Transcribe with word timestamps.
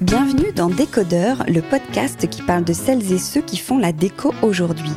Bienvenue 0.00 0.52
dans 0.54 0.68
Décodeur, 0.68 1.44
le 1.48 1.60
podcast 1.60 2.28
qui 2.28 2.42
parle 2.42 2.64
de 2.64 2.72
celles 2.72 3.12
et 3.12 3.18
ceux 3.18 3.40
qui 3.40 3.56
font 3.56 3.78
la 3.78 3.92
déco 3.92 4.32
aujourd'hui. 4.42 4.90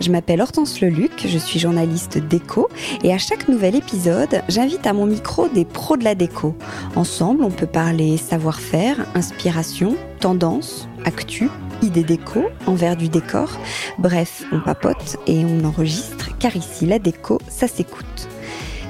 Je 0.00 0.10
m'appelle 0.10 0.40
Hortense 0.40 0.80
Leluc, 0.80 1.26
je 1.26 1.38
suis 1.38 1.58
journaliste 1.58 2.18
déco 2.18 2.68
et 3.02 3.12
à 3.12 3.18
chaque 3.18 3.48
nouvel 3.48 3.74
épisode, 3.74 4.42
j'invite 4.48 4.86
à 4.86 4.92
mon 4.92 5.06
micro 5.06 5.48
des 5.48 5.64
pros 5.64 5.96
de 5.96 6.04
la 6.04 6.14
déco. 6.14 6.54
Ensemble, 6.96 7.44
on 7.44 7.50
peut 7.50 7.66
parler 7.66 8.16
savoir-faire, 8.16 9.06
inspiration, 9.14 9.96
tendance, 10.20 10.88
actu, 11.04 11.48
idées 11.82 12.04
déco, 12.04 12.44
envers 12.66 12.96
du 12.96 13.08
décor. 13.08 13.50
Bref, 13.98 14.44
on 14.52 14.60
papote 14.60 15.16
et 15.26 15.44
on 15.44 15.64
enregistre 15.64 16.36
car 16.38 16.56
ici, 16.56 16.86
la 16.86 16.98
déco, 16.98 17.38
ça 17.48 17.68
s'écoute. 17.68 18.28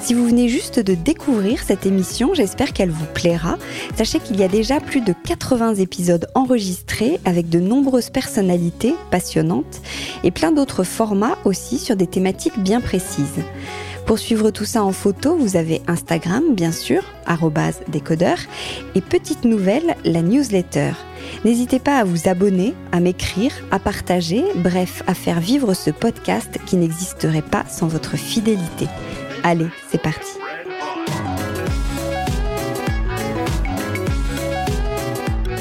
Si 0.00 0.14
vous 0.14 0.26
venez 0.26 0.48
juste 0.48 0.78
de 0.78 0.94
découvrir 0.94 1.62
cette 1.62 1.84
émission, 1.84 2.32
j'espère 2.32 2.72
qu'elle 2.72 2.90
vous 2.90 3.06
plaira. 3.12 3.58
Sachez 3.96 4.20
qu'il 4.20 4.38
y 4.38 4.44
a 4.44 4.48
déjà 4.48 4.80
plus 4.80 5.00
de 5.00 5.12
80 5.12 5.74
épisodes 5.74 6.28
enregistrés 6.34 7.18
avec 7.24 7.48
de 7.48 7.58
nombreuses 7.58 8.10
personnalités 8.10 8.94
passionnantes 9.10 9.82
et 10.24 10.30
plein 10.30 10.52
d'autres 10.52 10.84
formats 10.84 11.36
aussi 11.44 11.78
sur 11.78 11.96
des 11.96 12.06
thématiques 12.06 12.58
bien 12.58 12.80
précises. 12.80 13.42
Pour 14.08 14.18
suivre 14.18 14.50
tout 14.50 14.64
ça 14.64 14.82
en 14.82 14.92
photo, 14.92 15.36
vous 15.36 15.56
avez 15.56 15.82
Instagram, 15.86 16.54
bien 16.54 16.72
sûr, 16.72 17.02
décodeur, 17.88 18.38
et 18.94 19.02
petite 19.02 19.44
nouvelle, 19.44 19.96
la 20.02 20.22
newsletter. 20.22 20.92
N'hésitez 21.44 21.78
pas 21.78 21.98
à 21.98 22.04
vous 22.04 22.26
abonner, 22.26 22.72
à 22.90 23.00
m'écrire, 23.00 23.52
à 23.70 23.78
partager, 23.78 24.42
bref, 24.56 25.02
à 25.06 25.12
faire 25.12 25.40
vivre 25.40 25.74
ce 25.74 25.90
podcast 25.90 26.58
qui 26.64 26.76
n'existerait 26.76 27.42
pas 27.42 27.66
sans 27.68 27.86
votre 27.86 28.16
fidélité. 28.16 28.86
Allez, 29.44 29.68
c'est 29.90 30.00
parti. 30.00 30.38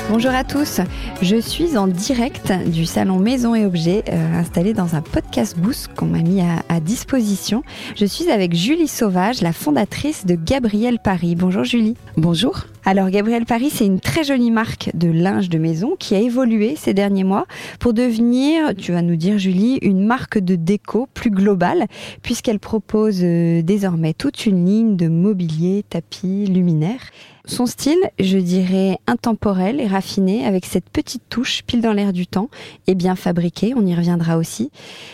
Bonjour 0.09 0.31
à 0.31 0.45
tous, 0.45 0.79
je 1.21 1.35
suis 1.35 1.77
en 1.77 1.85
direct 1.85 2.53
du 2.67 2.85
salon 2.85 3.19
Maison 3.19 3.55
et 3.55 3.65
Objets 3.65 4.05
euh, 4.07 4.39
installé 4.39 4.73
dans 4.73 4.95
un 4.95 5.01
podcast 5.01 5.59
boost 5.59 5.89
qu'on 5.97 6.05
m'a 6.05 6.21
mis 6.21 6.39
à, 6.39 6.63
à, 6.69 6.79
disposition. 6.79 7.61
Je 7.97 8.05
suis 8.05 8.31
avec 8.31 8.55
Julie 8.55 8.87
Sauvage, 8.87 9.41
la 9.41 9.51
fondatrice 9.51 10.25
de 10.25 10.35
Gabriel 10.35 10.99
Paris. 11.03 11.35
Bonjour 11.35 11.65
Julie. 11.65 11.97
Bonjour. 12.15 12.67
Alors 12.85 13.09
Gabriel 13.09 13.45
Paris, 13.45 13.69
c'est 13.69 13.85
une 13.85 13.99
très 13.99 14.23
jolie 14.23 14.49
marque 14.49 14.91
de 14.93 15.09
linge 15.09 15.49
de 15.49 15.57
maison 15.57 15.97
qui 15.99 16.15
a 16.15 16.19
évolué 16.19 16.77
ces 16.77 16.93
derniers 16.93 17.25
mois 17.25 17.45
pour 17.77 17.93
devenir, 17.93 18.73
tu 18.77 18.93
vas 18.93 19.01
nous 19.01 19.17
dire 19.17 19.37
Julie, 19.37 19.77
une 19.81 20.05
marque 20.05 20.39
de 20.39 20.55
déco 20.55 21.09
plus 21.13 21.31
globale 21.31 21.87
puisqu'elle 22.21 22.59
propose 22.59 23.19
euh, 23.23 23.61
désormais 23.61 24.13
toute 24.13 24.45
une 24.45 24.65
ligne 24.65 24.95
de 24.95 25.09
mobilier, 25.09 25.83
tapis, 25.89 26.45
luminaires. 26.45 27.11
Son 27.49 27.65
style, 27.65 27.97
je 28.19 28.37
dirais 28.37 28.97
intemporel 29.07 29.79
et 29.79 29.87
raffiné, 29.87 30.45
avec 30.45 30.65
cette 30.65 30.89
petite 30.89 31.23
touche 31.29 31.63
pile 31.65 31.79
dans 31.79 31.93
l'air 31.93 32.11
du 32.11 32.27
temps 32.27 32.49
et 32.87 32.93
bien 32.93 33.15
fabriqué, 33.15 33.73
on 33.73 33.85
y 33.85 33.95
reviendra 33.95 34.37
aussi. 34.37 34.69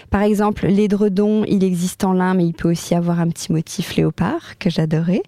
Par 0.09 0.23
exemple, 0.23 0.65
l'édredon, 0.65 1.45
il 1.47 1.63
existe 1.63 2.03
en 2.03 2.11
lin, 2.11 2.33
mais 2.33 2.47
il 2.47 2.53
peut 2.53 2.71
aussi 2.71 2.95
avoir 2.95 3.19
un 3.19 3.29
petit 3.29 3.51
motif 3.51 3.95
léopard, 3.95 4.57
que 4.57 4.71
j'adorais. 4.71 5.21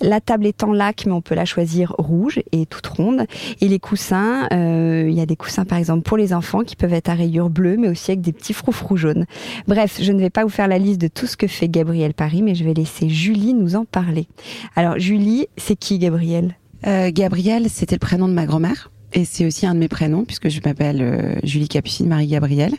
La 0.00 0.20
table 0.20 0.46
est 0.46 0.62
en 0.62 0.72
lac, 0.72 1.06
mais 1.06 1.12
on 1.12 1.20
peut 1.20 1.34
la 1.34 1.44
choisir 1.44 1.92
rouge 1.98 2.40
et 2.52 2.66
toute 2.66 2.86
ronde. 2.86 3.26
Et 3.60 3.66
les 3.66 3.80
coussins, 3.80 4.48
euh, 4.52 5.06
il 5.08 5.14
y 5.14 5.20
a 5.20 5.26
des 5.26 5.36
coussins 5.36 5.64
par 5.64 5.78
exemple 5.78 6.02
pour 6.02 6.16
les 6.16 6.32
enfants 6.32 6.60
qui 6.60 6.76
peuvent 6.76 6.94
être 6.94 7.08
à 7.08 7.14
rayures 7.14 7.50
bleues, 7.50 7.76
mais 7.76 7.88
aussi 7.88 8.12
avec 8.12 8.20
des 8.20 8.32
petits 8.32 8.52
froufrous 8.52 8.96
jaunes. 8.96 9.26
Bref, 9.66 9.98
je 10.00 10.12
ne 10.12 10.20
vais 10.20 10.30
pas 10.30 10.44
vous 10.44 10.50
faire 10.50 10.68
la 10.68 10.78
liste 10.78 11.00
de 11.00 11.08
tout 11.08 11.26
ce 11.26 11.36
que 11.36 11.48
fait 11.48 11.68
Gabriel 11.68 12.14
Paris, 12.14 12.42
mais 12.42 12.54
je 12.54 12.62
vais 12.62 12.74
laisser 12.74 13.08
Julie 13.08 13.54
nous 13.54 13.74
en 13.74 13.84
parler. 13.84 14.28
Alors 14.76 15.00
Julie, 15.00 15.48
c'est 15.56 15.74
qui 15.74 15.98
Gabriel? 15.98 16.43
Euh, 16.86 17.10
Gabrielle, 17.12 17.68
c'était 17.70 17.96
le 17.96 18.00
prénom 18.00 18.28
de 18.28 18.34
ma 18.34 18.46
grand-mère. 18.46 18.90
Et 19.16 19.24
c'est 19.24 19.46
aussi 19.46 19.64
un 19.64 19.74
de 19.74 19.78
mes 19.78 19.86
prénoms, 19.86 20.24
puisque 20.24 20.48
je 20.48 20.60
m'appelle 20.64 21.00
euh, 21.00 21.36
Julie 21.44 21.68
Capucine 21.68 22.08
Marie 22.08 22.26
Gabrielle. 22.26 22.74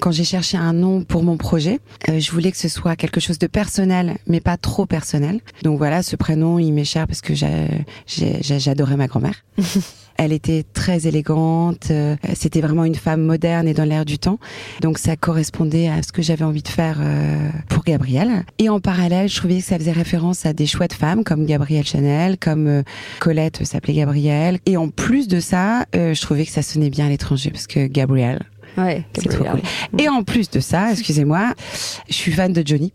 Quand 0.00 0.10
j'ai 0.10 0.24
cherché 0.24 0.58
un 0.58 0.74
nom 0.74 1.02
pour 1.02 1.22
mon 1.22 1.38
projet, 1.38 1.80
euh, 2.10 2.20
je 2.20 2.30
voulais 2.30 2.52
que 2.52 2.58
ce 2.58 2.68
soit 2.68 2.94
quelque 2.94 3.20
chose 3.20 3.38
de 3.38 3.46
personnel, 3.46 4.18
mais 4.26 4.40
pas 4.40 4.58
trop 4.58 4.84
personnel. 4.84 5.40
Donc 5.62 5.78
voilà, 5.78 6.02
ce 6.02 6.14
prénom, 6.14 6.58
il 6.58 6.72
m'est 6.72 6.84
cher 6.84 7.06
parce 7.06 7.22
que 7.22 7.32
j'adorais 7.34 8.96
ma 8.96 9.06
grand-mère. 9.06 9.44
Elle 10.22 10.32
était 10.32 10.62
très 10.62 11.08
élégante. 11.08 11.88
Euh, 11.90 12.14
c'était 12.34 12.60
vraiment 12.60 12.84
une 12.84 12.94
femme 12.94 13.22
moderne 13.22 13.66
et 13.66 13.74
dans 13.74 13.84
l'air 13.84 14.04
du 14.04 14.18
temps. 14.18 14.38
Donc 14.80 14.98
ça 14.98 15.16
correspondait 15.16 15.88
à 15.88 16.02
ce 16.02 16.12
que 16.12 16.22
j'avais 16.22 16.44
envie 16.44 16.62
de 16.62 16.68
faire 16.68 16.98
euh, 17.00 17.50
pour 17.68 17.82
Gabrielle. 17.82 18.44
Et 18.58 18.68
en 18.68 18.78
parallèle, 18.78 19.28
je 19.28 19.36
trouvais 19.36 19.58
que 19.58 19.64
ça 19.64 19.78
faisait 19.78 19.92
référence 19.92 20.46
à 20.46 20.52
des 20.52 20.66
chouettes 20.66 20.92
femmes 20.92 21.24
comme 21.24 21.44
Gabrielle 21.44 21.84
Chanel, 21.84 22.38
comme 22.38 22.68
euh, 22.68 22.82
Colette 23.18 23.64
s'appelait 23.64 23.94
Gabrielle. 23.94 24.60
Et 24.66 24.76
en 24.76 24.88
plus 24.88 25.26
de 25.26 25.40
ça, 25.40 25.86
je 25.92 26.20
trouvais 26.20 26.44
que 26.44 26.52
ça 26.52 26.62
sonnait 26.62 26.90
bien 26.90 27.06
à 27.06 27.08
l'étranger 27.08 27.50
parce 27.50 27.66
que 27.66 27.86
Gabrielle. 27.86 28.42
Ouais, 28.78 29.04
c'est 29.14 29.28
trop 29.28 29.44
cool. 29.44 29.60
Et 29.98 30.08
en 30.08 30.22
plus 30.22 30.48
de 30.50 30.60
ça, 30.60 30.92
excusez-moi, 30.92 31.52
je 32.08 32.14
suis 32.14 32.32
fan 32.32 32.52
de 32.52 32.62
Johnny. 32.64 32.92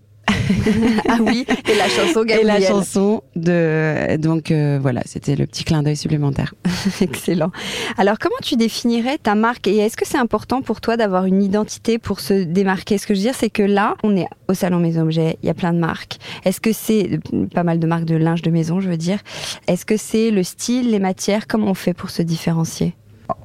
ah 1.10 1.18
oui, 1.22 1.46
et 1.70 1.76
la 1.76 1.88
chanson 1.88 2.24
Gabrielle. 2.24 2.42
Et 2.42 2.60
la 2.60 2.62
chanson 2.62 3.24
de 3.36 4.18
donc 4.18 4.52
euh, 4.52 4.80
voilà, 4.82 5.02
c'était 5.06 5.36
le 5.36 5.46
petit 5.46 5.64
clin 5.64 5.84
d'œil 5.84 5.96
supplémentaire. 5.96 6.54
Excellent. 7.02 7.52
Alors 7.98 8.18
comment 8.20 8.36
tu 8.42 8.56
définirais 8.56 9.18
ta 9.18 9.36
marque 9.36 9.68
et 9.68 9.78
est-ce 9.78 9.98
que 9.98 10.08
c'est 10.08 10.18
important 10.18 10.62
pour 10.62 10.82
toi 10.82 10.98
d'avoir 10.98 11.26
une 11.26 11.42
identité 11.42 11.98
pour 11.98 12.20
se 12.20 12.44
démarquer? 12.44 12.98
Ce 12.98 13.08
que 13.08 13.14
je 13.14 13.20
veux 13.20 13.26
dire, 13.26 13.36
c'est 13.36 13.50
que 13.50 13.64
là, 13.64 13.96
on 14.04 14.16
est 14.16 14.28
au 14.48 14.54
salon 14.54 14.80
Maison 14.80 15.02
Objet, 15.02 15.38
il 15.44 15.48
y 15.48 15.50
a 15.50 15.54
plein 15.54 15.74
de 15.74 15.80
marques. 15.80 16.18
Est-ce 16.46 16.62
que 16.62 16.72
c'est 16.74 17.20
pas 17.54 17.64
mal 17.64 17.80
de 17.80 17.88
marques 17.88 18.06
de 18.06 18.16
linge 18.16 18.42
de 18.42 18.50
maison, 18.50 18.80
je 18.80 18.90
veux 18.90 18.98
dire 18.98 19.20
Est-ce 19.68 19.86
que 19.86 19.98
c'est 19.98 20.32
le 20.32 20.44
style, 20.44 20.92
les 20.92 21.00
matières? 21.00 21.48
Comment 21.48 21.68
on 21.68 21.74
fait 21.74 21.94
pour 21.94 22.10
se 22.10 22.22
différencier? 22.22 22.96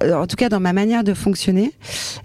En 0.03 0.27
tout 0.27 0.37
cas 0.37 0.49
dans 0.49 0.61
ma 0.61 0.73
manière 0.73 1.05
de 1.05 1.15
fonctionner, 1.15 1.73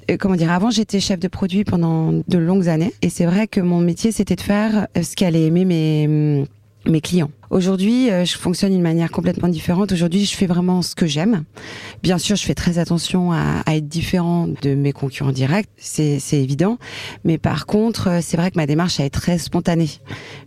euh, 0.09 0.17
comment 0.19 0.35
dire, 0.35 0.51
avant 0.51 0.69
j'étais 0.69 0.99
chef 0.99 1.19
de 1.19 1.27
produit 1.27 1.63
pendant 1.63 2.11
de 2.11 2.37
longues 2.37 2.69
années 2.69 2.93
et 3.01 3.09
c'est 3.09 3.25
vrai 3.25 3.47
que 3.47 3.59
mon 3.59 3.79
métier 3.79 4.11
c'était 4.11 4.35
de 4.35 4.41
faire 4.41 4.87
euh, 4.97 5.03
ce 5.03 5.15
qu'allaient 5.15 5.45
aimer 5.45 5.65
mes 5.65 6.07
mm, 6.07 6.45
mes 6.89 7.01
clients. 7.01 7.31
Aujourd'hui, 7.49 8.09
euh, 8.09 8.25
je 8.25 8.37
fonctionne 8.37 8.71
d'une 8.71 8.81
manière 8.81 9.11
complètement 9.11 9.47
différente. 9.47 9.91
Aujourd'hui, 9.91 10.25
je 10.25 10.35
fais 10.35 10.45
vraiment 10.45 10.81
ce 10.81 10.95
que 10.95 11.05
j'aime. 11.05 11.43
Bien 12.03 12.17
sûr, 12.17 12.35
je 12.35 12.43
fais 12.43 12.53
très 12.53 12.77
attention 12.77 13.31
à, 13.31 13.61
à 13.65 13.75
être 13.75 13.87
différent 13.87 14.47
de 14.61 14.73
mes 14.73 14.91
concurrents 14.91 15.31
directs, 15.31 15.69
c'est 15.77 16.19
évident. 16.33 16.77
Mais 17.23 17.37
par 17.37 17.65
contre, 17.65 18.19
c'est 18.21 18.37
vrai 18.37 18.51
que 18.51 18.57
ma 18.57 18.65
démarche 18.65 18.99
est 18.99 19.09
très 19.09 19.37
spontanée. 19.37 19.89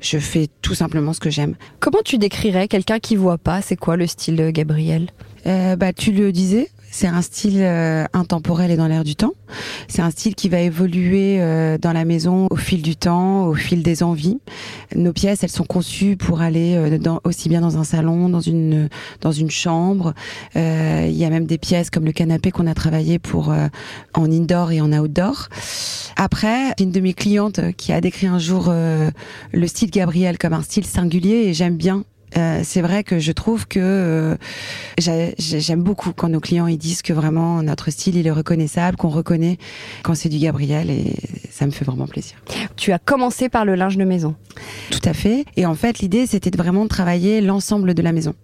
Je 0.01 0.19
fais 0.19 0.49
tout 0.63 0.75
simplement 0.75 1.13
ce 1.13 1.21
que 1.21 1.31
j'aime. 1.31 1.57
Comment 1.79 2.01
tu 2.05 2.19
décrirais 2.19 2.69
quelqu'un 2.69 2.99
qui 2.99 3.17
voit 3.17 3.39
pas? 3.39 3.63
C'est 3.63 3.77
quoi 3.77 3.97
le 3.97 4.07
style 4.07 4.51
Gabriel? 4.53 5.09
Euh, 5.47 5.77
bah, 5.77 5.93
tu 5.93 6.13
le 6.13 6.33
disais, 6.33 6.69
c'est 6.91 7.07
un 7.07 7.23
style 7.23 7.59
euh, 7.61 8.05
intemporel 8.13 8.73
et 8.73 8.77
dans 8.77 8.89
l'air 8.89 9.05
du 9.05 9.15
temps. 9.15 9.35
C'est 9.87 10.03
un 10.03 10.11
style 10.11 10.35
qui 10.35 10.49
va 10.49 10.61
évoluer 10.61 11.37
euh, 11.41 11.79
dans 11.79 11.93
la 11.93 12.05
maison 12.05 12.49
au 12.51 12.57
fil 12.57 12.83
du 12.83 12.97
temps, 12.97 13.47
au 13.47 13.55
fil 13.55 13.83
des 13.83 14.03
envies. 14.03 14.39
Nos 14.97 15.13
pièces, 15.13 15.45
elles 15.45 15.51
sont 15.51 15.65
conçues 15.65 16.17
pour 16.17 16.41
aller 16.41 16.75
euh, 16.75 16.99
dans, 16.99 17.21
aussi 17.23 17.49
bien 17.49 17.61
dans 17.61 17.79
un 17.79 17.85
salon, 17.85 18.29
dans 18.29 18.41
une 18.41 18.89
dans 19.21 19.31
une 19.31 19.51
chambre. 19.51 20.15
Il 20.57 21.17
y 21.17 21.25
a 21.25 21.31
même 21.31 21.47
des 21.47 21.59
pièces 21.59 21.91
comme 21.91 22.05
le 22.05 22.13
canapé 22.13 22.51
qu'on 22.51 22.67
a 22.67 22.75
travaillé 22.75 23.19
pour 23.19 23.53
en 24.15 24.31
indoor 24.31 24.73
et 24.73 24.81
en 24.81 24.93
outdoor. 24.93 25.49
Après, 26.17 26.75
une 26.81 26.91
de 26.91 27.01
mes 27.01 27.15
clientes 27.15 27.61
qui 27.77 27.93
a 27.93 28.01
décrit 28.01 28.27
un 28.27 28.39
jour 28.39 28.73
le 28.73 29.67
style 29.67 29.91
Gabriel 29.91 30.39
comme 30.39 30.53
un 30.53 30.63
style 30.63 30.87
singulier 30.87 31.47
et 31.47 31.55
j'aime 31.55 31.77
bien 31.77 32.05
euh, 32.37 32.61
c'est 32.65 32.81
vrai 32.81 33.05
que 33.05 33.19
je 33.19 33.33
trouve 33.33 33.67
que 33.67 33.81
euh, 33.81 34.37
j'aime 34.99 35.83
beaucoup 35.83 36.13
quand 36.13 36.29
nos 36.29 36.41
clients 36.41 36.67
ils 36.67 36.79
disent 36.79 37.03
que 37.03 37.13
vraiment 37.13 37.63
notre 37.63 37.91
style 37.91 38.17
il 38.17 38.27
est 38.27 38.33
reconnaissable, 38.33 38.97
qu'on 38.97 39.09
reconnaît 39.09 39.59
quand 40.03 40.15
c'est 40.15 40.29
du 40.29 40.39
Gabriel 40.39 40.91
et 40.91 41.15
ça 41.51 41.67
me 41.67 41.71
fait 41.71 41.85
vraiment 41.85 42.07
plaisir. 42.07 42.37
Tu 42.77 42.93
as 42.93 42.99
commencé 42.99 43.49
par 43.49 43.65
le 43.65 43.75
linge 43.75 43.97
de 43.97 44.05
maison. 44.05 44.35
Tout 44.91 45.01
à 45.05 45.13
fait. 45.13 45.45
Et 45.57 45.67
en 45.67 45.75
fait 45.75 45.99
l'idée 46.01 46.27
c'était 46.27 46.57
vraiment 46.57 46.85
de 46.85 46.89
travailler 46.89 47.41
l'ensemble 47.41 47.95
de 47.95 48.03
la 48.03 48.13
maison. 48.13 48.35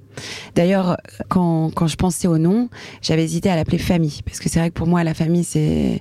D'ailleurs, 0.54 0.96
quand, 1.28 1.70
quand 1.74 1.86
je 1.86 1.96
pensais 1.96 2.26
au 2.26 2.38
nom, 2.38 2.68
j'avais 3.02 3.24
hésité 3.24 3.50
à 3.50 3.56
l'appeler 3.56 3.76
famille, 3.76 4.20
parce 4.24 4.38
que 4.38 4.48
c'est 4.48 4.58
vrai 4.58 4.70
que 4.70 4.74
pour 4.74 4.86
moi, 4.86 5.04
la 5.04 5.12
famille, 5.12 5.44
c'est 5.44 6.00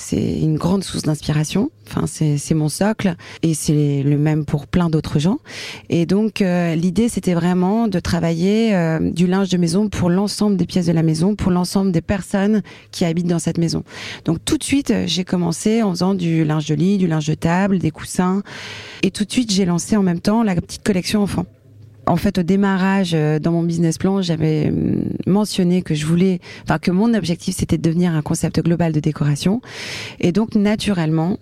c'est 0.00 0.40
une 0.40 0.56
grande 0.56 0.82
source 0.82 1.02
d'inspiration. 1.02 1.70
Enfin, 1.86 2.06
c'est 2.06 2.54
mon 2.54 2.68
socle 2.68 3.16
et 3.42 3.52
c'est 3.52 4.02
le 4.02 4.16
même 4.16 4.44
pour 4.44 4.66
plein 4.66 4.88
d'autres 4.88 5.18
gens. 5.18 5.38
Et 5.88 6.06
donc, 6.06 6.40
euh, 6.40 6.74
l'idée, 6.74 7.08
c'était 7.08 7.34
vraiment 7.34 7.86
de 7.86 8.00
travailler 8.00 8.74
euh, 8.74 8.98
du 8.98 9.26
linge 9.26 9.50
de 9.50 9.58
maison 9.58 9.88
pour 9.88 10.08
l'ensemble 10.08 10.56
des 10.56 10.66
pièces 10.66 10.86
de 10.86 10.92
la 10.92 11.02
maison, 11.02 11.34
pour 11.34 11.50
l'ensemble 11.50 11.92
des 11.92 12.00
personnes 12.00 12.62
qui 12.92 13.04
habitent 13.04 13.26
dans 13.26 13.38
cette 13.38 13.58
maison. 13.58 13.84
Donc, 14.24 14.38
tout 14.44 14.56
de 14.56 14.64
suite, 14.64 14.92
j'ai 15.06 15.24
commencé 15.24 15.82
en 15.82 15.90
faisant 15.90 16.14
du 16.14 16.44
linge 16.44 16.66
de 16.66 16.74
lit, 16.74 16.96
du 16.96 17.06
linge 17.06 17.26
de 17.26 17.34
table, 17.34 17.78
des 17.78 17.90
coussins. 17.90 18.42
Et 19.02 19.10
tout 19.10 19.24
de 19.24 19.32
suite, 19.32 19.52
j'ai 19.52 19.66
lancé 19.66 19.96
en 19.96 20.02
même 20.02 20.20
temps 20.20 20.42
la 20.42 20.54
petite 20.54 20.82
collection 20.82 21.22
enfant 21.22 21.44
en 22.10 22.16
fait, 22.16 22.38
au 22.38 22.42
démarrage, 22.42 23.12
euh, 23.14 23.38
dans 23.38 23.52
mon 23.52 23.62
business 23.62 23.96
plan, 23.96 24.20
j'avais 24.20 24.66
hum, 24.68 25.04
mentionné 25.26 25.80
que 25.80 25.94
je 25.94 26.06
voulais, 26.06 26.40
enfin, 26.64 26.80
que 26.80 26.90
mon 26.90 27.14
objectif, 27.14 27.54
c'était 27.56 27.78
de 27.78 27.82
devenir 27.82 28.12
un 28.14 28.22
concept 28.22 28.60
global 28.60 28.92
de 28.92 28.98
décoration. 28.98 29.60
Et 30.18 30.32
donc, 30.32 30.56
naturellement, 30.56 31.38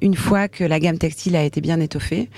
une 0.00 0.14
fois 0.14 0.46
que 0.46 0.62
la 0.62 0.78
gamme 0.78 0.98
textile 0.98 1.34
a 1.34 1.42
été 1.42 1.60
bien 1.60 1.80
étoffée, 1.80 2.28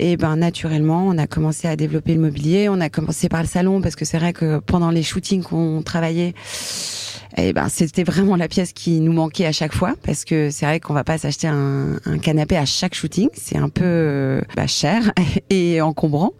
et 0.00 0.16
ben, 0.16 0.36
naturellement, 0.36 1.04
on 1.06 1.18
a 1.18 1.26
commencé 1.26 1.68
à 1.68 1.76
développer 1.76 2.14
le 2.14 2.20
mobilier. 2.20 2.68
On 2.70 2.80
a 2.80 2.88
commencé 2.88 3.28
par 3.28 3.42
le 3.42 3.46
salon 3.46 3.82
parce 3.82 3.96
que 3.96 4.06
c'est 4.06 4.18
vrai 4.18 4.32
que 4.32 4.58
pendant 4.58 4.90
les 4.90 5.02
shootings 5.02 5.42
qu'on 5.42 5.82
travaillait, 5.84 6.34
et 7.36 7.48
eh 7.48 7.52
ben 7.52 7.68
c'était 7.68 8.02
vraiment 8.02 8.34
la 8.34 8.48
pièce 8.48 8.72
qui 8.72 9.00
nous 9.00 9.12
manquait 9.12 9.46
à 9.46 9.52
chaque 9.52 9.72
fois 9.72 9.94
parce 10.04 10.24
que 10.24 10.50
c'est 10.50 10.66
vrai 10.66 10.80
qu'on 10.80 10.94
va 10.94 11.04
pas 11.04 11.16
s'acheter 11.16 11.46
un, 11.46 11.96
un, 12.04 12.18
canapé 12.18 12.56
à 12.56 12.64
chaque 12.64 12.94
shooting, 12.94 13.28
c'est 13.34 13.56
un 13.56 13.68
peu 13.68 14.40
bah, 14.56 14.66
cher 14.66 15.12
et 15.50 15.80
encombrant. 15.80 16.32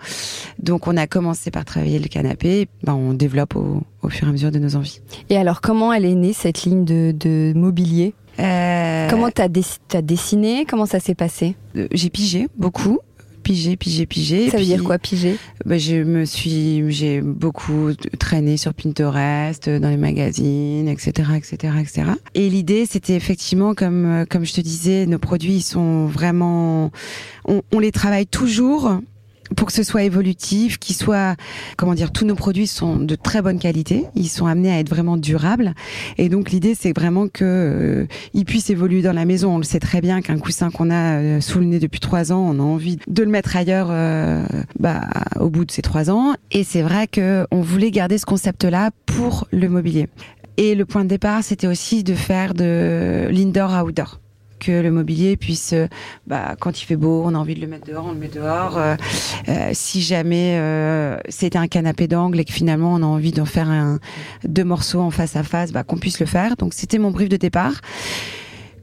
Donc 0.58 0.88
on 0.88 0.96
a 0.96 1.06
commencé 1.06 1.52
par 1.52 1.64
travailler 1.64 2.00
le 2.00 2.08
canapé, 2.08 2.66
ben, 2.82 2.94
on 2.94 3.12
développe 3.12 3.54
au, 3.54 3.82
au, 4.02 4.08
fur 4.08 4.26
et 4.26 4.30
à 4.30 4.32
mesure 4.32 4.50
de 4.50 4.58
nos 4.58 4.74
envies. 4.74 5.00
Et 5.28 5.36
alors 5.36 5.60
comment 5.60 5.92
elle 5.92 6.06
est 6.06 6.14
née 6.14 6.32
cette 6.32 6.64
ligne 6.64 6.84
de, 6.84 7.12
de 7.16 7.52
mobilier? 7.54 8.14
Euh... 8.40 9.08
Comment 9.10 9.30
t'as 9.30 9.44
as 9.44 10.02
dessiné? 10.02 10.64
Comment 10.68 10.86
ça 10.86 10.98
s'est 10.98 11.14
passé? 11.14 11.54
euh, 11.76 11.86
J'ai 11.92 12.10
pigé 12.10 12.48
beaucoup 12.56 12.98
piger, 13.50 13.76
piger, 13.76 14.06
piger. 14.06 14.50
Ça 14.50 14.58
veut 14.58 14.64
dire 14.64 14.84
quoi 14.84 14.98
piger 14.98 15.36
bah, 15.64 15.76
Je 15.76 15.96
me 15.96 16.24
suis, 16.24 16.84
j'ai 16.92 17.20
beaucoup 17.20 17.90
traîné 18.18 18.56
sur 18.56 18.74
Pinterest, 18.74 19.68
dans 19.68 19.88
les 19.88 19.96
magazines, 19.96 20.88
etc., 20.88 21.30
etc., 21.36 21.74
etc. 21.80 22.02
Et 22.34 22.48
l'idée, 22.48 22.86
c'était 22.86 23.14
effectivement, 23.14 23.74
comme 23.74 24.24
comme 24.30 24.44
je 24.44 24.54
te 24.54 24.60
disais, 24.60 25.06
nos 25.06 25.18
produits 25.18 25.54
ils 25.54 25.62
sont 25.62 26.06
vraiment, 26.06 26.92
on, 27.44 27.62
on 27.72 27.80
les 27.80 27.90
travaille 27.90 28.26
toujours 28.26 29.00
pour 29.56 29.66
que 29.66 29.72
ce 29.72 29.82
soit 29.82 30.02
évolutif, 30.04 30.78
qu'ils 30.78 30.96
soit, 30.96 31.36
comment 31.76 31.94
dire, 31.94 32.12
tous 32.12 32.24
nos 32.24 32.34
produits 32.34 32.66
sont 32.66 32.96
de 32.96 33.14
très 33.14 33.42
bonne 33.42 33.58
qualité, 33.58 34.04
ils 34.14 34.28
sont 34.28 34.46
amenés 34.46 34.72
à 34.72 34.78
être 34.78 34.88
vraiment 34.88 35.16
durables. 35.16 35.74
Et 36.18 36.28
donc 36.28 36.50
l'idée, 36.50 36.74
c'est 36.74 36.96
vraiment 36.96 37.28
que 37.28 37.44
euh, 37.44 38.06
ils 38.34 38.44
puissent 38.44 38.70
évoluer 38.70 39.02
dans 39.02 39.12
la 39.12 39.24
maison. 39.24 39.54
On 39.54 39.58
le 39.58 39.64
sait 39.64 39.80
très 39.80 40.00
bien 40.00 40.20
qu'un 40.20 40.38
coussin 40.38 40.70
qu'on 40.70 40.90
a 40.90 41.18
euh, 41.18 41.40
sous 41.40 41.58
le 41.58 41.66
nez 41.66 41.78
depuis 41.78 42.00
trois 42.00 42.32
ans, 42.32 42.40
on 42.40 42.60
a 42.60 42.62
envie 42.62 42.98
de 43.06 43.22
le 43.22 43.30
mettre 43.30 43.56
ailleurs, 43.56 43.88
euh, 43.90 44.44
bah, 44.78 45.02
au 45.38 45.50
bout 45.50 45.64
de 45.64 45.70
ces 45.70 45.82
trois 45.82 46.10
ans. 46.10 46.34
Et 46.50 46.64
c'est 46.64 46.82
vrai 46.82 47.06
que 47.06 47.46
on 47.50 47.60
voulait 47.60 47.90
garder 47.90 48.18
ce 48.18 48.26
concept-là 48.26 48.90
pour 49.06 49.46
le 49.50 49.68
mobilier. 49.68 50.08
Et 50.56 50.74
le 50.74 50.84
point 50.84 51.04
de 51.04 51.08
départ, 51.08 51.42
c'était 51.42 51.66
aussi 51.66 52.04
de 52.04 52.14
faire 52.14 52.54
de 52.54 53.28
l'indoor 53.30 53.84
outdoor 53.84 54.20
que 54.60 54.70
le 54.70 54.90
mobilier 54.90 55.36
puisse, 55.36 55.72
euh, 55.72 55.88
bah, 56.26 56.54
quand 56.60 56.80
il 56.80 56.84
fait 56.84 56.96
beau, 56.96 57.22
on 57.24 57.34
a 57.34 57.38
envie 57.38 57.54
de 57.54 57.60
le 57.60 57.66
mettre 57.66 57.86
dehors, 57.86 58.06
on 58.06 58.12
le 58.12 58.18
met 58.18 58.28
dehors. 58.28 58.78
Euh, 58.78 58.94
euh, 59.48 59.70
si 59.72 60.02
jamais 60.02 60.60
c'était 61.28 61.58
un 61.58 61.66
canapé 61.66 62.06
d'angle 62.06 62.38
et 62.38 62.44
que 62.44 62.52
finalement 62.52 62.92
on 62.94 63.02
a 63.02 63.06
envie 63.06 63.32
d'en 63.32 63.44
faire 63.44 63.68
un, 63.68 63.98
deux 64.44 64.64
morceaux 64.64 65.00
en 65.00 65.10
face 65.10 65.36
à 65.36 65.42
face, 65.42 65.72
bah, 65.72 65.82
qu'on 65.82 65.96
puisse 65.96 66.20
le 66.20 66.26
faire. 66.26 66.56
Donc 66.56 66.74
c'était 66.74 66.98
mon 66.98 67.10
brief 67.10 67.28
de 67.28 67.36
départ 67.36 67.80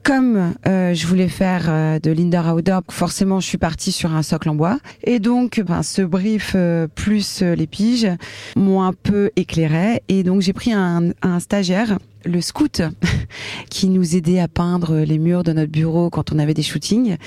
comme 0.07 0.54
euh, 0.65 0.94
je 0.94 1.06
voulais 1.06 1.27
faire 1.27 1.65
euh, 1.68 2.00
de 2.00 2.12
l'indoor 2.12 2.56
outdoor, 2.56 2.81
forcément 2.89 3.42
je 3.42 3.48
suis 3.48 3.57
partie 3.57 3.92
sur 3.92 4.15
un 4.15 4.24
socle 4.24 4.48
en 4.48 4.56
bois. 4.56 4.80
Et 5.04 5.19
donc 5.19 5.59
ben, 5.59 5.83
ce 5.83 6.01
brief 6.01 6.54
euh, 6.56 6.88
plus 6.88 7.42
les 7.42 7.68
piges 7.68 8.07
m'ont 8.56 8.83
un 8.83 8.94
peu 8.94 9.31
éclairé. 9.36 10.01
Et 10.07 10.24
donc 10.24 10.39
j'ai 10.39 10.54
pris 10.54 10.71
un, 10.71 11.09
un 11.21 11.42
stagiaire 11.42 11.98
le 12.24 12.39
scout 12.39 12.81
qui 13.69 13.89
nous 13.89 14.15
aidait 14.15 14.39
à 14.39 14.48
peindre 14.48 15.00
les 15.00 15.18
murs 15.18 15.44
de 15.44 15.51
notre 15.51 15.71
bureau 15.71 16.09
quand 16.09 16.31
on 16.31 16.39
avait 16.39 16.54
des 16.54 16.63
shootings 16.63 17.18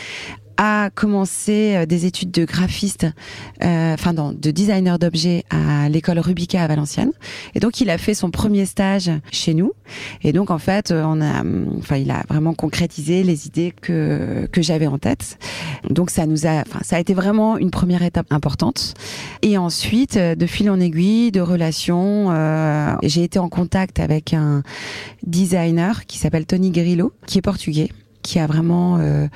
a 0.63 0.91
commencé 0.91 1.75
euh, 1.75 1.87
des 1.87 2.05
études 2.05 2.31
de 2.31 2.45
graphiste, 2.45 3.07
euh, 3.65 3.95
enfin 3.95 4.13
de 4.13 4.51
designer 4.51 4.99
d'objets 4.99 5.45
à 5.49 5.89
l'école 5.89 6.19
Rubica 6.19 6.63
à 6.63 6.67
Valenciennes. 6.67 7.13
Et 7.55 7.61
donc 7.61 7.81
il 7.81 7.89
a 7.89 7.97
fait 7.97 8.13
son 8.13 8.31
premier 8.31 8.67
stage 8.67 9.11
chez 9.33 9.55
nous. 9.55 9.73
Et 10.23 10.35
donc 10.35 10.51
en 10.51 10.59
fait, 10.59 10.91
euh, 10.91 11.03
on 11.07 11.23
a, 11.23 11.43
enfin 11.79 11.97
il 11.97 12.11
a 12.11 12.25
vraiment 12.29 12.53
concrétisé 12.53 13.23
les 13.23 13.47
idées 13.47 13.73
que 13.81 14.47
que 14.53 14.61
j'avais 14.61 14.87
en 14.87 14.99
tête. 14.99 15.39
Donc 15.89 16.11
ça 16.11 16.27
nous 16.27 16.47
a, 16.47 16.61
enfin 16.61 16.81
ça 16.83 16.97
a 16.97 17.01
été 17.01 17.15
vraiment 17.15 17.57
une 17.57 17.71
première 17.71 18.03
étape 18.03 18.27
importante. 18.31 18.93
Et 19.41 19.57
ensuite, 19.57 20.19
de 20.19 20.47
fil 20.47 20.69
en 20.69 20.79
aiguille, 20.79 21.33
de 21.33 21.41
relations, 21.41 22.33
euh, 22.33 22.95
j'ai 23.03 23.25
été 23.25 23.39
en 23.39 23.49
contact 23.49 23.99
avec 23.99 24.35
un 24.35 24.63
designer 25.27 26.05
qui 26.05 26.19
s'appelle 26.19 26.45
Tony 26.45 26.71
Grillo, 26.71 27.15
qui 27.27 27.39
est 27.39 27.43
portugais 27.43 27.89
qui 28.31 28.39
a 28.39 28.47
vraiment, 28.47 28.99
euh, 28.99 29.27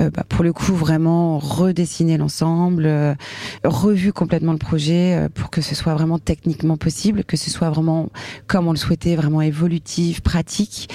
euh, 0.00 0.10
bah, 0.10 0.24
pour 0.28 0.42
le 0.42 0.52
coup, 0.52 0.74
vraiment 0.74 1.38
redessiné 1.38 2.18
l'ensemble, 2.18 2.84
euh, 2.84 3.14
revu 3.62 4.12
complètement 4.12 4.50
le 4.50 4.58
projet 4.58 5.28
pour 5.34 5.50
que 5.50 5.60
ce 5.60 5.76
soit 5.76 5.94
vraiment 5.94 6.18
techniquement 6.18 6.76
possible, 6.76 7.22
que 7.22 7.36
ce 7.36 7.48
soit 7.48 7.70
vraiment 7.70 8.08
comme 8.48 8.66
on 8.66 8.72
le 8.72 8.76
souhaitait, 8.76 9.14
vraiment 9.14 9.40
évolutif, 9.40 10.20
pratique. 10.20 10.88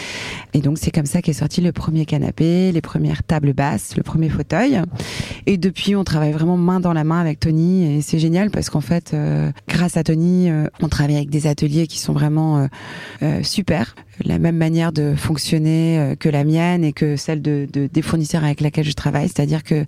Et 0.53 0.59
donc 0.59 0.77
c'est 0.77 0.91
comme 0.91 1.05
ça 1.05 1.21
qu'est 1.21 1.31
sorti 1.31 1.61
le 1.61 1.71
premier 1.71 2.05
canapé, 2.05 2.73
les 2.73 2.81
premières 2.81 3.23
tables 3.23 3.53
basses, 3.53 3.95
le 3.95 4.03
premier 4.03 4.27
fauteuil. 4.27 4.81
Et 5.45 5.57
depuis, 5.57 5.95
on 5.95 6.03
travaille 6.03 6.33
vraiment 6.33 6.57
main 6.57 6.81
dans 6.81 6.93
la 6.93 7.05
main 7.05 7.21
avec 7.21 7.39
Tony 7.39 7.85
et 7.85 8.01
c'est 8.01 8.19
génial 8.19 8.51
parce 8.51 8.69
qu'en 8.69 8.81
fait, 8.81 9.15
grâce 9.69 9.95
à 9.95 10.03
Tony, 10.03 10.49
on 10.81 10.89
travaille 10.89 11.15
avec 11.15 11.29
des 11.29 11.47
ateliers 11.47 11.87
qui 11.87 11.99
sont 11.99 12.13
vraiment 12.13 12.67
super, 13.43 13.95
la 14.23 14.39
même 14.39 14.57
manière 14.57 14.91
de 14.91 15.13
fonctionner 15.15 16.15
que 16.19 16.29
la 16.29 16.43
mienne 16.43 16.83
et 16.83 16.93
que 16.93 17.15
celle 17.15 17.41
de, 17.41 17.67
de, 17.71 17.87
des 17.91 18.01
fournisseurs 18.01 18.43
avec 18.43 18.61
lesquels 18.61 18.85
je 18.85 18.93
travaille. 18.93 19.27
C'est-à-dire 19.27 19.63
que 19.63 19.85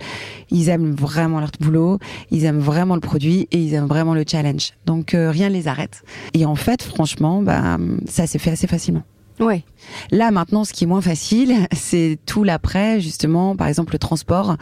ils 0.51 0.69
aiment 0.69 0.93
vraiment 0.93 1.39
leur 1.39 1.51
boulot, 1.59 1.99
ils 2.31 2.45
aiment 2.45 2.59
vraiment 2.59 2.95
le 2.95 3.01
produit 3.01 3.47
et 3.51 3.57
ils 3.57 3.73
aiment 3.73 3.87
vraiment 3.87 4.13
le 4.13 4.23
challenge. 4.27 4.73
Donc 4.85 5.13
euh, 5.13 5.31
rien 5.31 5.49
ne 5.49 5.53
les 5.53 5.67
arrête. 5.67 6.03
Et 6.33 6.45
en 6.45 6.55
fait, 6.55 6.81
franchement, 6.83 7.41
bah, 7.41 7.77
ça 8.07 8.27
s'est 8.27 8.39
fait 8.39 8.51
assez 8.51 8.67
facilement. 8.67 9.03
Ouais. 9.39 9.63
Là 10.11 10.31
maintenant, 10.31 10.63
ce 10.63 10.73
qui 10.73 10.85
est 10.85 10.87
moins 10.87 11.01
facile, 11.01 11.53
c'est 11.73 12.17
tout 12.25 12.43
l'après, 12.43 12.99
justement. 12.99 13.55
Par 13.55 13.67
exemple, 13.67 13.93
le 13.93 13.99
transport. 13.99 14.57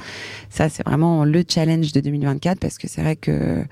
Ça, 0.50 0.70
c'est 0.70 0.86
vraiment 0.86 1.26
le 1.26 1.44
challenge 1.48 1.92
de 1.92 2.02
2024 2.02 2.60
parce 2.60 2.78
que 2.78 2.88
c'est 2.88 3.02
vrai 3.02 3.16
que 3.16 3.64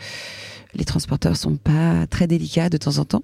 les 0.76 0.86
transporteurs 0.86 1.36
sont 1.36 1.56
pas 1.56 2.08
très 2.10 2.28
délicats 2.28 2.70
de 2.70 2.78
temps 2.78 2.98
en 2.98 3.06
temps. 3.06 3.24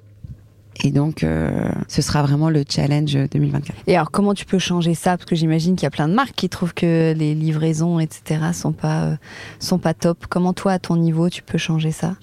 Et 0.84 0.92
donc, 0.92 1.24
euh, 1.24 1.70
ce 1.88 2.02
sera 2.02 2.24
vraiment 2.24 2.50
le 2.50 2.64
challenge 2.68 3.14
2024. 3.32 3.78
Et 3.88 3.96
alors, 3.96 4.12
comment 4.12 4.34
tu 4.34 4.46
peux 4.46 4.60
changer 4.60 4.94
ça? 4.96 5.18
Parce 5.18 5.30
que 5.30 5.36
j'imagine 5.36 5.76
qu'il 5.76 5.84
y 5.84 5.88
a 5.88 5.92
plein 5.92 6.08
de 6.08 6.14
marques 6.14 6.36
qui 6.36 6.48
trouvent 6.50 6.74
que 6.74 7.14
les 7.16 7.36
livraisons, 7.36 8.00
etc., 8.00 8.42
sont 8.54 8.72
pas 8.72 9.04
euh, 9.04 9.16
sont 9.60 9.78
pas 9.78 9.94
top. 9.94 10.26
Comment 10.30 10.54
toi, 10.54 10.74
à 10.74 10.80
ton 10.80 10.96
niveau, 10.96 11.30
tu 11.30 11.42
peux 11.42 11.58
changer 11.58 11.92
ça? 11.92 12.16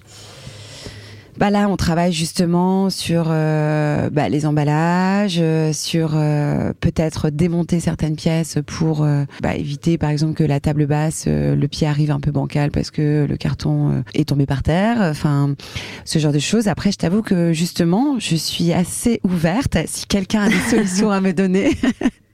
Bah 1.37 1.51
là, 1.51 1.69
on 1.69 1.77
travaille 1.77 2.11
justement 2.11 2.89
sur 2.89 3.27
euh, 3.29 4.09
bah, 4.09 4.27
les 4.27 4.47
emballages, 4.47 5.37
euh, 5.39 5.71
sur 5.71 6.13
euh, 6.15 6.73
peut-être 6.79 7.29
démonter 7.29 7.79
certaines 7.79 8.15
pièces 8.15 8.57
pour 8.65 9.03
euh, 9.03 9.23
bah, 9.41 9.55
éviter, 9.55 9.99
par 9.99 10.09
exemple, 10.09 10.33
que 10.33 10.43
la 10.43 10.59
table 10.59 10.87
basse, 10.87 11.27
le 11.27 11.67
pied 11.67 11.85
arrive 11.85 12.09
un 12.09 12.19
peu 12.19 12.31
bancal 12.31 12.71
parce 12.71 12.89
que 12.89 13.27
le 13.29 13.37
carton 13.37 14.03
est 14.15 14.29
tombé 14.29 14.47
par 14.47 14.63
terre. 14.63 14.97
Enfin, 14.99 15.53
ce 16.05 16.17
genre 16.17 16.31
de 16.31 16.39
choses. 16.39 16.67
Après, 16.67 16.91
je 16.91 16.97
t'avoue 16.97 17.21
que 17.21 17.53
justement, 17.53 18.17
je 18.19 18.35
suis 18.35 18.73
assez 18.73 19.19
ouverte. 19.23 19.77
Si 19.85 20.07
quelqu'un 20.07 20.43
a 20.43 20.49
des 20.49 20.59
solutions 20.69 21.11
à 21.11 21.21
me 21.21 21.33
donner, 21.33 21.77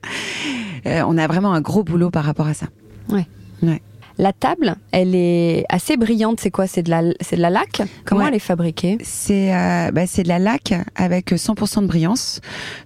on 0.86 1.18
a 1.18 1.26
vraiment 1.26 1.52
un 1.52 1.60
gros 1.60 1.84
boulot 1.84 2.10
par 2.10 2.24
rapport 2.24 2.46
à 2.46 2.54
ça. 2.54 2.66
Ouais. 3.10 3.26
Ouais. 3.62 3.82
La 4.16 4.32
table, 4.32 4.76
elle 4.92 5.14
est 5.16 5.64
assez 5.68 5.96
brillante. 5.96 6.38
C'est 6.40 6.50
quoi? 6.52 6.66
C'est 6.68 6.84
de 6.84 6.90
la, 6.90 7.02
c'est 7.20 7.34
de 7.36 7.40
la 7.42 7.50
laque? 7.50 7.82
Comment 8.04 8.22
Ouais. 8.22 8.28
elle 8.28 8.34
est 8.36 8.38
fabriquée? 8.38 8.96
C'est 9.02 9.52
euh, 9.54 9.90
bah, 9.90 10.06
c'est 10.06 10.22
de 10.22 10.28
la 10.28 10.38
laque 10.38 10.72
avec 10.94 11.32
100% 11.32 11.82
de 11.82 11.86
brillance. 11.88 12.40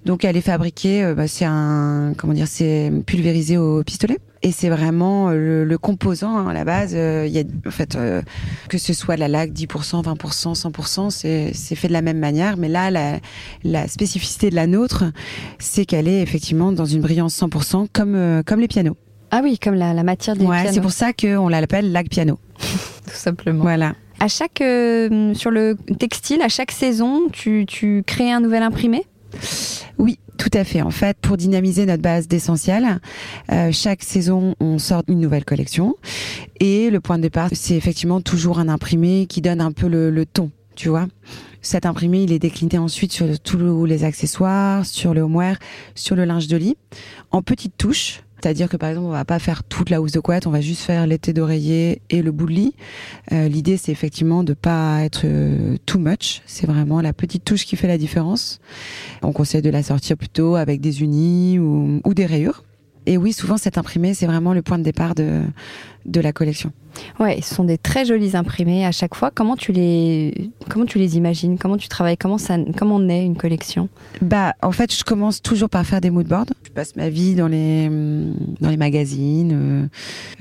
Donc 0.06 0.24
elle 0.24 0.36
est 0.38 0.40
fabriquée, 0.40 1.04
euh, 1.04 1.14
bah, 1.14 1.28
c'est 1.28 1.44
un 1.44 2.14
comment 2.16 2.32
dire, 2.32 2.46
c'est 2.48 2.90
pulvérisé 3.04 3.58
au 3.58 3.82
pistolet. 3.84 4.18
Et 4.42 4.52
c'est 4.52 4.68
vraiment 4.70 5.28
euh, 5.28 5.34
le, 5.34 5.64
le 5.64 5.78
composant 5.78 6.36
hein, 6.38 6.48
à 6.48 6.54
la 6.54 6.64
base. 6.64 6.92
euh, 6.94 7.24
Il 7.26 7.32
y 7.34 7.40
a 7.40 7.42
en 7.66 7.70
fait 7.70 7.98
que 8.70 8.78
ce 8.78 8.94
soit 8.94 9.16
de 9.16 9.20
la 9.20 9.28
laque 9.28 9.50
10%, 9.52 10.02
20%, 10.04 10.54
100%, 10.58 11.10
c'est 11.10 11.50
c'est 11.52 11.74
fait 11.74 11.88
de 11.88 11.92
la 11.92 12.02
même 12.02 12.18
manière. 12.18 12.56
Mais 12.56 12.68
là, 12.68 12.90
la, 12.90 13.18
la 13.64 13.86
spécificité 13.86 14.48
de 14.48 14.54
la 14.54 14.66
nôtre, 14.66 15.04
c'est 15.58 15.84
qu'elle 15.84 16.08
est 16.08 16.22
effectivement 16.22 16.72
dans 16.72 16.86
une 16.86 17.02
brillance 17.02 17.38
100% 17.38 17.88
comme 17.92 18.42
comme 18.46 18.60
les 18.60 18.68
pianos. 18.68 18.96
Ah 19.30 19.40
oui, 19.42 19.58
comme 19.58 19.74
la, 19.74 19.92
la 19.92 20.02
matière 20.02 20.36
des 20.36 20.44
Ouais, 20.44 20.72
c'est 20.72 20.80
pour 20.80 20.92
ça 20.92 21.12
qu'on 21.12 21.48
l'appelle 21.48 21.92
laque 21.92 22.08
piano. 22.08 22.38
tout 22.58 22.66
simplement. 23.12 23.62
Voilà. 23.62 23.94
À 24.20 24.28
chaque 24.28 24.60
euh, 24.60 25.32
sur 25.34 25.50
le 25.50 25.76
textile, 25.98 26.42
à 26.42 26.48
chaque 26.48 26.72
saison, 26.72 27.28
tu, 27.30 27.66
tu 27.66 28.02
crées 28.06 28.32
un 28.32 28.40
nouvel 28.40 28.62
imprimé? 28.62 29.04
Oui, 29.98 30.18
tout 30.38 30.50
à 30.54 30.64
fait. 30.64 30.82
En 30.82 30.90
fait, 30.90 31.16
pour 31.18 31.36
dynamiser 31.36 31.86
notre 31.86 32.02
base 32.02 32.26
d'essentiel, 32.26 33.00
euh, 33.52 33.70
chaque 33.70 34.02
saison, 34.02 34.54
on 34.60 34.78
sort 34.78 35.02
une 35.08 35.20
nouvelle 35.20 35.44
collection. 35.44 35.94
Et 36.58 36.90
le 36.90 37.00
point 37.00 37.18
de 37.18 37.22
départ, 37.22 37.50
c'est 37.52 37.76
effectivement 37.76 38.20
toujours 38.20 38.58
un 38.58 38.68
imprimé 38.68 39.26
qui 39.26 39.40
donne 39.40 39.60
un 39.60 39.72
peu 39.72 39.86
le, 39.86 40.10
le 40.10 40.26
ton, 40.26 40.50
tu 40.74 40.88
vois. 40.88 41.06
Cet 41.60 41.86
imprimé, 41.86 42.22
il 42.22 42.32
est 42.32 42.38
décliné 42.38 42.78
ensuite 42.78 43.12
sur 43.12 43.38
tous 43.40 43.84
les 43.84 44.04
accessoires, 44.04 44.86
sur 44.86 45.12
le 45.14 45.20
homeware, 45.20 45.58
sur 45.94 46.16
le 46.16 46.24
linge 46.24 46.48
de 46.48 46.56
lit, 46.56 46.76
en 47.30 47.42
petites 47.42 47.76
touches 47.76 48.22
C'est-à-dire 48.40 48.68
que 48.68 48.76
par 48.76 48.90
exemple, 48.90 49.08
on 49.08 49.12
va 49.12 49.24
pas 49.24 49.38
faire 49.38 49.64
toute 49.64 49.90
la 49.90 50.00
housse 50.00 50.12
de 50.12 50.20
couette, 50.20 50.46
on 50.46 50.50
va 50.50 50.60
juste 50.60 50.82
faire 50.82 51.06
l'été 51.06 51.32
d'oreiller 51.32 52.02
et 52.10 52.22
le 52.22 52.30
bout 52.30 52.46
de 52.46 52.52
lit. 52.52 52.74
Euh, 53.32 53.48
L'idée, 53.48 53.76
c'est 53.76 53.92
effectivement 53.92 54.44
de 54.44 54.54
pas 54.54 55.02
être 55.02 55.22
euh, 55.24 55.76
too 55.86 55.98
much. 55.98 56.42
C'est 56.46 56.66
vraiment 56.66 57.00
la 57.00 57.12
petite 57.12 57.44
touche 57.44 57.66
qui 57.66 57.76
fait 57.76 57.88
la 57.88 57.98
différence. 57.98 58.60
On 59.22 59.32
conseille 59.32 59.62
de 59.62 59.70
la 59.70 59.82
sortir 59.82 60.16
plutôt 60.16 60.54
avec 60.56 60.80
des 60.80 61.02
unis 61.02 61.58
ou, 61.58 62.00
ou 62.04 62.14
des 62.14 62.26
rayures. 62.26 62.62
Et 63.08 63.16
oui, 63.16 63.32
souvent 63.32 63.56
cet 63.56 63.78
imprimé, 63.78 64.12
c'est 64.12 64.26
vraiment 64.26 64.52
le 64.52 64.60
point 64.60 64.78
de 64.78 64.82
départ 64.82 65.14
de, 65.14 65.40
de 66.04 66.20
la 66.20 66.34
collection. 66.34 66.72
Ouais, 67.18 67.40
ce 67.42 67.54
sont 67.54 67.64
des 67.64 67.78
très 67.78 68.04
jolis 68.04 68.36
imprimés 68.36 68.84
à 68.84 68.92
chaque 68.92 69.14
fois. 69.14 69.30
Comment 69.34 69.56
tu 69.56 69.72
les, 69.72 70.50
comment 70.68 70.84
tu 70.84 70.98
les 70.98 71.16
imagines? 71.16 71.56
Comment 71.56 71.78
tu 71.78 71.88
travailles? 71.88 72.18
Comment 72.18 72.36
ça, 72.36 72.58
comment 72.76 73.00
naît 73.00 73.24
une 73.24 73.36
collection? 73.36 73.88
Bah, 74.20 74.54
en 74.60 74.72
fait, 74.72 74.94
je 74.94 75.04
commence 75.04 75.40
toujours 75.40 75.70
par 75.70 75.86
faire 75.86 76.02
des 76.02 76.10
moodboards. 76.10 76.52
Je 76.64 76.70
passe 76.70 76.96
ma 76.96 77.08
vie 77.08 77.34
dans 77.34 77.48
les, 77.48 77.88
dans 78.60 78.68
les 78.68 78.76
magazines, 78.76 79.52
euh, 79.54 79.86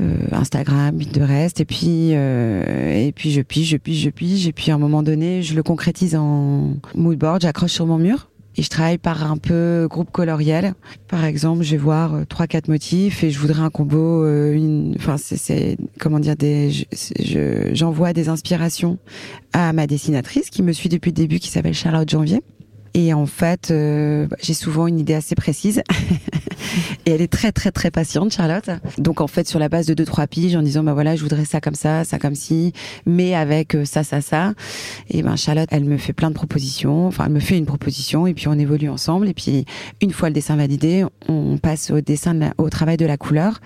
euh, 0.02 0.18
Instagram, 0.34 1.00
reste, 1.22 1.62
et 1.62 1.66
puis, 1.66 2.10
euh, 2.16 3.08
et 3.08 3.14
puis 3.14 3.32
je 3.32 3.42
pige, 3.42 3.70
je 3.70 3.78
pige, 3.78 4.02
je 4.04 4.10
pige, 4.10 4.46
et 4.46 4.52
puis 4.52 4.72
à 4.72 4.76
un 4.76 4.78
moment 4.78 5.04
donné, 5.04 5.42
je 5.42 5.56
le 5.56 5.64
concrétise 5.64 6.16
en 6.16 6.74
moodboard. 6.96 7.44
J'accroche 7.44 7.72
sur 7.72 7.86
mon 7.86 7.98
mur 7.98 8.28
et 8.58 8.64
je 8.64 8.70
travaille 8.70 8.98
par 8.98 9.30
un 9.30 9.38
peu 9.38 9.88
groupe 9.90 10.12
coloriel. 10.12 10.74
Par 11.08 11.24
exemple, 11.24 11.64
je 11.64 11.72
vais 11.72 11.78
voir 11.78 12.16
euh, 12.16 12.26
trois 12.26 12.48
quatre 12.48 12.68
motifs 12.68 13.24
et 13.24 13.30
je 13.30 13.40
voudrais 13.40 13.62
un 13.62 13.70
combo. 13.70 14.24
Euh, 14.24 14.54
une, 14.54 14.96
enfin, 14.98 15.18
c'est 15.18 15.78
comment 16.00 16.20
dire 16.20 16.36
des. 16.36 16.72
J'envoie 17.74 18.14
des 18.14 18.30
inspirations 18.30 18.98
à 19.54 19.74
ma 19.74 19.86
dessinatrice 19.86 20.50
qui 20.50 20.64
me 20.64 20.74
suit 20.74 20.90
depuis 20.90 21.12
le 21.12 21.16
début, 21.16 21.40
qui 21.40 21.50
s'appelle 21.50 21.76
Charlotte 21.76 22.10
Janvier. 22.10 22.42
Et 22.98 23.14
en 23.14 23.28
fait, 23.28 23.70
euh, 23.70 24.26
j'ai 24.42 24.56
souvent 24.56 24.88
une 24.88 24.98
idée 24.98 25.14
assez 25.14 25.36
précise. 25.36 25.84
et 27.06 27.12
elle 27.12 27.22
est 27.22 27.32
très 27.32 27.52
très 27.52 27.72
très 27.72 27.92
patiente, 27.92 28.34
Charlotte. 28.34 28.72
Donc 28.98 29.22
en 29.22 29.28
fait, 29.28 29.48
sur 29.48 29.60
la 29.60 29.70
base 29.70 29.86
de 29.86 29.94
deux 29.94 30.04
trois 30.04 30.26
piges, 30.26 30.56
en 30.56 30.64
disant 30.64 30.82
bah 30.82 30.96
voilà, 30.96 31.16
je 31.16 31.22
voudrais 31.22 31.46
ça 31.46 31.62
comme 31.62 31.76
ça, 31.76 32.04
ça 32.06 32.18
comme 32.18 32.34
ci, 32.34 32.74
mais 33.06 33.36
avec 33.36 33.76
euh, 33.76 33.86
ça 33.86 34.04
ça 34.04 34.22
ça. 34.22 34.56
Et 35.12 35.22
ben 35.22 35.36
Charlotte, 35.36 35.70
elle 35.72 35.86
me 35.86 35.98
fait 35.98 36.12
plein 36.12 36.30
de 36.30 36.34
propositions. 36.34 37.06
Enfin, 37.06 37.26
elle 37.28 37.34
me 37.34 37.40
fait 37.40 37.56
une 37.56 37.68
proposition 37.68 38.26
et 38.26 38.34
puis 38.34 38.48
on 38.48 38.58
évolue 38.58 38.90
ensemble. 38.90 39.28
Et 39.28 39.36
puis 39.36 39.66
une 40.02 40.12
fois 40.12 40.30
le 40.30 40.34
dessin 40.34 40.56
validé, 40.56 41.06
on 41.30 41.60
passe 41.60 41.92
au 41.92 42.02
dessin, 42.02 42.52
au 42.58 42.72
travail 42.72 42.98
de 42.98 43.06
la 43.06 43.18
couleur, 43.18 43.60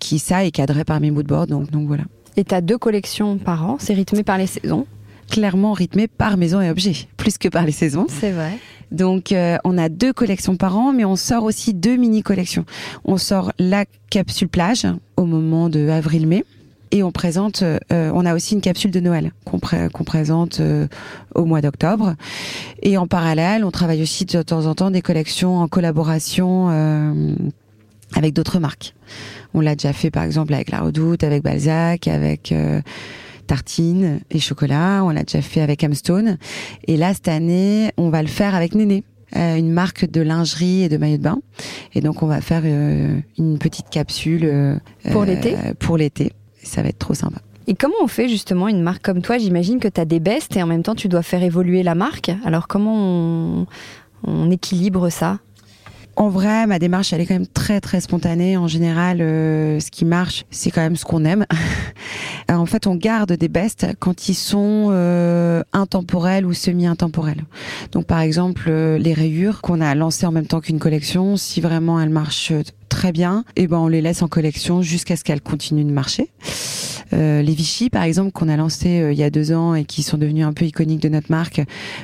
qui 0.00 0.18
ça 0.18 0.44
est 0.44 0.50
cadré 0.50 0.82
par 0.82 0.98
mes 0.98 1.12
moodboards. 1.12 1.46
Donc 1.46 1.70
donc 1.70 1.86
voilà. 1.86 2.02
Et 2.36 2.42
tu 2.42 2.52
as 2.52 2.60
deux 2.60 2.78
collections 2.78 3.38
par 3.38 3.64
an, 3.64 3.76
c'est 3.78 3.94
rythmé 3.94 4.24
par 4.24 4.38
les 4.38 4.48
saisons 4.48 4.88
clairement 5.32 5.72
rythmé 5.72 6.08
par 6.08 6.36
maison 6.36 6.60
et 6.60 6.68
objet, 6.68 6.92
plus 7.16 7.38
que 7.38 7.48
par 7.48 7.64
les 7.64 7.72
saisons. 7.72 8.06
C'est 8.08 8.32
vrai. 8.32 8.58
Donc 8.90 9.32
euh, 9.32 9.56
on 9.64 9.78
a 9.78 9.88
deux 9.88 10.12
collections 10.12 10.56
par 10.56 10.76
an, 10.76 10.92
mais 10.92 11.06
on 11.06 11.16
sort 11.16 11.44
aussi 11.44 11.72
deux 11.72 11.96
mini 11.96 12.22
collections. 12.22 12.66
On 13.06 13.16
sort 13.16 13.50
la 13.58 13.86
capsule 14.10 14.48
plage 14.48 14.86
au 15.16 15.24
moment 15.24 15.70
de 15.70 15.88
avril-mai. 15.88 16.44
Et 16.94 17.02
on 17.02 17.10
présente, 17.10 17.62
euh, 17.62 17.78
on 17.90 18.26
a 18.26 18.34
aussi 18.34 18.52
une 18.54 18.60
capsule 18.60 18.90
de 18.90 19.00
Noël 19.00 19.32
qu'on 19.46 20.04
présente 20.04 20.60
euh, 20.60 20.86
au 21.34 21.46
mois 21.46 21.62
d'octobre. 21.62 22.16
Et 22.82 22.98
en 22.98 23.06
parallèle, 23.06 23.64
on 23.64 23.70
travaille 23.70 24.02
aussi 24.02 24.26
de 24.26 24.42
temps 24.42 24.66
en 24.66 24.74
temps 24.74 24.90
des 24.90 25.00
collections 25.00 25.60
en 25.60 25.68
collaboration 25.68 26.68
avec 28.14 28.34
d'autres 28.34 28.58
marques. 28.58 28.94
On 29.54 29.62
l'a 29.62 29.74
déjà 29.74 29.94
fait 29.94 30.10
par 30.10 30.24
exemple 30.24 30.52
avec 30.52 30.70
La 30.70 30.80
Redoute, 30.80 31.24
avec 31.24 31.42
Balzac, 31.42 32.08
avec 32.08 32.52
tartines 33.52 34.20
et 34.30 34.38
chocolat. 34.38 35.02
On 35.04 35.10
l'a 35.10 35.24
déjà 35.24 35.42
fait 35.42 35.60
avec 35.60 35.84
Amstone. 35.84 36.38
Et 36.86 36.96
là, 36.96 37.12
cette 37.12 37.28
année, 37.28 37.90
on 37.98 38.08
va 38.08 38.22
le 38.22 38.28
faire 38.28 38.54
avec 38.54 38.74
Néné. 38.74 39.04
Euh, 39.36 39.56
une 39.56 39.72
marque 39.72 40.10
de 40.10 40.22
lingerie 40.22 40.84
et 40.84 40.88
de 40.88 40.96
maillot 40.96 41.18
de 41.18 41.22
bain. 41.22 41.38
Et 41.94 42.00
donc, 42.00 42.22
on 42.22 42.26
va 42.26 42.40
faire 42.40 42.62
euh, 42.64 43.18
une 43.38 43.58
petite 43.58 43.90
capsule 43.90 44.44
euh, 44.44 44.76
pour 45.10 45.24
l'été. 45.26 45.54
Pour 45.78 45.98
l'été. 45.98 46.32
Ça 46.62 46.82
va 46.82 46.88
être 46.88 46.98
trop 46.98 47.12
sympa. 47.12 47.40
Et 47.66 47.74
comment 47.74 48.00
on 48.02 48.08
fait 48.08 48.28
justement 48.28 48.68
une 48.68 48.82
marque 48.82 49.02
comme 49.02 49.20
toi? 49.20 49.36
J'imagine 49.36 49.80
que 49.80 49.88
tu 49.88 50.00
as 50.00 50.06
des 50.06 50.20
bestes 50.20 50.56
et 50.56 50.62
en 50.62 50.66
même 50.66 50.82
temps 50.82 50.94
tu 50.94 51.08
dois 51.08 51.22
faire 51.22 51.42
évoluer 51.42 51.82
la 51.82 51.94
marque. 51.94 52.30
Alors 52.44 52.68
comment 52.68 52.96
on, 52.96 53.66
on 54.24 54.50
équilibre 54.50 55.10
ça? 55.10 55.40
En 56.16 56.28
vrai, 56.28 56.66
ma 56.66 56.78
démarche, 56.78 57.12
elle 57.12 57.20
est 57.20 57.26
quand 57.26 57.34
même 57.34 57.46
très 57.46 57.80
très 57.80 58.00
spontanée. 58.00 58.56
En 58.56 58.68
général, 58.68 59.20
euh, 59.20 59.80
ce 59.80 59.90
qui 59.90 60.04
marche, 60.04 60.44
c'est 60.50 60.70
quand 60.70 60.82
même 60.82 60.96
ce 60.96 61.04
qu'on 61.04 61.24
aime. 61.24 61.46
en 62.48 62.66
fait, 62.66 62.86
on 62.86 62.96
garde 62.96 63.32
des 63.32 63.48
bestes 63.48 63.86
quand 63.98 64.28
ils 64.28 64.34
sont 64.34 64.88
euh, 64.90 65.62
intemporels 65.72 66.44
ou 66.44 66.52
semi-intemporels. 66.52 67.44
Donc, 67.92 68.06
par 68.06 68.20
exemple, 68.20 68.64
euh, 68.68 68.98
les 68.98 69.14
rayures 69.14 69.62
qu'on 69.62 69.80
a 69.80 69.94
lancées 69.94 70.26
en 70.26 70.32
même 70.32 70.46
temps 70.46 70.60
qu'une 70.60 70.78
collection, 70.78 71.36
si 71.36 71.60
vraiment 71.60 72.00
elles 72.00 72.10
marchent 72.10 72.52
très 73.02 73.10
bien, 73.10 73.42
et 73.56 73.62
eh 73.62 73.66
ben 73.66 73.78
on 73.78 73.88
les 73.88 74.00
laisse 74.00 74.22
en 74.22 74.28
collection 74.28 74.80
jusqu'à 74.80 75.16
ce 75.16 75.24
qu'elles 75.24 75.40
continuent 75.40 75.84
de 75.84 75.90
marcher. 75.90 76.30
Euh, 77.12 77.42
les 77.42 77.52
Vichy, 77.52 77.90
par 77.90 78.04
exemple, 78.04 78.30
qu'on 78.30 78.48
a 78.48 78.56
lancé 78.56 79.00
euh, 79.00 79.12
il 79.12 79.18
y 79.18 79.24
a 79.24 79.30
deux 79.30 79.50
ans 79.50 79.74
et 79.74 79.84
qui 79.84 80.04
sont 80.04 80.18
devenus 80.18 80.46
un 80.46 80.52
peu 80.52 80.66
iconiques 80.66 81.02
de 81.02 81.08
notre 81.08 81.28
marque. 81.28 81.62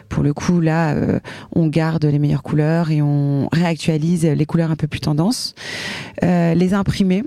Pour 0.09 0.25
le 0.25 0.35
coup, 0.35 0.61
là, 0.61 0.95
euh, 0.95 1.21
on 1.55 1.69
garde 1.69 2.05
les 2.05 2.19
meilleures 2.19 2.43
couleurs 2.43 2.91
et 2.91 3.01
on 3.01 3.49
réactualise 3.53 4.27
les 4.27 4.45
couleurs 4.45 4.73
un 4.73 4.75
peu 4.75 4.89
plus 4.89 4.99
tendance. 4.99 5.55
les 6.21 6.75
imprimés, 6.75 7.23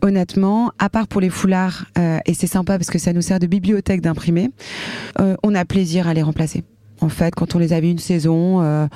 honnêtement, 0.00 0.70
à 0.78 0.88
part 0.88 1.08
pour 1.08 1.20
les 1.20 1.30
foulards, 1.30 1.86
et 2.24 2.34
c'est 2.34 2.46
sympa 2.46 2.78
parce 2.78 2.88
que 2.88 3.00
ça 3.00 3.12
nous 3.12 3.22
sert 3.22 3.40
de 3.40 3.48
bibliothèque 3.48 4.00
d'imprimer, 4.00 4.50
on 5.42 5.56
a 5.56 5.64
plaisir 5.64 6.06
à 6.06 6.14
les 6.14 6.22
remplacer. 6.22 6.62
En 7.00 7.08
fait, 7.08 7.34
quand 7.34 7.56
on 7.56 7.58
les 7.58 7.72
a 7.72 7.78
une 7.78 7.98
saison, 7.98 8.88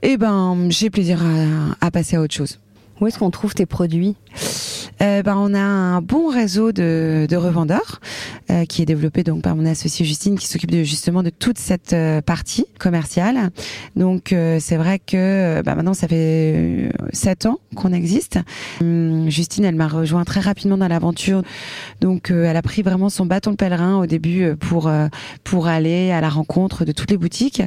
eh 0.00 0.16
ben, 0.16 0.70
j'ai 0.70 0.88
plaisir 0.88 1.22
à 1.82 1.90
passer 1.90 2.16
à 2.16 2.22
autre 2.22 2.34
chose. 2.34 2.61
Où 3.00 3.06
est-ce 3.06 3.18
qu'on 3.18 3.30
trouve 3.30 3.54
tes 3.54 3.66
produits? 3.66 4.16
Euh, 5.02 5.22
ben, 5.22 5.36
on 5.36 5.54
a 5.54 5.60
un 5.60 6.00
bon 6.00 6.28
réseau 6.28 6.72
de, 6.72 7.26
de 7.28 7.36
revendeurs 7.36 8.00
euh, 8.50 8.64
qui 8.64 8.82
est 8.82 8.84
développé 8.84 9.22
donc 9.22 9.42
par 9.42 9.56
mon 9.56 9.66
associée 9.66 10.04
Justine 10.04 10.38
qui 10.38 10.46
s'occupe 10.46 10.72
justement 10.84 11.22
de 11.22 11.30
toute 11.30 11.58
cette 11.58 11.92
euh, 11.92 12.20
partie 12.20 12.66
commerciale. 12.78 13.50
Donc 13.96 14.32
euh, 14.32 14.58
c'est 14.60 14.76
vrai 14.76 14.98
que 14.98 15.62
ben, 15.62 15.74
maintenant 15.74 15.94
ça 15.94 16.08
fait 16.08 16.92
sept 17.12 17.46
ans 17.46 17.58
qu'on 17.74 17.92
existe. 17.92 18.38
Hum, 18.80 19.30
Justine, 19.30 19.64
elle 19.64 19.74
m'a 19.74 19.88
rejoint 19.88 20.24
très 20.24 20.40
rapidement 20.40 20.76
dans 20.76 20.88
l'aventure. 20.88 21.42
Donc 22.00 22.30
elle 22.30 22.56
a 22.56 22.62
pris 22.62 22.82
vraiment 22.82 23.08
son 23.08 23.26
bâton 23.26 23.52
de 23.52 23.56
pèlerin 23.56 23.96
au 23.96 24.06
début 24.06 24.54
pour 24.56 24.90
pour 25.44 25.66
aller 25.66 26.10
à 26.10 26.20
la 26.20 26.28
rencontre 26.28 26.84
de 26.84 26.92
toutes 26.92 27.10
les 27.10 27.16
boutiques. 27.16 27.62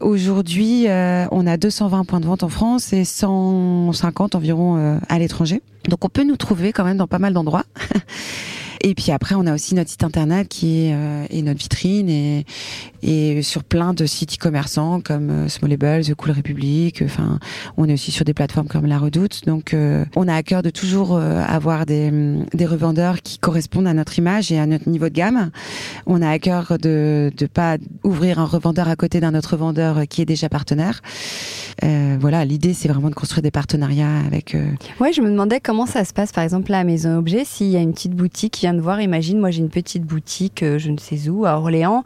Aujourd'hui, 0.00 0.86
on 0.88 1.46
a 1.46 1.56
220 1.56 2.04
points 2.04 2.20
de 2.20 2.26
vente 2.26 2.42
en 2.42 2.48
France 2.48 2.92
et 2.92 3.04
150 3.04 4.34
environ 4.34 4.98
à 5.08 5.18
l'étranger. 5.18 5.62
Donc 5.88 6.04
on 6.04 6.08
peut 6.08 6.24
nous 6.24 6.36
trouver 6.36 6.72
quand 6.72 6.84
même 6.84 6.96
dans 6.96 7.06
pas 7.06 7.18
mal 7.18 7.32
d'endroits. 7.32 7.64
Et 8.86 8.94
puis 8.94 9.12
après, 9.12 9.34
on 9.34 9.46
a 9.46 9.54
aussi 9.54 9.74
notre 9.74 9.88
site 9.88 10.04
internet 10.04 10.46
qui 10.46 10.84
est 10.84 10.94
euh, 10.94 11.24
et 11.30 11.40
notre 11.40 11.58
vitrine 11.58 12.10
et, 12.10 12.44
et 13.04 13.42
sur 13.42 13.62
plein 13.62 13.92
de 13.92 14.06
sites 14.06 14.34
e-commerçants 14.34 15.00
comme 15.00 15.30
euh, 15.30 15.48
Smallables, 15.48 16.04
The 16.04 16.14
Cool 16.14 16.32
Republic. 16.32 17.02
Enfin, 17.04 17.38
on 17.76 17.88
est 17.88 17.92
aussi 17.92 18.10
sur 18.10 18.24
des 18.24 18.34
plateformes 18.34 18.66
comme 18.66 18.86
La 18.86 18.98
Redoute. 18.98 19.44
Donc, 19.46 19.74
euh, 19.74 20.04
on 20.16 20.26
a 20.26 20.34
à 20.34 20.42
cœur 20.42 20.62
de 20.62 20.70
toujours 20.70 21.14
euh, 21.14 21.42
avoir 21.46 21.84
des, 21.86 22.10
des 22.54 22.66
revendeurs 22.66 23.20
qui 23.22 23.38
correspondent 23.38 23.86
à 23.86 23.94
notre 23.94 24.18
image 24.18 24.50
et 24.50 24.58
à 24.58 24.66
notre 24.66 24.88
niveau 24.88 25.08
de 25.08 25.14
gamme. 25.14 25.50
On 26.06 26.22
a 26.22 26.30
à 26.30 26.38
cœur 26.38 26.78
de 26.80 27.30
ne 27.38 27.46
pas 27.46 27.76
ouvrir 28.02 28.38
un 28.38 28.46
revendeur 28.46 28.88
à 28.88 28.96
côté 28.96 29.20
d'un 29.20 29.34
autre 29.34 29.56
vendeur 29.56 30.08
qui 30.08 30.22
est 30.22 30.26
déjà 30.26 30.48
partenaire. 30.48 31.02
Euh, 31.82 32.16
voilà, 32.20 32.44
l'idée 32.44 32.72
c'est 32.72 32.88
vraiment 32.88 33.10
de 33.10 33.14
construire 33.14 33.42
des 33.42 33.50
partenariats 33.50 34.20
avec. 34.26 34.54
Euh... 34.54 34.64
Ouais, 35.00 35.12
je 35.12 35.20
me 35.20 35.28
demandais 35.28 35.60
comment 35.60 35.86
ça 35.86 36.04
se 36.04 36.12
passe, 36.12 36.32
par 36.32 36.44
exemple 36.44 36.70
là 36.70 36.78
à 36.78 36.84
Maison 36.84 37.18
Objet, 37.18 37.44
s'il 37.44 37.66
y 37.66 37.76
a 37.76 37.80
une 37.80 37.92
petite 37.92 38.14
boutique 38.14 38.54
qui 38.54 38.60
vient 38.62 38.74
de 38.74 38.80
voir. 38.80 39.00
Imagine, 39.00 39.40
moi 39.40 39.50
j'ai 39.50 39.60
une 39.60 39.70
petite 39.70 40.04
boutique, 40.04 40.62
euh, 40.62 40.78
je 40.78 40.90
ne 40.90 40.98
sais 40.98 41.28
où, 41.28 41.46
à 41.46 41.58
Orléans. 41.58 42.04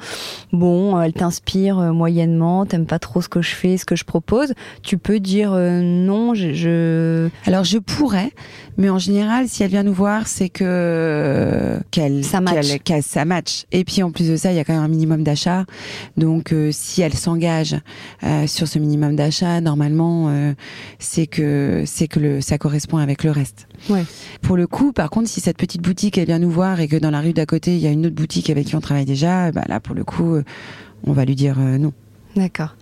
Bon, 0.53 0.88
euh, 0.97 1.03
elle 1.03 1.13
t'inspire 1.13 1.77
moyennement, 1.93 2.67
t'aimes 2.67 2.87
pas 2.87 2.99
trop 2.99 3.21
ce 3.21 3.29
que 3.29 3.43
je 3.43 3.55
fais, 3.55 3.77
ce 3.77 3.85
que 3.85 3.97
je 3.97 4.05
propose. 4.05 4.55
Tu 4.83 4.99
peux 4.99 5.21
dire 5.21 5.53
non, 5.53 6.35
je, 6.35 6.53
je, 6.53 7.29
Alors 7.47 7.65
je 7.65 7.79
pourrais, 7.79 8.33
mais 8.77 8.91
en 8.91 8.99
général, 8.99 9.49
si 9.49 9.63
elle 9.63 9.71
vient 9.71 9.83
nous 9.83 9.93
voir, 9.93 10.27
c'est 10.27 10.49
que 10.49 11.79
qu'elle 11.91 12.25
ça 12.25 12.41
match. 12.41 12.79
Qu 12.85 12.93
ça 13.03 13.25
match. 13.25 13.65
Et 13.73 13.85
puis 13.85 14.03
en 14.03 14.11
plus 14.11 14.29
de 14.29 14.37
ça, 14.37 14.53
il 14.53 14.57
y 14.57 14.61
a 14.61 14.65
quand 14.65 14.75
même 14.75 14.83
un 14.83 14.89
minimum 14.89 15.23
d'achat. 15.23 15.65
Donc 16.17 16.55
si 16.71 17.03
elle 17.03 17.15
s'engage 17.15 17.77
sur 18.47 18.69
ce 18.69 18.79
minimum 18.79 19.17
d'achat 19.17 19.61
normalement, 19.61 20.29
euh, 20.29 20.55
c'est 20.99 21.27
que 21.27 21.85
c'est 21.87 22.09
que 22.09 22.21
le, 22.21 22.41
ça 22.41 22.59
correspond 22.59 22.99
avec 22.99 23.25
le 23.25 23.31
reste. 23.31 23.68
Ouais. 23.89 24.05
Pour 24.43 24.57
le 24.57 24.67
coup, 24.67 24.93
par 24.93 25.11
contre, 25.11 25.29
si 25.29 25.41
cette 25.41 25.57
petite 25.57 25.83
boutique 25.83 26.19
elle 26.19 26.27
vient 26.27 26.39
nous 26.39 26.51
voir 26.51 26.81
et 26.81 26.89
que 26.89 26.97
dans 26.97 27.11
la 27.11 27.21
rue 27.21 27.33
d'à 27.33 27.47
côté 27.47 27.75
il 27.75 27.81
y 27.81 27.87
a 27.87 27.91
une 27.91 28.07
autre 28.07 28.15
boutique 28.15 28.51
avec 28.51 28.67
qui 28.67 28.77
on 28.77 28.81
travaille 28.81 29.05
déjà, 29.05 29.51
bah 29.53 29.65
là 29.69 29.81
pour 29.81 29.95
le 29.95 30.05
coup, 30.05 30.35
euh, 30.35 30.45
on 31.05 31.13
va 31.13 31.25
lui 31.25 31.35
dire 31.35 31.57
euh, 31.59 31.79
non. 31.79 31.93
D'accord. 32.37 32.77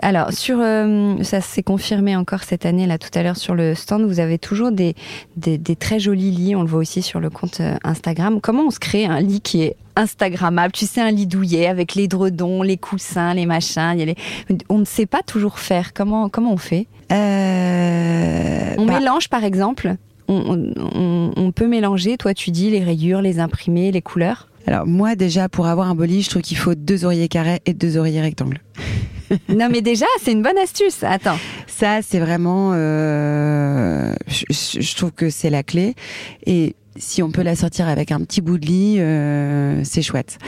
Alors, 0.00 0.32
sur, 0.32 0.58
euh, 0.60 1.22
ça 1.22 1.42
s'est 1.42 1.62
confirmé 1.62 2.16
encore 2.16 2.44
cette 2.44 2.64
année, 2.64 2.86
là, 2.86 2.96
tout 2.96 3.10
à 3.14 3.22
l'heure, 3.22 3.36
sur 3.36 3.54
le 3.54 3.74
stand, 3.74 4.06
vous 4.06 4.20
avez 4.20 4.38
toujours 4.38 4.72
des, 4.72 4.94
des, 5.36 5.58
des, 5.58 5.76
très 5.76 6.00
jolis 6.00 6.30
lits. 6.30 6.56
On 6.56 6.62
le 6.62 6.68
voit 6.68 6.78
aussi 6.78 7.02
sur 7.02 7.20
le 7.20 7.28
compte 7.28 7.60
Instagram. 7.84 8.40
Comment 8.40 8.62
on 8.68 8.70
se 8.70 8.78
crée 8.78 9.04
un 9.04 9.20
lit 9.20 9.42
qui 9.42 9.62
est 9.62 9.76
Instagrammable? 9.96 10.72
Tu 10.72 10.86
sais, 10.86 11.02
un 11.02 11.10
lit 11.10 11.26
douillet 11.26 11.66
avec 11.66 11.94
les 11.94 12.08
dredons, 12.08 12.62
les 12.62 12.78
coussins, 12.78 13.34
les 13.34 13.44
machins. 13.44 13.92
Il 13.94 13.98
y 13.98 14.02
a 14.02 14.06
les... 14.06 14.16
On 14.70 14.78
ne 14.78 14.86
sait 14.86 15.06
pas 15.06 15.22
toujours 15.22 15.58
faire. 15.58 15.92
Comment, 15.92 16.30
comment 16.30 16.52
on 16.52 16.56
fait? 16.56 16.86
Euh, 17.10 18.74
On 18.78 18.86
bah... 18.86 18.98
mélange, 18.98 19.28
par 19.28 19.44
exemple? 19.44 19.96
On, 20.28 21.52
peut 21.54 21.68
mélanger, 21.68 22.16
toi 22.16 22.34
tu 22.34 22.50
dis, 22.50 22.70
les 22.70 22.82
rayures, 22.82 23.22
les 23.22 23.38
imprimés, 23.38 23.92
les 23.92 24.02
couleurs 24.02 24.48
Alors 24.66 24.86
moi 24.86 25.14
déjà, 25.14 25.48
pour 25.48 25.66
avoir 25.66 25.88
un 25.88 25.94
beau 25.94 26.04
je 26.04 26.28
trouve 26.28 26.42
qu'il 26.42 26.56
faut 26.56 26.74
deux 26.74 27.04
oreillers 27.04 27.28
carrés 27.28 27.60
et 27.66 27.74
deux 27.74 27.96
oreillers 27.96 28.22
rectangles. 28.22 28.60
non 29.48 29.68
mais 29.70 29.80
déjà, 29.80 30.06
c'est 30.20 30.32
une 30.32 30.42
bonne 30.42 30.58
astuce. 30.58 31.02
Attends. 31.02 31.38
Ça, 31.66 32.00
c'est 32.02 32.20
vraiment... 32.20 32.72
Euh, 32.74 34.14
je, 34.28 34.96
trouve 34.96 35.12
que 35.12 35.30
c'est 35.30 35.50
la 35.50 35.62
clé. 35.62 35.94
Et 36.46 36.74
si 36.96 37.22
on 37.22 37.30
peut 37.30 37.42
la 37.42 37.56
sortir 37.56 37.88
avec 37.88 38.12
un 38.12 38.20
petit 38.20 38.40
bout 38.40 38.58
de 38.58 38.66
lit, 38.66 38.96
euh, 38.98 39.82
c'est 39.84 40.02
chouette. 40.02 40.38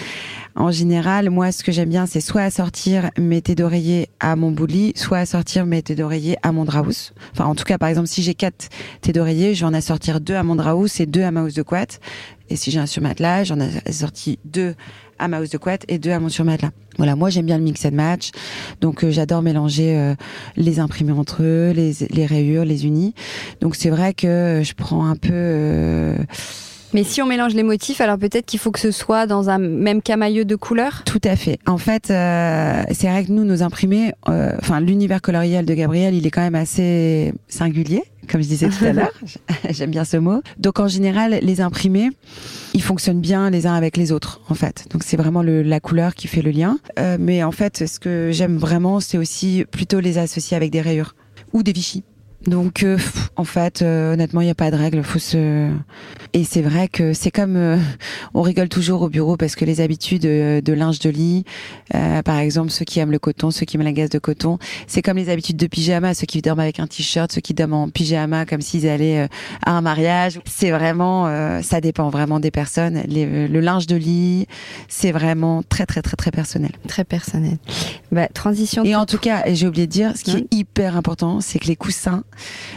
En 0.57 0.71
général, 0.71 1.31
moi, 1.31 1.51
ce 1.51 1.65
que 1.65 1.73
j'aime 1.73 1.89
bien, 1.89 2.07
c'est 2.07 2.21
soit 2.21 2.43
assortir 2.43 3.11
mes 3.19 3.43
têtes 3.43 3.59
d'oreiller 3.59 4.09
à 4.21 4.37
mon 4.37 4.53
bout 4.53 4.69
de 4.69 4.73
lit, 4.73 4.93
soit 4.95 5.19
assortir 5.19 5.67
mes 5.67 5.83
têtes 5.83 5.99
d'oreiller 5.99 6.37
à 6.43 6.53
mon 6.53 6.65
draus. 6.65 7.13
Enfin, 7.33 7.47
en 7.47 7.55
tout 7.55 7.65
cas, 7.65 7.77
par 7.77 7.89
exemple, 7.89 8.07
si 8.07 8.23
j'ai 8.23 8.35
quatre 8.35 8.69
têtes 9.01 9.15
d'oreiller, 9.15 9.55
je 9.55 9.65
vais 9.65 9.67
en 9.67 9.75
assortir 9.75 10.21
deux 10.21 10.35
à 10.35 10.45
mon 10.45 10.55
draus 10.55 11.01
et 11.01 11.07
deux 11.07 11.23
à 11.23 11.33
ma 11.33 11.43
housse 11.43 11.55
de 11.55 11.63
couette. 11.63 12.01
Et 12.51 12.57
si 12.57 12.71
j'ai 12.71 12.79
un 12.79 12.87
surmatelas, 12.87 13.45
j'en 13.45 13.59
ai 13.59 13.69
assorti 13.87 14.39
deux 14.45 14.75
à 15.19 15.29
ma 15.29 15.41
housse 15.41 15.51
de 15.51 15.59
couette 15.59 15.85
et 15.89 15.99
deux 15.99 16.11
à 16.11 16.21
mon 16.21 16.29
surmatelas. 16.29 16.71
Voilà, 16.97 17.17
moi 17.17 17.29
j'aime 17.29 17.47
bien 17.47 17.59
le 17.59 17.65
mix 17.65 17.85
and 17.85 17.93
match, 17.93 18.31
donc 18.81 19.03
euh, 19.03 19.11
j'adore 19.11 19.43
mélanger 19.43 19.97
euh, 19.97 20.15
les 20.57 20.79
imprimés 20.79 21.13
entre 21.13 21.43
eux, 21.43 21.73
les, 21.75 21.93
les 22.11 22.27
rayures, 22.27 22.65
les 22.65 22.87
unis. 22.87 23.15
Donc 23.61 23.75
c'est 23.75 23.91
vrai 23.91 24.15
que 24.15 24.63
je 24.65 24.75
prends 24.75 25.07
un 25.07 25.17
peu 25.17 25.33
euh, 25.33 26.17
mais 26.95 27.05
si 27.05 27.21
on 27.21 27.27
mélange 27.27 27.55
les 27.55 27.63
motifs, 27.63 28.01
alors 28.01 28.19
peut-être 28.19 28.47
qu'il 28.47 28.59
faut 28.59 28.71
que 28.71 28.81
ce 28.81 28.91
soit 28.91 29.27
dans 29.27 29.51
un 29.51 29.59
même 29.59 30.01
camailleux 30.01 30.45
de 30.45 30.57
couleurs? 30.57 31.03
Tout 31.05 31.21
à 31.25 31.37
fait. 31.37 31.59
En 31.67 31.77
fait, 31.77 32.11
euh, 32.11 32.83
c'est 32.93 33.09
vrai 33.09 33.25
que 33.25 33.33
nous, 33.33 33.45
nos 33.45 33.63
imprimés, 33.63 34.13
euh, 34.29 34.53
enfin 34.61 34.81
l'univers 34.81 35.21
coloriel 35.21 35.67
de 35.67 35.75
Gabriel, 35.75 36.15
il 36.15 36.27
est 36.27 36.31
quand 36.31 36.41
même 36.41 36.55
assez 36.55 37.35
singulier 37.49 38.03
comme 38.31 38.43
je 38.43 38.49
disais 38.49 38.69
tout 38.69 38.85
à 38.85 38.93
l'heure. 38.95 39.13
J'aime 39.71 39.91
bien 39.91 40.05
ce 40.05 40.17
mot. 40.17 40.41
Donc 40.59 40.81
en 40.81 40.89
général, 40.89 41.39
les 41.43 41.61
imprimés, 41.61 42.11
ils 42.73 42.83
fonctionnent 42.83 43.21
bien 43.21 43.51
les 43.51 43.67
uns 43.67 43.75
avec 43.75 43.97
les 43.97 44.13
autres, 44.13 44.41
en 44.49 44.55
fait. 44.55 44.87
Donc 44.91 45.03
c'est 45.03 45.17
vraiment 45.17 45.43
le, 45.43 45.63
la 45.63 45.81
couleur 45.81 46.15
qui 46.15 46.29
fait 46.29 46.43
le 46.43 46.51
lien. 46.51 46.79
Euh, 46.99 47.17
mais 47.21 47.43
en 47.43 47.53
fait, 47.53 47.87
ce 47.87 48.01
que 48.01 48.31
j'aime 48.33 48.57
vraiment, 48.57 49.01
c'est 49.01 49.19
aussi 49.19 49.65
plutôt 49.71 50.01
les 50.01 50.19
associer 50.19 50.57
avec 50.57 50.71
des 50.71 50.81
rayures 50.81 51.15
ou 51.53 51.63
des 51.63 51.73
Vichy. 51.73 52.05
Donc, 52.47 52.83
euh, 52.83 52.99
en 53.37 53.45
fait, 53.45 53.83
euh, 53.83 54.13
honnêtement, 54.15 54.41
il 54.41 54.45
n'y 54.45 54.51
a 54.51 54.55
pas 54.55 54.71
de 54.71 54.77
règle. 54.77 55.03
Faut 55.03 55.19
se... 55.19 55.71
Et 56.33 56.45
c'est 56.45 56.63
vrai 56.63 56.89
que 56.89 57.13
c'est 57.13 57.31
comme 57.31 57.57
euh, 57.57 57.77
on 58.35 58.43
rigole 58.43 58.69
toujours 58.69 59.03
au 59.03 59.09
bureau 59.09 59.37
parce 59.37 59.55
que 59.55 59.65
les 59.65 59.81
habitudes 59.81 60.23
de 60.23 60.73
linge 60.73 60.99
de 60.99 61.11
lit, 61.11 61.45
par 62.25 62.39
exemple, 62.39 62.71
ceux 62.71 62.85
qui 62.85 62.99
aiment 62.99 63.13
le 63.13 63.19
coton, 63.19 63.51
ceux 63.51 63.65
qui 63.65 63.77
aiment 63.77 63.85
la 63.85 63.93
gaze 63.93 64.11
de 64.11 64.19
coton, 64.19 64.59
c'est 64.87 65.01
comme 65.01 65.17
les 65.17 65.31
habitudes 65.31 65.57
de 65.57 65.67
pyjama, 65.67 66.13
ceux 66.15 66.27
qui 66.27 66.43
dorment 66.43 66.61
avec 66.61 66.81
un 66.81 66.87
t-shirt, 66.87 67.31
ceux 67.31 67.41
qui 67.41 67.55
dorment 67.55 67.75
en 67.75 67.89
pyjama 67.89 68.47
comme 68.47 68.61
s'ils 68.61 68.89
allaient 68.89 69.29
à 69.65 69.73
un 69.73 69.81
mariage. 69.81 70.41
C'est 70.45 70.71
vraiment, 70.71 71.63
ça 71.63 71.81
dépend 71.81 72.11
vraiment 72.11 72.41
des 72.41 72.51
personnes. 72.51 73.03
le 73.09 73.61
linge 73.61 73.87
de 73.87 73.97
lit, 73.97 74.47
c'est 74.89 75.13
vraiment 75.13 75.63
très 75.63 75.87
très 75.87 76.03
très 76.03 76.17
très 76.17 76.33
personnel. 76.33 76.73
Très 76.89 77.05
personnel. 77.05 77.59
Bah, 78.11 78.27
transition. 78.29 78.85
Et 78.85 78.97
en 78.97 79.07
tout 79.07 79.19
cas, 79.19 79.45
j'ai 79.53 79.69
oublié 79.69 79.87
de 79.87 79.93
dire, 79.93 80.17
ce 80.17 80.25
qui 80.25 80.37
est 80.37 80.47
hyper 80.53 80.97
important, 80.97 81.41
c'est 81.41 81.61
que 81.61 81.67
les 81.67 81.77
coussins 81.77 82.25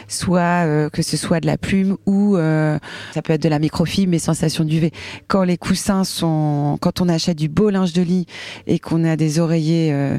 soit 0.08 0.66
euh, 0.66 0.90
que 0.90 1.02
ce 1.02 1.18
soit 1.18 1.40
de 1.40 1.46
la 1.46 1.58
plume 1.58 1.98
ou 2.06 2.38
euh, 2.38 2.78
ça 3.14 3.22
peut 3.22 3.34
être 3.34 3.44
de 3.44 3.50
la 3.50 3.60
microfibre 3.60 4.12
mais 4.12 4.20
sensation 4.20 4.64
duvet. 4.64 4.92
Quand 5.28 5.44
les 5.44 5.58
coussins 5.58 6.04
sont, 6.04 6.78
quand 6.82 7.02
on 7.02 7.10
achète 7.10 7.38
du 7.38 7.50
beau 7.50 7.70
linge 7.70 7.94
de 7.94 8.02
lit 8.02 8.26
et 8.66 8.80
qu'on 8.80 9.04
a 9.04 9.16
des 9.16 9.40
oreillers 9.40 9.92
euh, 9.94 10.18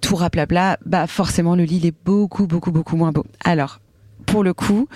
tout 0.00 0.16
raplapla, 0.16 0.78
bah 0.84 1.06
forcément 1.06 1.56
le 1.56 1.64
lit 1.64 1.86
est 1.86 1.94
beaucoup 2.04 2.46
beaucoup 2.46 2.72
beaucoup 2.72 2.96
moins 2.96 3.12
beau. 3.12 3.24
Alors 3.44 3.80
pour 4.32 4.44
le 4.44 4.54
coup, 4.54 4.88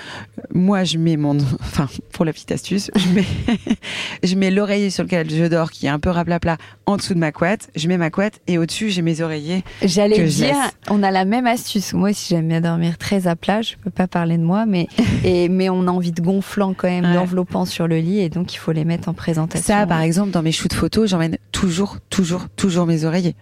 moi, 0.54 0.84
je 0.84 0.96
mets 0.96 1.18
mon, 1.18 1.36
enfin, 1.60 1.88
pour 2.12 2.24
la 2.24 2.32
petite 2.32 2.52
astuce, 2.52 2.90
je 2.96 3.08
mets, 3.10 3.26
je 4.22 4.34
mets 4.34 4.50
l'oreiller 4.50 4.88
sur 4.88 5.04
lequel 5.04 5.28
je 5.28 5.44
dors, 5.44 5.70
qui 5.70 5.84
est 5.84 5.90
un 5.90 5.98
peu 5.98 6.08
raplapla, 6.08 6.56
en 6.86 6.96
dessous 6.96 7.12
de 7.12 7.18
ma 7.18 7.32
couette. 7.32 7.68
Je 7.76 7.86
mets 7.86 7.98
ma 7.98 8.08
couette 8.08 8.40
et 8.46 8.56
au-dessus, 8.56 8.88
j'ai 8.88 9.02
mes 9.02 9.20
oreillers. 9.20 9.62
J'allais 9.82 10.24
dire, 10.24 10.56
on 10.88 11.02
a 11.02 11.10
la 11.10 11.26
même 11.26 11.46
astuce. 11.46 11.92
Moi, 11.92 12.14
si 12.14 12.34
j'aime 12.34 12.48
bien 12.48 12.62
dormir 12.62 12.96
très 12.96 13.26
à 13.26 13.36
plat, 13.36 13.60
je 13.60 13.74
peux 13.76 13.90
pas 13.90 14.06
parler 14.06 14.38
de 14.38 14.42
moi, 14.42 14.64
mais, 14.64 14.88
et, 15.24 15.50
mais 15.50 15.68
on 15.68 15.86
a 15.86 15.90
envie 15.90 16.12
de 16.12 16.22
gonflant 16.22 16.72
quand 16.72 16.88
même, 16.88 17.12
d'enveloppant 17.12 17.66
sur 17.66 17.86
le 17.86 17.98
lit, 17.98 18.20
et 18.20 18.30
donc 18.30 18.54
il 18.54 18.56
faut 18.56 18.72
les 18.72 18.86
mettre 18.86 19.10
en 19.10 19.14
présentation. 19.14 19.66
Ça, 19.66 19.86
par 19.86 20.00
exemple, 20.00 20.30
dans 20.30 20.42
mes 20.42 20.52
shoots 20.52 20.72
photos, 20.72 21.10
j'emmène 21.10 21.36
toujours, 21.52 21.98
toujours, 22.08 22.48
toujours 22.56 22.86
mes 22.86 23.04
oreillers. 23.04 23.36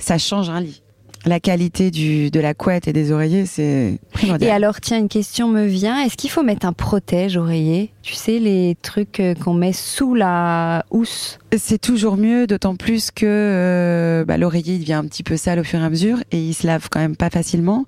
Ça 0.00 0.18
change 0.18 0.50
un 0.50 0.60
lit 0.60 0.82
la 1.28 1.40
qualité 1.40 1.90
du, 1.90 2.30
de 2.30 2.40
la 2.40 2.54
couette 2.54 2.88
et 2.88 2.92
des 2.92 3.12
oreillers, 3.12 3.46
c'est 3.46 3.98
primordial. 4.12 4.50
Et 4.50 4.52
alors, 4.52 4.80
tiens, 4.80 4.98
une 4.98 5.08
question 5.08 5.48
me 5.48 5.66
vient. 5.66 6.00
Est-ce 6.00 6.16
qu'il 6.16 6.30
faut 6.30 6.42
mettre 6.42 6.66
un 6.66 6.72
protège 6.72 7.36
oreiller? 7.36 7.92
Tu 8.02 8.14
sais, 8.14 8.38
les 8.38 8.76
trucs 8.82 9.20
euh, 9.20 9.34
qu'on 9.34 9.54
met 9.54 9.72
sous 9.72 10.14
la 10.14 10.84
housse? 10.90 11.38
C'est 11.56 11.80
toujours 11.80 12.16
mieux, 12.16 12.46
d'autant 12.46 12.76
plus 12.76 13.10
que 13.10 13.26
euh, 13.26 14.24
bah, 14.24 14.38
l'oreiller 14.38 14.74
il 14.74 14.80
devient 14.80 14.94
un 14.94 15.04
petit 15.04 15.22
peu 15.22 15.36
sale 15.36 15.60
au 15.60 15.64
fur 15.64 15.80
et 15.80 15.84
à 15.84 15.90
mesure 15.90 16.18
et 16.32 16.40
il 16.40 16.54
se 16.54 16.66
lave 16.66 16.88
quand 16.90 17.00
même 17.00 17.16
pas 17.16 17.30
facilement. 17.30 17.84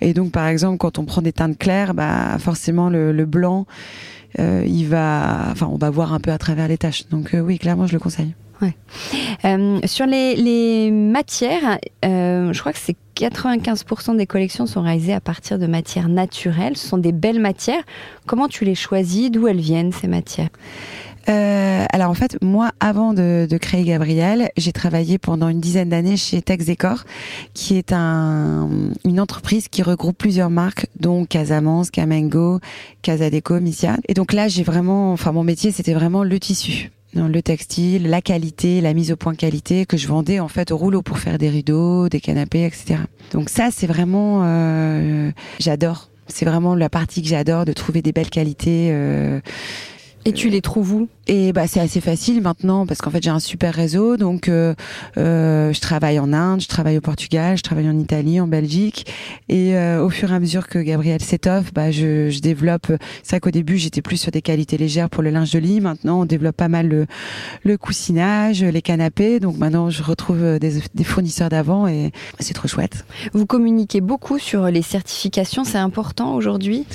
Et 0.00 0.12
donc, 0.12 0.30
par 0.30 0.46
exemple, 0.46 0.78
quand 0.78 0.98
on 0.98 1.04
prend 1.04 1.22
des 1.22 1.32
teintes 1.32 1.58
claires, 1.58 1.94
bah, 1.94 2.36
forcément, 2.38 2.90
le, 2.90 3.24
blanc, 3.24 3.66
euh, 4.38 4.64
il 4.66 4.86
va, 4.86 5.48
enfin, 5.50 5.68
on 5.72 5.78
va 5.78 5.90
voir 5.90 6.12
un 6.12 6.20
peu 6.20 6.30
à 6.30 6.38
travers 6.38 6.68
les 6.68 6.78
taches. 6.78 7.08
Donc, 7.08 7.30
oui, 7.34 7.58
clairement, 7.58 7.86
je 7.86 7.94
le 7.94 7.98
conseille. 7.98 8.34
Euh, 9.44 9.80
sur 9.84 10.06
les, 10.06 10.90
matières, 10.90 11.78
euh, 12.04 12.52
je 12.52 12.60
crois 12.60 12.72
que 12.72 12.78
c'est 12.78 12.96
95% 13.16 14.16
des 14.16 14.26
collections 14.26 14.66
sont 14.66 14.82
réalisées 14.82 15.12
à 15.12 15.20
partir 15.20 15.58
de 15.58 15.66
matières 15.66 16.08
naturelles. 16.08 16.76
Ce 16.76 16.86
sont 16.86 16.98
des 16.98 17.12
belles 17.12 17.40
matières. 17.40 17.82
Comment 18.26 18.48
tu 18.48 18.64
les 18.64 18.74
choisis? 18.74 19.30
D'où 19.30 19.48
elles 19.48 19.60
viennent 19.60 19.92
ces 19.92 20.08
matières? 20.08 20.48
Euh, 21.28 21.84
alors 21.92 22.10
en 22.10 22.14
fait, 22.14 22.36
moi, 22.42 22.72
avant 22.80 23.12
de, 23.12 23.46
créer 23.60 23.84
Gabriel, 23.84 24.50
j'ai 24.56 24.72
travaillé 24.72 25.18
pendant 25.18 25.48
une 25.48 25.60
dizaine 25.60 25.90
d'années 25.90 26.16
chez 26.16 26.42
Texecor, 26.42 27.04
qui 27.54 27.76
est 27.76 27.92
un, 27.92 28.68
une 29.04 29.20
entreprise 29.20 29.68
qui 29.68 29.82
regroupe 29.82 30.18
plusieurs 30.18 30.50
marques, 30.50 30.86
dont 30.98 31.24
Casamance, 31.24 31.90
Camengo, 31.90 32.58
Casadeco, 33.02 33.60
Missia. 33.60 33.98
Et 34.08 34.14
donc 34.14 34.32
là, 34.32 34.48
j'ai 34.48 34.64
vraiment, 34.64 35.12
enfin 35.12 35.30
mon 35.32 35.44
métier, 35.44 35.70
c'était 35.70 35.94
vraiment 35.94 36.24
le 36.24 36.40
tissu 36.40 36.90
le 37.14 37.42
textile, 37.42 38.08
la 38.08 38.22
qualité, 38.22 38.80
la 38.80 38.94
mise 38.94 39.12
au 39.12 39.16
point 39.16 39.34
qualité 39.34 39.86
que 39.86 39.96
je 39.96 40.08
vendais 40.08 40.40
en 40.40 40.48
fait 40.48 40.70
au 40.70 40.76
rouleau 40.76 41.02
pour 41.02 41.18
faire 41.18 41.38
des 41.38 41.48
rideaux, 41.48 42.08
des 42.08 42.20
canapés, 42.20 42.64
etc. 42.64 43.00
Donc 43.32 43.48
ça, 43.48 43.68
c'est 43.70 43.86
vraiment, 43.86 44.42
euh, 44.44 45.30
j'adore. 45.58 46.08
C'est 46.28 46.44
vraiment 46.44 46.74
la 46.74 46.88
partie 46.88 47.22
que 47.22 47.28
j'adore 47.28 47.64
de 47.64 47.72
trouver 47.72 48.00
des 48.00 48.12
belles 48.12 48.30
qualités. 48.30 48.88
Euh, 48.92 49.40
et 50.24 50.32
tu 50.32 50.48
les 50.48 50.60
trouves 50.60 50.92
où? 50.94 51.08
Et 51.28 51.52
bah 51.52 51.66
c'est 51.66 51.80
assez 51.80 52.00
facile 52.00 52.40
maintenant 52.42 52.86
parce 52.86 53.00
qu'en 53.00 53.10
fait 53.10 53.22
j'ai 53.22 53.30
un 53.30 53.40
super 53.40 53.74
réseau. 53.74 54.16
Donc 54.16 54.48
euh, 54.48 54.74
euh, 55.18 55.72
je 55.72 55.80
travaille 55.80 56.18
en 56.18 56.32
Inde, 56.32 56.60
je 56.60 56.68
travaille 56.68 56.98
au 56.98 57.00
Portugal, 57.00 57.56
je 57.56 57.62
travaille 57.62 57.88
en 57.88 57.98
Italie, 57.98 58.40
en 58.40 58.46
Belgique. 58.46 59.06
Et 59.48 59.76
euh, 59.76 60.04
au 60.04 60.10
fur 60.10 60.32
et 60.32 60.34
à 60.34 60.40
mesure 60.40 60.68
que 60.68 60.78
Gabriel 60.78 61.22
s'étoffe, 61.22 61.72
bah 61.72 61.90
je, 61.90 62.30
je 62.30 62.40
développe. 62.40 62.92
C'est 63.22 63.30
vrai 63.30 63.40
qu'au 63.40 63.50
début 63.50 63.78
j'étais 63.78 64.02
plus 64.02 64.16
sur 64.16 64.32
des 64.32 64.42
qualités 64.42 64.76
légères 64.78 65.10
pour 65.10 65.22
le 65.22 65.30
linge 65.30 65.52
de 65.52 65.58
lit. 65.58 65.80
Maintenant 65.80 66.22
on 66.22 66.24
développe 66.24 66.56
pas 66.56 66.68
mal 66.68 66.88
le, 66.88 67.06
le 67.62 67.78
coussinage, 67.78 68.62
les 68.62 68.82
canapés. 68.82 69.40
Donc 69.40 69.58
maintenant 69.58 69.90
je 69.90 70.02
retrouve 70.02 70.58
des, 70.58 70.80
des 70.94 71.04
fournisseurs 71.04 71.48
d'avant 71.48 71.86
et 71.86 72.12
c'est 72.40 72.54
trop 72.54 72.68
chouette. 72.68 73.04
Vous 73.32 73.46
communiquez 73.46 74.00
beaucoup 74.00 74.38
sur 74.38 74.66
les 74.66 74.82
certifications, 74.82 75.64
c'est 75.64 75.78
important 75.78 76.34
aujourd'hui? 76.34 76.86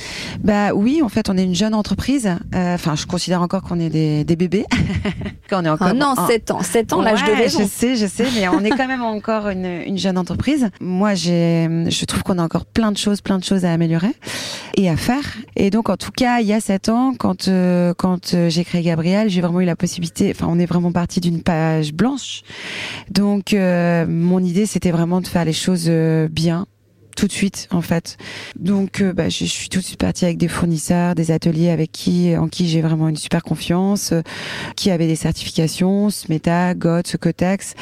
Bah 0.43 0.73
oui, 0.73 1.01
en 1.01 1.09
fait 1.09 1.29
on 1.29 1.37
est 1.37 1.43
une 1.43 1.55
jeune 1.55 1.73
entreprise. 1.73 2.27
Euh, 2.55 2.75
enfin 2.75 2.95
je 2.95 3.05
considère 3.05 3.41
encore 3.41 3.61
qu'on 3.61 3.79
est 3.79 3.89
des, 3.89 4.16
des 4.23 4.35
bébés. 4.35 4.65
qu'on 5.49 5.63
est 5.65 5.69
encore. 5.69 5.87
Ah 5.89 5.93
non, 5.93 6.13
7 6.27 6.51
ans, 6.51 6.61
7 6.61 6.93
ans, 6.93 7.01
l'âge 7.01 7.23
de 7.23 7.31
raison. 7.31 7.59
Je 7.59 7.65
sais, 7.65 7.95
je 7.95 8.05
sais, 8.05 8.27
mais 8.35 8.47
on 8.49 8.63
est 8.63 8.69
quand 8.69 8.87
même 8.87 9.03
encore 9.03 9.49
une, 9.49 9.65
une 9.65 9.97
jeune 9.97 10.17
entreprise. 10.17 10.69
Moi, 10.81 11.15
je 11.15 12.05
trouve 12.05 12.23
qu'on 12.23 12.37
a 12.37 12.43
encore 12.43 12.65
plein 12.65 12.91
de 12.91 12.97
choses, 12.97 13.21
plein 13.21 13.37
de 13.37 13.43
choses 13.43 13.65
à 13.65 13.71
améliorer 13.71 14.13
et 14.75 14.89
à 14.89 14.95
faire. 14.95 15.37
Et 15.55 15.69
donc, 15.69 15.89
en 15.89 15.97
tout 15.97 16.11
cas, 16.11 16.39
il 16.39 16.47
y 16.47 16.53
a 16.53 16.61
7 16.61 16.89
ans, 16.89 17.13
quand, 17.17 17.47
euh, 17.47 17.93
quand 17.97 18.33
euh, 18.33 18.49
j'ai 18.49 18.63
créé 18.63 18.81
Gabriel, 18.81 19.29
j'ai 19.29 19.41
vraiment 19.41 19.61
eu 19.61 19.65
la 19.65 19.75
possibilité, 19.75 20.31
enfin, 20.33 20.47
on 20.49 20.59
est 20.59 20.65
vraiment 20.65 20.91
parti 20.91 21.19
d'une 21.19 21.41
page 21.41 21.93
blanche. 21.93 22.43
Donc, 23.09 23.53
euh, 23.53 24.05
mon 24.07 24.39
idée, 24.39 24.65
c'était 24.65 24.91
vraiment 24.91 25.21
de 25.21 25.27
faire 25.27 25.45
les 25.45 25.53
choses 25.53 25.89
bien, 26.29 26.67
tout 27.17 27.27
de 27.27 27.33
suite 27.33 27.67
en 27.71 27.81
fait. 27.81 28.17
Donc 28.57 29.01
euh, 29.01 29.11
bah, 29.11 29.27
je, 29.27 29.43
suis 29.43 29.67
tout 29.67 29.79
de 29.79 29.83
suite 29.83 29.99
partie 29.99 30.23
avec 30.23 30.37
des 30.37 30.47
fournisseurs, 30.47 31.15
des 31.15 31.31
ateliers 31.31 31.69
avec 31.69 31.91
qui 31.91 32.37
en 32.37 32.47
qui 32.47 32.69
j'ai 32.69 32.81
vraiment 32.81 33.09
une 33.09 33.17
super 33.17 33.43
confiance, 33.43 34.13
euh, 34.13 34.21
qui 34.77 34.91
avaient 34.91 35.07
des 35.07 35.15
certifications, 35.17 36.09
Smeta, 36.09 36.75
GOTS, 36.75 37.17
Cotex. 37.19 37.73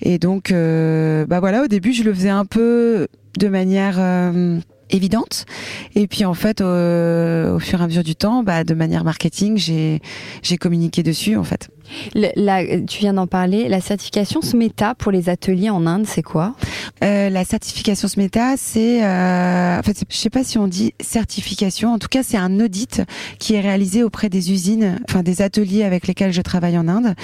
Et 0.00 0.18
donc 0.18 0.52
euh, 0.52 1.26
bah 1.26 1.40
voilà, 1.40 1.64
au 1.64 1.66
début 1.66 1.92
je 1.92 2.04
le 2.04 2.14
faisais 2.14 2.28
un 2.28 2.44
peu 2.44 3.08
de 3.38 3.48
manière 3.48 3.98
évidente. 4.90 5.46
Et 5.96 6.06
puis 6.06 6.24
en 6.24 6.34
fait, 6.34 6.60
au, 6.60 7.58
fur 7.58 7.80
et 7.80 7.82
à 7.82 7.86
mesure 7.86 8.04
du 8.04 8.14
temps, 8.14 8.44
bah, 8.44 8.62
de 8.62 8.74
manière 8.74 9.02
marketing, 9.02 9.56
j'ai 9.56 10.56
communiqué 10.58 11.02
dessus 11.02 11.36
en 11.36 11.42
fait. 11.42 11.68
Là, 12.14 12.62
tu 12.86 12.98
viens 12.98 13.14
d'en 13.14 13.26
parler. 13.26 13.68
La 13.68 13.80
certification 13.80 14.40
SMETA 14.42 14.94
pour 14.94 15.12
les 15.12 15.28
ateliers 15.28 15.70
en 15.70 15.86
Inde, 15.86 16.06
c'est 16.06 16.22
quoi? 16.22 16.54
Euh, 17.02 17.30
La 17.30 17.44
certification 17.44 18.08
SMETA, 18.08 18.54
c'est, 18.56 19.04
euh, 19.04 19.78
en 19.78 19.82
fait, 19.82 20.04
je 20.08 20.16
sais 20.16 20.30
pas 20.30 20.44
si 20.44 20.58
on 20.58 20.68
dit 20.68 20.94
certification. 21.00 21.92
En 21.92 21.98
tout 21.98 22.08
cas, 22.08 22.22
c'est 22.22 22.36
un 22.36 22.60
audit 22.60 23.02
qui 23.38 23.54
est 23.54 23.60
réalisé 23.60 24.02
auprès 24.02 24.28
des 24.28 24.52
usines, 24.52 24.98
enfin 25.08 25.22
des 25.22 25.42
ateliers 25.42 25.84
avec 25.84 26.06
lesquels 26.06 26.32
je 26.32 26.42
travaille 26.42 26.78
en 26.78 26.88
Inde, 26.88 27.14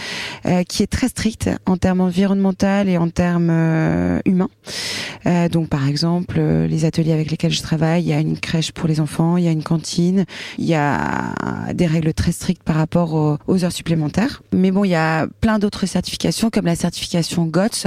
euh, 0.47 0.63
qui 0.65 0.83
est 0.83 0.87
très 0.87 1.09
strict 1.09 1.51
en 1.67 1.77
termes 1.77 2.01
environnementaux 2.01 2.85
et 2.87 2.99
en 2.99 3.09
termes 3.09 3.51
euh, 3.51 4.21
humains. 4.25 4.51
Euh, 5.27 5.49
donc, 5.49 5.69
par 5.69 5.87
exemple, 5.87 6.41
les 6.41 6.85
ateliers 6.85 7.13
avec 7.13 7.31
lesquels 7.31 7.53
je 7.53 7.63
travaille, 7.63 8.03
il 8.03 8.09
y 8.09 8.13
a 8.13 8.21
une 8.21 8.39
crèche 8.39 8.73
pour 8.73 8.89
les 8.89 9.01
enfants, 9.01 9.37
il 9.37 9.45
y 9.45 9.49
a 9.49 9.53
une 9.53 9.63
cantine, 9.63 10.25
il 10.59 10.65
y 10.65 10.75
a 10.75 11.35
des 11.75 11.87
règles 11.87 12.13
très 12.13 12.33
strictes 12.33 12.63
par 12.63 12.77
rapport 12.77 13.39
aux 13.47 13.65
heures 13.65 13.73
supplémentaires. 13.73 14.43
Mais 14.53 14.71
bon, 14.71 14.85
il 14.85 14.91
y 14.91 14.97
a 14.97 15.27
plein 15.41 15.59
d'autres 15.59 15.87
certifications 15.87 16.51
comme 16.51 16.67
la 16.67 16.77
certification 16.77 17.47
GOTS 17.47 17.87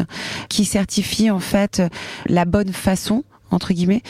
qui 0.50 0.66
certifie 0.66 1.30
en 1.30 1.40
fait 1.40 1.82
la 2.28 2.46
bonne 2.46 2.72
façon 2.72 3.24
entre 3.54 3.74
guillemets 3.74 4.02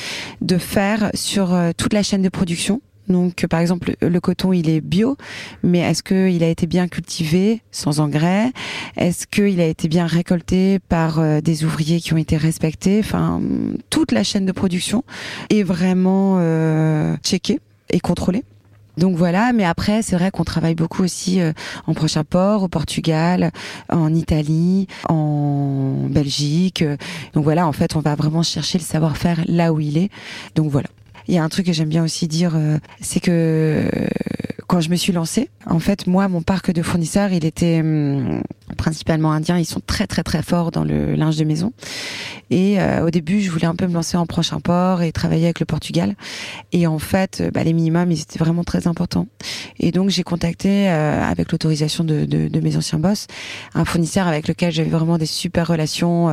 de 0.42 0.58
faire 0.58 1.12
sur 1.14 1.54
euh, 1.54 1.72
toute 1.76 1.94
la 1.94 2.04
chaîne 2.04 2.22
de 2.22 2.30
production. 2.30 2.82
Donc, 3.10 3.46
par 3.48 3.60
exemple, 3.60 3.96
le 4.02 4.20
coton, 4.22 4.54
il 4.54 4.70
est 4.70 4.80
bio, 4.80 5.18
mais 5.62 5.80
est-ce 5.80 6.04
qu'il 6.04 6.42
a 6.42 6.48
été 6.48 6.68
bien 6.68 6.88
cultivé 6.88 7.62
sans 7.70 8.00
engrais? 8.00 8.52
Est-ce 8.96 9.28
qu'il 9.28 9.60
a 9.60 9.66
été 9.66 9.90
bien 9.90 10.08
récolté 10.08 10.80
par 10.80 11.20
euh, 11.20 11.42
des 11.42 11.66
ouvriers 11.66 12.00
qui 12.00 12.14
ont 12.14 12.18
été 12.18 12.38
respectés? 12.38 13.00
Enfin, 13.00 13.42
toute 13.90 14.14
la 14.14 14.24
chaîne 14.24 14.46
de 14.46 14.54
production 14.54 15.04
est 15.50 15.64
vraiment 15.64 16.38
euh, 16.40 17.18
checkée 17.24 17.60
et 17.90 18.00
contrôlée. 18.00 18.46
Donc 18.98 19.16
voilà, 19.16 19.54
mais 19.54 19.66
après 19.66 20.02
c'est 20.02 20.16
vrai 20.16 20.32
qu'on 20.32 20.44
travaille 20.44 20.76
beaucoup 20.76 21.04
aussi 21.04 21.42
euh, 21.42 21.52
en 21.88 21.94
prochain 21.94 22.24
port, 22.24 22.64
au 22.64 22.68
Portugal, 22.68 23.52
en 23.90 24.14
Italie, 24.14 24.88
en 25.10 26.08
Belgique. 26.10 26.84
Donc 27.34 27.44
voilà, 27.44 27.68
en 27.68 27.72
fait, 27.72 27.96
on 27.96 28.00
va 28.00 28.16
vraiment 28.16 28.44
chercher 28.44 28.78
le 28.78 28.84
savoir-faire 28.84 29.42
là 29.48 29.74
où 29.74 29.80
il 29.80 29.98
est. 29.98 30.10
Donc 30.56 30.70
voilà. 30.70 30.90
Il 31.28 31.36
y 31.36 31.38
a 31.38 31.44
un 31.44 31.50
truc 31.50 31.66
que 31.66 31.74
j'aime 31.74 31.90
bien 31.90 32.04
aussi 32.04 32.28
dire, 32.28 32.54
euh, 32.56 32.78
c'est 33.02 33.20
que 33.20 33.90
quand 34.68 34.82
je 34.82 34.90
me 34.90 34.96
suis 34.96 35.14
lancée, 35.14 35.50
en 35.66 35.80
fait, 35.80 36.08
moi, 36.08 36.28
mon 36.28 36.42
parc 36.42 36.72
de 36.72 36.82
fournisseurs, 36.82 37.32
il 37.32 37.46
était 37.46 37.80
hum, 37.82 38.42
principalement 38.74 39.32
indien. 39.32 39.58
Ils 39.58 39.66
sont 39.66 39.82
très 39.86 40.08
très 40.08 40.24
très 40.24 40.42
forts 40.42 40.72
dans 40.72 40.84
le 40.84 41.16
linge 41.16 41.38
de 41.38 41.46
maison. 41.46 41.74
Et 42.50 42.80
euh, 42.80 43.06
au 43.06 43.10
début, 43.10 43.42
je 43.42 43.50
voulais 43.50 43.66
un 43.66 43.76
peu 43.76 43.88
me 43.88 43.94
lancer 43.94 44.18
en 44.18 44.26
prochain 44.26 44.60
port 44.60 45.02
et 45.02 45.12
travailler 45.12 45.46
avec 45.46 45.60
le 45.60 45.66
Portugal. 45.66 46.16
Et 46.72 46.88
en 46.88 47.00
fait, 47.00 47.42
euh, 47.42 47.52
bah, 47.52 47.64
les 47.64 47.74
minimums, 47.74 48.12
ils 48.12 48.22
étaient 48.22 48.40
vraiment 48.40 48.64
très 48.64 48.88
importants. 48.88 49.28
Et 49.80 49.92
donc, 49.92 50.10
j'ai 50.10 50.24
contacté, 50.24 50.90
euh, 50.90 51.24
avec 51.24 51.52
l'autorisation 51.52 52.04
de, 52.04 52.26
de, 52.26 52.48
de, 52.48 52.60
mes 52.60 52.78
anciens 52.78 53.00
boss, 53.00 53.28
un 53.74 53.86
fournisseur 53.86 54.28
avec 54.28 54.48
lequel 54.48 54.72
j'avais 54.72 54.90
vraiment 54.90 55.18
des 55.18 55.26
super 55.26 55.68
relations, 55.68 56.32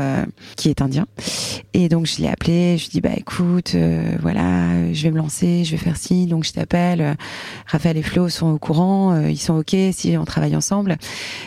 qui 0.56 0.68
est 0.68 0.82
indien. 0.82 1.06
Et 1.74 1.88
donc, 1.88 2.06
je 2.06 2.20
l'ai 2.20 2.28
appelé. 2.28 2.78
Je 2.78 2.84
lui 2.84 2.88
ai 2.88 2.92
dit, 2.92 3.00
bah 3.00 3.10
écoute, 3.16 3.74
voilà, 4.20 4.68
je 4.92 5.02
vais 5.02 5.10
me 5.10 5.18
lancer, 5.18 5.64
je 5.64 5.72
vais 5.72 5.76
faire 5.76 5.96
ci. 5.96 6.26
Donc, 6.26 6.44
je 6.44 6.52
t'appelle. 6.52 7.16
Raphaël 7.66 7.96
et 7.96 8.02
Flo 8.02 8.28
sont 8.28 8.48
au 8.48 8.58
courant, 8.58 9.24
ils 9.26 9.38
sont 9.38 9.54
ok 9.54 9.76
si 9.92 10.16
on 10.16 10.24
travaille 10.24 10.56
ensemble. 10.56 10.96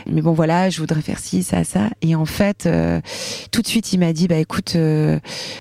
Mais 0.09 0.21
bon, 0.21 0.33
voilà, 0.33 0.69
je 0.69 0.79
voudrais 0.79 1.01
faire 1.01 1.19
ci, 1.19 1.43
ça, 1.43 1.63
ça. 1.63 1.89
Et 2.01 2.15
en 2.15 2.25
fait, 2.25 2.65
euh, 2.65 3.01
tout 3.51 3.61
de 3.61 3.67
suite, 3.67 3.93
il 3.93 3.99
m'a 3.99 4.13
dit, 4.13 4.27
bah 4.27 4.37
écoute, 4.37 4.73
euh, 4.75 5.19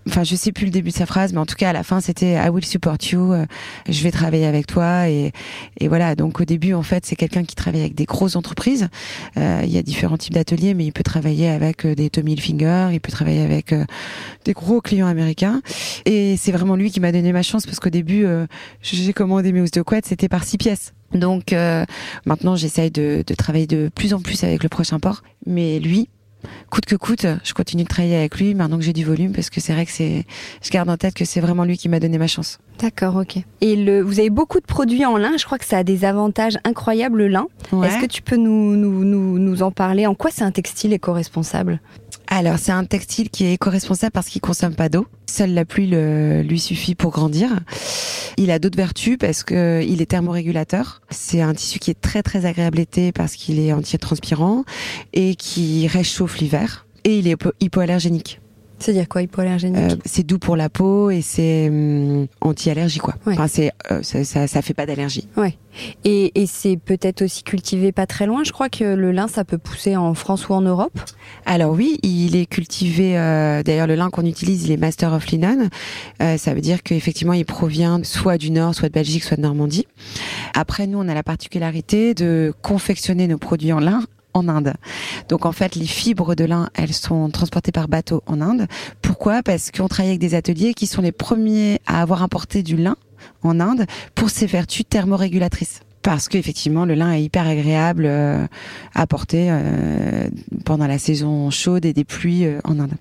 enfin, 0.08 0.24
je 0.24 0.34
sais 0.34 0.52
plus 0.52 0.64
le 0.64 0.70
début 0.70 0.90
de 0.90 0.94
sa 0.94 1.06
phrase, 1.06 1.32
mais 1.32 1.38
en 1.38 1.46
tout 1.46 1.54
cas, 1.54 1.70
à 1.70 1.72
la 1.72 1.82
fin, 1.82 2.00
c'était 2.00 2.34
I 2.34 2.48
will 2.48 2.64
support 2.64 2.98
you. 3.10 3.32
Euh, 3.32 3.46
je 3.88 4.02
vais 4.02 4.10
travailler 4.10 4.46
avec 4.46 4.66
toi. 4.66 5.08
Et, 5.08 5.32
et 5.78 5.88
voilà. 5.88 6.14
Donc 6.14 6.40
au 6.40 6.44
début, 6.44 6.74
en 6.74 6.82
fait, 6.82 7.06
c'est 7.06 7.16
quelqu'un 7.16 7.44
qui 7.44 7.54
travaille 7.54 7.80
avec 7.80 7.94
des 7.94 8.04
grosses 8.04 8.36
entreprises. 8.36 8.88
il 9.36 9.70
y 9.70 9.78
a 9.78 9.82
différents 9.82 10.18
types 10.18 10.34
d'ateliers, 10.34 10.74
mais 10.74 10.84
il 10.84 10.92
peut 10.92 11.02
travailler 11.02 11.48
avec 11.48 11.86
des 11.86 12.10
Tommy 12.10 12.32
Hilfiger, 12.32 12.88
il 12.92 13.00
peut 13.00 13.12
travailler 13.12 13.42
avec 13.42 13.74
des 14.44 14.52
gros 14.52 14.80
clients 14.80 15.06
américains. 15.06 15.62
Et 16.04 16.36
c'est 16.36 16.52
vraiment 16.52 16.76
lui 16.76 16.90
qui 16.90 17.00
m'a 17.00 17.12
donné 17.12 17.32
ma 17.32 17.42
chance 17.42 17.61
parce 17.66 17.80
qu'au 17.80 17.90
début, 17.90 18.26
j'ai 18.82 19.12
commandé 19.12 19.52
mes 19.52 19.60
housses 19.60 19.70
de 19.70 19.82
couette, 19.82 20.06
c'était 20.06 20.28
par 20.28 20.44
six 20.44 20.58
pièces. 20.58 20.92
Donc 21.14 21.52
euh, 21.52 21.84
maintenant, 22.24 22.56
j'essaye 22.56 22.90
de, 22.90 23.24
de, 23.26 23.34
travailler 23.34 23.66
de 23.66 23.90
plus 23.94 24.14
en 24.14 24.20
plus 24.20 24.44
avec 24.44 24.62
le 24.62 24.68
prochain 24.68 24.98
port. 24.98 25.22
Mais 25.46 25.78
lui, 25.78 26.08
coûte 26.70 26.86
que 26.86 26.96
coûte, 26.96 27.26
je 27.44 27.52
continue 27.52 27.84
de 27.84 27.88
travailler 27.88 28.16
avec 28.16 28.38
lui 28.38 28.54
maintenant 28.54 28.78
que 28.78 28.84
j'ai 28.84 28.92
du 28.92 29.04
volume 29.04 29.32
parce 29.32 29.50
que 29.50 29.60
c'est 29.60 29.72
vrai 29.72 29.86
que 29.86 29.92
c'est, 29.92 30.24
je 30.62 30.70
garde 30.70 30.88
en 30.88 30.96
tête 30.96 31.14
que 31.14 31.24
c'est 31.24 31.40
vraiment 31.40 31.64
lui 31.64 31.76
qui 31.76 31.88
m'a 31.88 32.00
donné 32.00 32.18
ma 32.18 32.26
chance. 32.26 32.58
D'accord, 32.78 33.16
ok. 33.16 33.38
Et 33.60 33.76
le, 33.76 34.00
vous 34.00 34.18
avez 34.18 34.30
beaucoup 34.30 34.60
de 34.60 34.66
produits 34.66 35.04
en 35.04 35.16
lin. 35.16 35.36
Je 35.36 35.44
crois 35.44 35.58
que 35.58 35.64
ça 35.64 35.78
a 35.78 35.84
des 35.84 36.04
avantages 36.04 36.58
incroyables 36.64 37.18
le 37.18 37.28
lin. 37.28 37.46
Est-ce 37.84 37.98
que 37.98 38.06
tu 38.06 38.22
peux 38.22 38.36
nous, 38.36 38.76
nous, 38.76 39.04
nous, 39.04 39.38
nous 39.38 39.62
en 39.62 39.70
parler? 39.70 40.06
En 40.06 40.14
quoi 40.14 40.30
c'est 40.32 40.44
un 40.44 40.50
textile 40.52 40.92
éco-responsable? 40.92 41.80
Alors, 42.34 42.58
c'est 42.58 42.72
un 42.72 42.86
textile 42.86 43.28
qui 43.28 43.44
est 43.44 43.52
éco-responsable 43.52 44.10
parce 44.10 44.28
qu'il 44.28 44.40
consomme 44.40 44.74
pas 44.74 44.88
d'eau. 44.88 45.06
Seule 45.28 45.52
la 45.52 45.66
pluie 45.66 45.86
lui 45.88 46.58
suffit 46.58 46.94
pour 46.94 47.10
grandir. 47.10 47.50
Il 48.38 48.50
a 48.50 48.58
d'autres 48.58 48.78
vertus 48.78 49.18
parce 49.18 49.42
que 49.42 49.84
il 49.86 50.00
est 50.00 50.06
thermorégulateur. 50.06 51.02
C'est 51.10 51.42
un 51.42 51.52
tissu 51.52 51.78
qui 51.78 51.90
est 51.90 52.00
très 52.00 52.22
très 52.22 52.46
agréable 52.46 52.78
l'été 52.78 53.12
parce 53.12 53.34
qu'il 53.34 53.58
est 53.60 53.74
anti-transpirant 53.74 54.64
et 55.12 55.34
qui 55.34 55.86
réchauffe 55.88 56.38
l'hiver. 56.38 56.86
Et 57.04 57.18
il 57.18 57.28
est 57.28 57.36
hypoallergénique. 57.60 58.40
C'est-à-dire 58.82 59.08
quoi, 59.08 59.22
hypoallergénique 59.22 59.78
euh, 59.78 59.96
C'est 60.04 60.26
doux 60.26 60.38
pour 60.38 60.56
la 60.56 60.68
peau 60.68 61.10
et 61.10 61.22
c'est 61.22 61.68
hum, 61.68 62.26
anti-allergie, 62.40 62.98
quoi. 62.98 63.14
Enfin, 63.26 63.46
c'est, 63.46 63.70
euh, 63.92 64.02
ça, 64.02 64.24
ça, 64.24 64.48
ça, 64.48 64.60
fait 64.60 64.74
pas 64.74 64.86
d'allergie. 64.86 65.28
Ouais. 65.36 65.56
Et, 66.04 66.32
et 66.40 66.46
c'est 66.46 66.76
peut-être 66.76 67.22
aussi 67.22 67.44
cultivé 67.44 67.92
pas 67.92 68.06
très 68.06 68.26
loin. 68.26 68.42
Je 68.44 68.50
crois 68.50 68.68
que 68.68 68.82
le 68.82 69.12
lin, 69.12 69.28
ça 69.28 69.44
peut 69.44 69.56
pousser 69.56 69.96
en 69.96 70.14
France 70.14 70.48
ou 70.48 70.54
en 70.54 70.62
Europe. 70.62 70.98
Alors 71.46 71.72
oui, 71.72 72.00
il 72.02 72.34
est 72.34 72.46
cultivé. 72.46 73.16
Euh, 73.16 73.62
d'ailleurs, 73.62 73.86
le 73.86 73.94
lin 73.94 74.10
qu'on 74.10 74.26
utilise, 74.26 74.64
il 74.64 74.72
est 74.72 74.76
Master 74.76 75.12
of 75.12 75.26
Linen. 75.28 75.70
ça 76.18 76.52
veut 76.52 76.60
dire 76.60 76.82
qu'effectivement, 76.82 77.34
il 77.34 77.44
provient 77.44 78.00
soit 78.02 78.36
du 78.36 78.50
Nord, 78.50 78.74
soit 78.74 78.88
de 78.88 78.94
Belgique, 78.94 79.22
soit 79.22 79.36
de 79.36 79.42
Normandie. 79.42 79.86
Après, 80.54 80.88
nous, 80.88 80.98
on 80.98 81.08
a 81.08 81.14
la 81.14 81.22
particularité 81.22 82.14
de 82.14 82.52
confectionner 82.62 83.28
nos 83.28 83.38
produits 83.38 83.72
en 83.72 83.80
lin 83.80 84.02
en 84.34 84.48
Inde. 84.48 84.74
Donc 85.28 85.46
en 85.46 85.52
fait, 85.52 85.74
les 85.74 85.86
fibres 85.86 86.34
de 86.34 86.44
lin, 86.44 86.68
elles 86.74 86.94
sont 86.94 87.30
transportées 87.30 87.72
par 87.72 87.88
bateau 87.88 88.22
en 88.26 88.40
Inde. 88.40 88.66
Pourquoi? 89.00 89.42
Parce 89.42 89.70
qu'on 89.70 89.88
travaille 89.88 90.10
avec 90.10 90.20
des 90.20 90.34
ateliers 90.34 90.74
qui 90.74 90.86
sont 90.86 91.02
les 91.02 91.12
premiers 91.12 91.80
à 91.86 92.02
avoir 92.02 92.22
importé 92.22 92.62
du 92.62 92.76
lin 92.76 92.96
en 93.42 93.60
Inde 93.60 93.86
pour 94.14 94.30
ses 94.30 94.46
vertus 94.46 94.84
thermorégulatrices 94.88 95.80
parce 96.02 96.28
qu'effectivement 96.28 96.84
le 96.84 96.94
lin 96.94 97.12
est 97.12 97.22
hyper 97.22 97.46
agréable 97.46 98.04
euh, 98.06 98.46
à 98.94 99.06
porter 99.06 99.48
euh, 99.50 100.28
pendant 100.64 100.86
la 100.86 100.98
saison 100.98 101.50
chaude 101.50 101.84
et 101.84 101.92
des 101.92 102.04
pluies 102.04 102.44
euh, 102.44 102.58
en 102.64 102.78
Inde. 102.80 102.94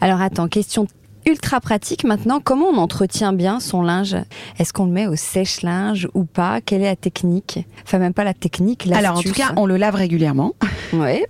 Alors 0.00 0.20
attends, 0.20 0.48
question 0.48 0.86
ultra 1.26 1.60
pratique 1.60 2.04
maintenant. 2.04 2.40
Comment 2.40 2.66
on 2.66 2.78
entretient 2.78 3.32
bien 3.32 3.60
son 3.60 3.82
linge? 3.82 4.16
Est-ce 4.58 4.72
qu'on 4.72 4.86
le 4.86 4.92
met 4.92 5.06
au 5.06 5.16
sèche-linge 5.16 6.08
ou 6.14 6.24
pas? 6.24 6.60
Quelle 6.60 6.82
est 6.82 6.86
la 6.86 6.96
technique? 6.96 7.66
Enfin, 7.84 7.98
même 7.98 8.14
pas 8.14 8.24
la 8.24 8.34
technique, 8.34 8.88
Alors, 8.92 9.18
en 9.18 9.22
tout 9.22 9.32
cas, 9.32 9.52
on 9.56 9.66
le 9.66 9.76
lave 9.76 9.94
régulièrement. 9.94 10.54
Oui. 10.92 11.24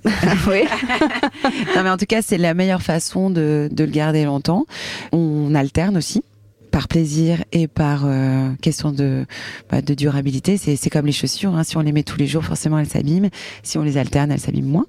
oui. 0.48 0.64
non, 1.74 1.82
mais 1.84 1.90
en 1.90 1.96
tout 1.96 2.04
cas, 2.06 2.20
c'est 2.20 2.36
la 2.36 2.52
meilleure 2.52 2.82
façon 2.82 3.30
de, 3.30 3.70
de 3.72 3.84
le 3.84 3.90
garder 3.90 4.24
longtemps. 4.24 4.66
On 5.12 5.54
alterne 5.54 5.96
aussi 5.96 6.22
par 6.70 6.88
plaisir 6.88 7.44
et 7.52 7.68
par 7.68 8.02
euh, 8.04 8.50
question 8.60 8.90
de, 8.90 9.26
bah, 9.70 9.80
de 9.80 9.94
durabilité. 9.94 10.56
C'est 10.56 10.90
comme 10.90 11.06
les 11.06 11.12
chaussures. 11.12 11.54
Hein. 11.54 11.62
Si 11.62 11.76
on 11.76 11.80
les 11.80 11.92
met 11.92 12.02
tous 12.02 12.18
les 12.18 12.26
jours, 12.26 12.44
forcément, 12.44 12.78
elles 12.80 12.88
s'abîment. 12.88 13.30
Si 13.62 13.78
on 13.78 13.82
les 13.82 13.96
alterne, 13.96 14.32
elles 14.32 14.40
s'abîment 14.40 14.70
moins. 14.70 14.86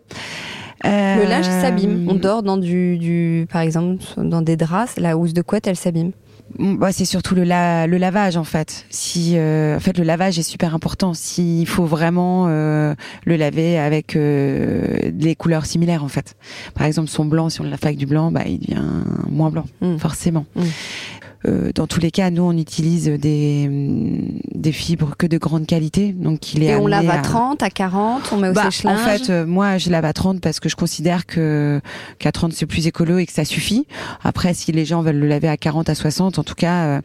Le 0.85 1.27
linge 1.27 1.45
s'abîme. 1.45 2.07
On 2.09 2.15
dort 2.15 2.43
dans 2.43 2.57
du, 2.57 2.97
du, 2.97 3.47
par 3.51 3.61
exemple, 3.61 4.03
dans 4.17 4.41
des 4.41 4.55
draps. 4.55 4.97
La 4.97 5.17
housse 5.17 5.33
de 5.33 5.41
couette, 5.41 5.67
elle 5.67 5.75
s'abîme. 5.75 6.11
Mm, 6.59 6.77
bah, 6.77 6.91
c'est 6.91 7.05
surtout 7.05 7.35
le, 7.35 7.43
le 7.43 7.97
lavage 7.97 8.37
en 8.37 8.43
fait. 8.43 8.85
Si 8.89 9.33
euh, 9.35 9.77
en 9.77 9.79
fait 9.79 9.97
le 9.97 10.03
lavage 10.03 10.37
est 10.39 10.43
super 10.43 10.75
important. 10.75 11.13
S'il 11.13 11.67
faut 11.67 11.85
vraiment 11.85 12.45
euh, 12.47 12.93
le 13.25 13.35
laver 13.35 13.77
avec 13.77 14.15
euh, 14.15 15.11
des 15.11 15.35
couleurs 15.35 15.65
similaires 15.65 16.03
en 16.03 16.07
fait. 16.07 16.35
Par 16.73 16.85
exemple 16.85 17.09
son 17.09 17.25
blanc, 17.25 17.49
si 17.49 17.61
on 17.61 17.63
le 17.63 17.71
lave 17.71 17.79
avec 17.83 17.97
du 17.97 18.05
blanc, 18.05 18.31
bah 18.31 18.43
il 18.45 18.59
devient 18.59 18.83
moins 19.29 19.49
blanc 19.49 19.65
mm. 19.81 19.97
forcément. 19.97 20.45
Mm. 20.55 20.61
Euh, 21.47 21.71
dans 21.73 21.87
tous 21.87 21.99
les 21.99 22.11
cas, 22.11 22.29
nous, 22.29 22.43
on 22.43 22.57
utilise 22.57 23.05
des, 23.05 23.69
des 24.53 24.71
fibres 24.71 25.15
que 25.17 25.27
de 25.27 25.37
grande 25.37 25.65
qualité. 25.65 26.11
Donc, 26.13 26.53
il 26.53 26.63
est 26.63 26.67
Et 26.67 26.75
on 26.75 26.87
lave 26.87 27.09
à, 27.09 27.19
30, 27.19 27.61
à 27.63 27.69
40, 27.69 28.31
on 28.31 28.37
met 28.37 28.49
au 28.49 28.53
bah, 28.53 28.63
sèche-linge 28.63 28.99
En 28.99 29.03
fait, 29.03 29.29
euh, 29.29 29.45
moi, 29.45 29.77
je 29.77 29.89
lave 29.89 30.05
à 30.05 30.13
30 30.13 30.41
parce 30.41 30.59
que 30.59 30.69
je 30.69 30.75
considère 30.75 31.25
que 31.25 31.81
qu'à 32.19 32.31
30, 32.31 32.53
c'est 32.53 32.65
plus 32.65 32.87
écolo 32.87 33.17
et 33.17 33.25
que 33.25 33.33
ça 33.33 33.45
suffit. 33.45 33.85
Après, 34.23 34.53
si 34.53 34.71
les 34.71 34.85
gens 34.85 35.01
veulent 35.01 35.19
le 35.19 35.27
laver 35.27 35.49
à 35.49 35.57
40, 35.57 35.89
à 35.89 35.95
60, 35.95 36.39
en 36.39 36.43
tout 36.43 36.55
cas, 36.55 37.01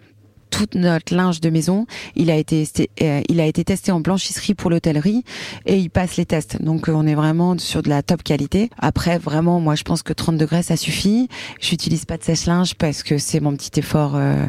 euh, 0.51 0.67
tout 0.67 0.79
notre 0.79 1.15
linge 1.15 1.41
de 1.41 1.51
maison, 1.51 1.87
il 2.17 2.31
a 2.31 2.37
été 2.37 2.69
euh, 3.03 3.23
il 3.29 3.41
a 3.41 3.47
été 3.47 3.65
testé 3.65 3.93
en 3.93 4.01
blanchisserie 4.01 4.55
pour 4.55 4.71
l'hôtellerie 4.71 5.25
et 5.67 5.77
il 5.79 5.91
passe 5.91 6.17
les 6.17 6.27
tests. 6.27 6.63
Donc 6.63 6.89
euh, 6.89 6.93
on 6.93 7.07
est 7.07 7.15
vraiment 7.15 7.57
sur 7.59 7.83
de 7.83 7.89
la 7.89 8.03
top 8.03 8.23
qualité. 8.23 8.71
Après 8.79 9.19
vraiment 9.19 9.61
moi 9.61 9.75
je 9.75 9.83
pense 9.83 10.03
que 10.03 10.13
30 10.13 10.37
degrés 10.37 10.63
ça 10.63 10.77
suffit. 10.77 11.29
J'utilise 11.61 12.05
pas 12.05 12.17
de 12.17 12.25
sèche-linge 12.25 12.75
parce 12.75 13.03
que 13.03 13.19
c'est 13.19 13.41
mon 13.41 13.55
petit 13.55 13.79
effort 13.79 14.13
euh, 14.17 14.47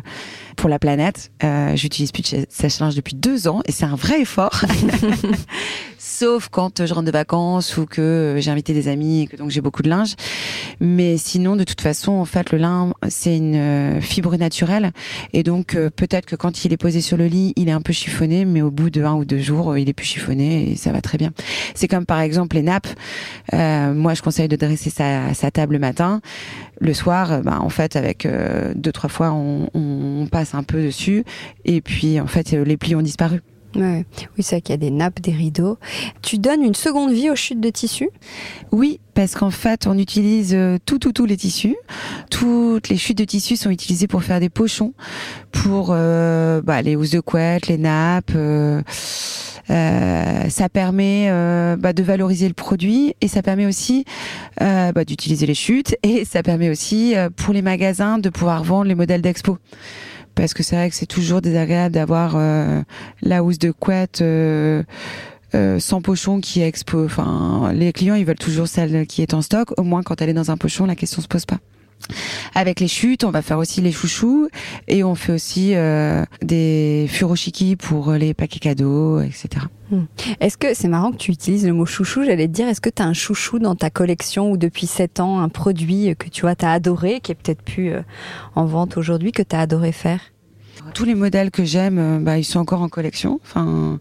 pour 0.56 0.70
la 0.70 0.80
planète. 0.80 1.32
Euh, 1.44 1.76
J'utilise 1.76 2.12
plus 2.12 2.24
de 2.24 2.46
sèche-linge 2.50 2.96
depuis 2.96 3.16
deux 3.16 3.48
ans 3.48 3.62
et 3.66 3.72
c'est 3.72 3.86
un 3.86 3.96
vrai 3.96 4.22
effort. 4.22 4.62
sauf 6.22 6.50
quand 6.50 6.86
je 6.86 6.94
rentre 6.94 7.08
de 7.08 7.12
vacances 7.12 7.78
ou 7.78 7.88
que 7.88 8.36
j'ai 8.38 8.52
invité 8.52 8.76
des 8.76 8.88
amis 8.88 9.22
et 9.22 9.28
que 9.28 9.38
donc 9.38 9.50
j'ai 9.50 9.60
beaucoup 9.60 9.82
de 9.82 9.90
linge. 9.90 10.14
Mais 10.80 11.18
sinon, 11.18 11.56
de 11.56 11.64
toute 11.64 11.82
façon, 11.82 12.12
en 12.12 12.26
fait, 12.26 12.52
le 12.52 12.60
lin, 12.60 12.94
c'est 13.10 13.36
une 13.36 13.56
euh, 13.56 14.02
fibre 14.02 14.38
naturelle. 14.38 14.92
Et 15.34 15.42
donc, 15.42 15.74
euh, 15.74 15.90
peut-être 15.90 16.28
que 16.28 16.36
quand 16.36 16.64
il 16.64 16.74
est 16.74 16.78
posé 16.78 17.02
sur 17.02 17.18
le 17.18 17.26
lit, 17.26 17.54
il 17.56 17.70
est 17.70 17.72
un 17.72 17.82
peu 17.82 17.92
chiffonné, 17.92 18.46
mais 18.46 18.62
au 18.62 18.70
bout 18.70 18.92
de 18.92 19.04
un 19.04 19.16
ou 19.16 19.26
deux 19.26 19.40
jours, 19.40 19.80
il 19.80 19.90
est 19.90 19.94
plus 19.94 20.06
chiffonné 20.06 20.70
et 20.70 20.76
ça 20.76 20.92
va 20.92 21.02
très 21.02 21.18
bien. 21.18 21.32
C'est 21.74 21.88
comme 21.88 22.06
par 22.06 22.20
exemple 22.20 22.56
les 22.56 22.62
nappes. 22.62 22.90
Euh, 23.56 23.92
moi, 23.92 24.14
je 24.14 24.22
conseille 24.22 24.48
de 24.48 24.56
dresser 24.56 24.92
sa, 24.92 25.34
sa 25.34 25.50
table 25.50 25.74
le 25.74 25.80
matin. 25.80 26.22
Le 26.80 26.94
soir, 26.94 27.42
bah, 27.42 27.58
en 27.62 27.70
fait, 27.70 27.96
avec 27.96 28.28
deux, 28.76 28.92
trois 28.92 29.10
fois, 29.10 29.32
on, 29.32 29.70
on 29.74 30.28
passe 30.28 30.54
un 30.54 30.62
peu 30.62 30.84
dessus. 30.84 31.24
Et 31.66 31.82
puis, 31.82 32.20
en 32.20 32.28
fait, 32.28 32.52
les 32.52 32.78
plis 32.78 32.96
ont 32.96 33.02
disparu. 33.02 33.42
Oui, 33.76 34.04
c'est 34.40 34.56
vrai 34.56 34.62
qu'il 34.62 34.74
y 34.74 34.76
a 34.76 34.78
des 34.78 34.92
nappes, 34.92 35.22
des 35.22 35.32
rideaux. 35.32 35.78
Tu 36.22 36.38
donnes 36.38 36.64
une 36.64 36.76
seconde 36.76 37.12
vie 37.12 37.30
aux 37.30 37.36
chutes 37.36 37.62
de 37.62 37.70
tissus? 37.70 38.10
Oui, 38.72 39.00
parce 39.14 39.36
qu'en 39.36 39.52
fait, 39.52 39.88
on 39.88 39.98
utilise 39.98 40.54
euh, 40.54 40.78
tout, 40.86 41.00
tout, 41.00 41.14
tous 41.14 41.26
les 41.26 41.38
tissus. 41.38 41.76
Toutes 42.30 42.90
les 42.90 42.98
chutes 42.98 43.18
de 43.18 43.24
tissus 43.24 43.56
sont 43.56 43.70
utilisées 43.70 44.08
pour 44.08 44.24
faire 44.24 44.40
des 44.40 44.50
pochons, 44.50 44.94
pour 45.52 45.90
euh, 45.92 46.62
bah, 46.62 46.82
les 46.82 46.96
housses 46.96 47.12
de 47.12 47.20
couette, 47.20 47.68
les 47.68 47.78
nappes. 47.78 48.34
Euh, 48.36 48.82
ça 49.68 50.68
permet 50.68 51.30
bah, 51.78 51.94
de 51.94 52.04
valoriser 52.04 52.48
le 52.50 52.54
produit 52.54 53.16
et 53.22 53.30
ça 53.30 53.42
permet 53.42 53.66
aussi 53.66 54.04
bah, 54.60 55.06
d'utiliser 55.06 55.46
les 55.46 55.54
chutes 55.54 55.96
et 56.04 56.26
ça 56.26 56.44
permet 56.44 56.70
aussi 56.70 57.14
pour 57.38 57.54
les 57.54 57.62
magasins 57.62 58.18
de 58.18 58.28
pouvoir 58.28 58.66
vendre 58.66 58.86
les 58.86 58.96
modèles 58.96 59.22
d'expo 59.22 59.60
parce 60.36 60.54
que 60.54 60.64
c'est 60.64 60.76
vrai 60.76 60.90
que 60.90 60.96
c'est 60.96 61.06
toujours 61.06 61.42
désagréable 61.42 61.94
d'avoir 61.94 62.34
euh, 62.36 62.82
la 63.22 63.44
housse 63.44 63.60
de 63.60 63.72
couette 63.72 64.22
euh, 64.22 64.84
euh, 65.56 65.80
sans 65.80 66.02
pochon 66.02 66.40
qui 66.40 66.62
expo. 66.62 67.06
Enfin, 67.06 67.72
les 67.74 67.92
clients 67.94 68.16
ils 68.16 68.26
veulent 68.26 68.36
toujours 68.36 68.68
celle 68.68 69.06
qui 69.08 69.22
est 69.22 69.34
en 69.34 69.42
stock. 69.42 69.78
Au 69.78 69.84
moins 69.84 70.04
quand 70.04 70.22
elle 70.22 70.30
est 70.30 70.34
dans 70.34 70.52
un 70.52 70.58
pochon, 70.58 70.86
la 70.86 70.96
question 70.96 71.22
se 71.22 71.28
pose 71.28 71.46
pas. 71.46 71.60
Avec 72.56 72.80
les 72.80 72.88
chutes, 72.88 73.24
on 73.24 73.32
va 73.32 73.42
faire 73.42 73.58
aussi 73.58 73.82
les 73.82 73.92
chouchous 73.92 74.50
et 74.88 75.04
on 75.04 75.16
fait 75.16 75.34
aussi 75.34 75.76
euh, 75.76 76.24
des 76.42 77.08
furoshiki 77.10 77.76
pour 77.76 78.12
les 78.14 78.34
paquets 78.34 78.60
cadeaux, 78.60 79.22
etc. 79.22 79.66
Hmm. 79.90 80.04
Est-ce 80.40 80.58
que 80.58 80.74
c'est 80.74 80.88
marrant 80.88 81.12
que 81.12 81.18
tu 81.18 81.32
utilises 81.32 81.66
le 81.66 81.74
mot 81.74 81.86
chouchou 81.86 82.24
J'allais 82.24 82.48
te 82.48 82.54
dire, 82.54 82.68
est-ce 82.68 82.82
que 82.82 82.90
tu 82.90 83.02
as 83.02 83.06
un 83.06 83.14
chouchou 83.14 83.60
dans 83.60 83.76
ta 83.76 83.90
collection 83.90 84.52
ou 84.52 84.58
depuis 84.58 84.88
7 84.88 85.20
ans, 85.20 85.40
un 85.40 85.50
produit 85.50 86.16
que 86.18 86.30
tu 86.30 86.42
vois, 86.42 86.56
as 86.62 86.72
adoré, 86.72 87.20
qui 87.22 87.32
est 87.32 87.36
peut-être 87.36 87.62
plus 87.62 87.92
euh, 87.92 88.02
en 88.56 88.66
vente 88.66 88.98
aujourd'hui, 88.98 89.32
que 89.32 89.44
tu 89.44 89.56
as 89.56 89.60
adoré 89.62 89.92
faire? 89.92 90.31
Tous 90.94 91.06
les 91.06 91.16
modèles 91.16 91.52
que 91.52 91.64
j'aime, 91.64 91.98
euh, 92.00 92.20
bah, 92.20 92.38
ils 92.38 92.44
sont 92.44 92.60
encore 92.60 92.82
en 92.82 92.90
collection. 92.90 93.40
Enfin, 93.44 94.00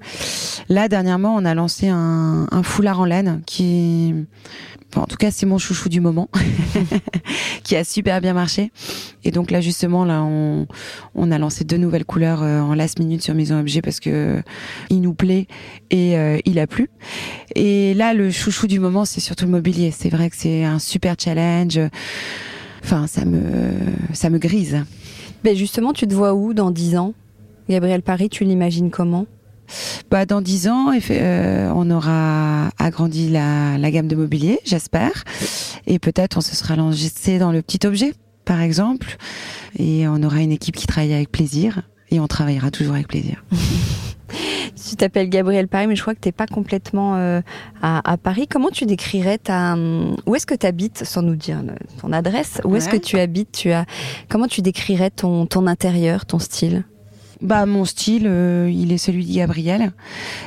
là 0.68 0.88
dernièrement, 0.88 1.34
on 1.34 1.44
a 1.44 1.54
lancé 1.54 1.88
un, 1.88 2.46
foulard 2.62 3.00
en 3.00 3.04
laine 3.04 3.42
qui 3.46 4.14
en 4.96 5.06
tout 5.06 5.16
cas, 5.16 5.30
c'est 5.30 5.46
mon 5.46 5.58
chouchou 5.58 5.88
du 5.88 6.00
moment, 6.00 6.28
qui 7.62 7.76
a 7.76 7.84
super 7.84 8.20
bien 8.20 8.32
marché. 8.32 8.72
Et 9.22 9.30
donc 9.30 9.50
là, 9.50 9.60
justement, 9.60 10.04
là, 10.04 10.22
on, 10.22 10.66
a 11.30 11.38
lancé 11.38 11.64
deux 11.64 11.76
nouvelles 11.76 12.04
couleurs 12.04 12.42
euh, 12.42 12.60
en 12.60 12.74
last 12.74 12.98
minute 12.98 13.22
sur 13.22 13.34
Maison 13.34 13.60
Objet 13.60 13.82
parce 13.82 14.00
que 14.00 14.42
il 14.88 15.00
nous 15.00 15.14
plaît 15.14 15.46
et 15.90 16.18
euh, 16.18 16.38
il 16.44 16.58
a 16.58 16.66
plu. 16.66 16.90
Et 17.54 17.94
là, 17.94 18.14
le 18.14 18.30
chouchou 18.30 18.66
du 18.66 18.80
moment, 18.80 19.04
c'est 19.04 19.20
surtout 19.20 19.44
le 19.44 19.52
mobilier. 19.52 19.92
C'est 19.96 20.10
vrai 20.10 20.28
que 20.28 20.36
c'est 20.36 20.64
un 20.64 20.80
super 20.80 21.14
challenge. 21.18 21.78
Enfin, 22.82 23.06
ça 23.06 23.24
me, 23.24 23.72
ça 24.12 24.28
me 24.28 24.38
grise. 24.38 24.84
Mais 25.44 25.56
justement, 25.56 25.92
tu 25.92 26.06
te 26.06 26.14
vois 26.14 26.34
où 26.34 26.54
dans 26.54 26.70
dix 26.70 26.96
ans? 26.96 27.14
Gabriel 27.68 28.02
Paris, 28.02 28.28
tu 28.28 28.44
l'imagines 28.44 28.90
comment? 28.90 29.26
Bah, 30.10 30.26
dans 30.26 30.40
dix 30.40 30.68
ans, 30.68 30.92
euh, 31.10 31.72
on 31.74 31.90
aura 31.90 32.70
agrandi 32.78 33.28
la, 33.28 33.78
la 33.78 33.90
gamme 33.90 34.08
de 34.08 34.16
mobilier, 34.16 34.58
j'espère. 34.64 35.24
Et 35.86 35.98
peut-être 35.98 36.38
on 36.38 36.40
se 36.40 36.56
sera 36.56 36.76
lancé 36.76 37.38
dans 37.38 37.52
le 37.52 37.62
petit 37.62 37.86
objet, 37.86 38.14
par 38.44 38.60
exemple. 38.60 39.16
Et 39.78 40.08
on 40.08 40.22
aura 40.22 40.40
une 40.40 40.52
équipe 40.52 40.76
qui 40.76 40.86
travaille 40.86 41.14
avec 41.14 41.30
plaisir. 41.30 41.82
Et 42.10 42.18
on 42.18 42.26
travaillera 42.26 42.72
toujours 42.72 42.94
avec 42.94 43.06
plaisir. 43.06 43.44
tu 44.74 44.96
t'appelles 44.96 45.28
Gabriel 45.28 45.68
Paris, 45.68 45.86
mais 45.86 45.96
je 45.96 46.02
crois 46.02 46.14
que 46.14 46.20
tu 46.20 46.28
n'es 46.28 46.32
pas 46.32 46.46
complètement 46.46 47.16
euh, 47.16 47.40
à, 47.82 48.10
à, 48.10 48.16
Paris. 48.16 48.46
Comment 48.48 48.70
tu 48.70 48.86
décrirais 48.86 49.38
ta... 49.38 49.76
Où 50.26 50.34
est-ce 50.34 50.46
que 50.46 50.54
tu 50.54 50.66
habites, 50.66 51.04
sans 51.04 51.22
nous 51.22 51.36
dire 51.36 51.62
ton 52.00 52.12
adresse? 52.12 52.60
Où 52.64 52.76
est-ce 52.76 52.88
que 52.88 52.96
tu 52.96 53.18
habites? 53.18 53.52
Tu 53.52 53.72
as... 53.72 53.84
Comment 54.28 54.46
tu 54.46 54.62
décrirais 54.62 55.10
ton, 55.10 55.46
ton 55.46 55.66
intérieur, 55.66 56.26
ton 56.26 56.38
style? 56.38 56.84
Bah 57.42 57.64
mon 57.66 57.84
style, 57.84 58.26
euh, 58.26 58.70
il 58.72 58.92
est 58.92 58.98
celui 58.98 59.24
de 59.24 59.34
Gabriel. 59.34 59.92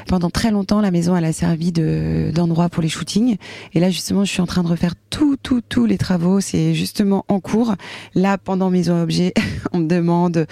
Pendant 0.08 0.29
très 0.29 0.51
longtemps, 0.51 0.82
la 0.82 0.91
maison 0.91 1.15
elle 1.15 1.25
a 1.25 1.34
servi 1.34 1.71
de 1.71 2.32
d'endroit 2.34 2.69
pour 2.69 2.84
les 2.84 2.89
shootings. 2.89 3.38
Et 3.73 3.79
là 3.79 3.89
justement, 3.89 4.23
je 4.25 4.32
suis 4.32 4.41
en 4.41 4.45
train 4.45 4.63
de 4.63 4.67
refaire 4.67 4.93
tout, 5.10 5.38
tout, 5.41 5.62
tous 5.67 5.86
les 5.86 5.97
travaux. 5.97 6.39
C'est 6.39 6.73
justement 6.73 7.25
en 7.27 7.39
cours. 7.39 7.75
Là, 8.15 8.38
pendant 8.38 8.69
Maison 8.69 9.01
Objet, 9.01 9.34
on 9.73 9.79
me 9.79 9.88
demande 9.88 10.45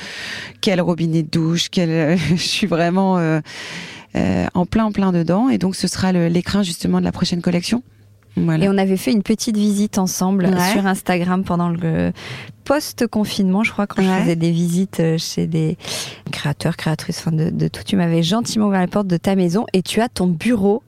quel 0.62 0.82
robinet 0.82 1.24
de 1.24 1.30
douche, 1.30 1.70
quel. 1.70 2.18
je 2.32 2.36
suis 2.36 2.68
vraiment 2.68 3.18
euh, 3.18 3.40
euh, 4.16 4.46
en 4.54 4.66
plein, 4.66 4.92
plein 4.92 5.12
dedans. 5.12 5.50
Et 5.50 5.58
donc, 5.58 5.76
ce 5.76 5.88
sera 5.88 6.12
l'écrin 6.12 6.64
justement 6.64 7.00
de 7.00 7.06
la 7.06 7.12
prochaine 7.12 7.42
collection. 7.42 7.84
Et 8.38 8.70
on 8.70 8.78
avait 8.78 8.98
fait 8.98 9.12
une 9.12 9.24
petite 9.24 9.58
visite 9.58 9.98
ensemble 9.98 10.50
sur 10.72 10.86
Instagram 10.88 11.44
pendant 11.44 11.70
le 11.70 12.12
post-confinement, 12.64 13.64
je 13.64 13.72
crois, 13.72 13.88
quand 13.88 14.02
je 14.02 14.08
faisais 14.08 14.36
des 14.36 14.52
visites 14.52 15.00
euh, 15.00 15.18
chez 15.18 15.48
des 15.48 15.78
créateurs, 16.32 16.78
créatrices, 16.78 17.20
enfin 17.20 17.32
de, 17.32 17.50
de 17.50 17.68
tout. 17.68 17.82
Tu 17.84 17.96
m'avais 17.96 18.24
gentiment 18.24 18.68
ouvert 18.68 18.80
la 18.80 18.88
porte 18.88 19.08
de 19.08 19.18
ta 19.18 19.36
maison 19.36 19.66
et 19.74 19.82
tu 19.82 20.00
as 20.00 20.08
ton 20.10 20.28
bureau 20.28 20.84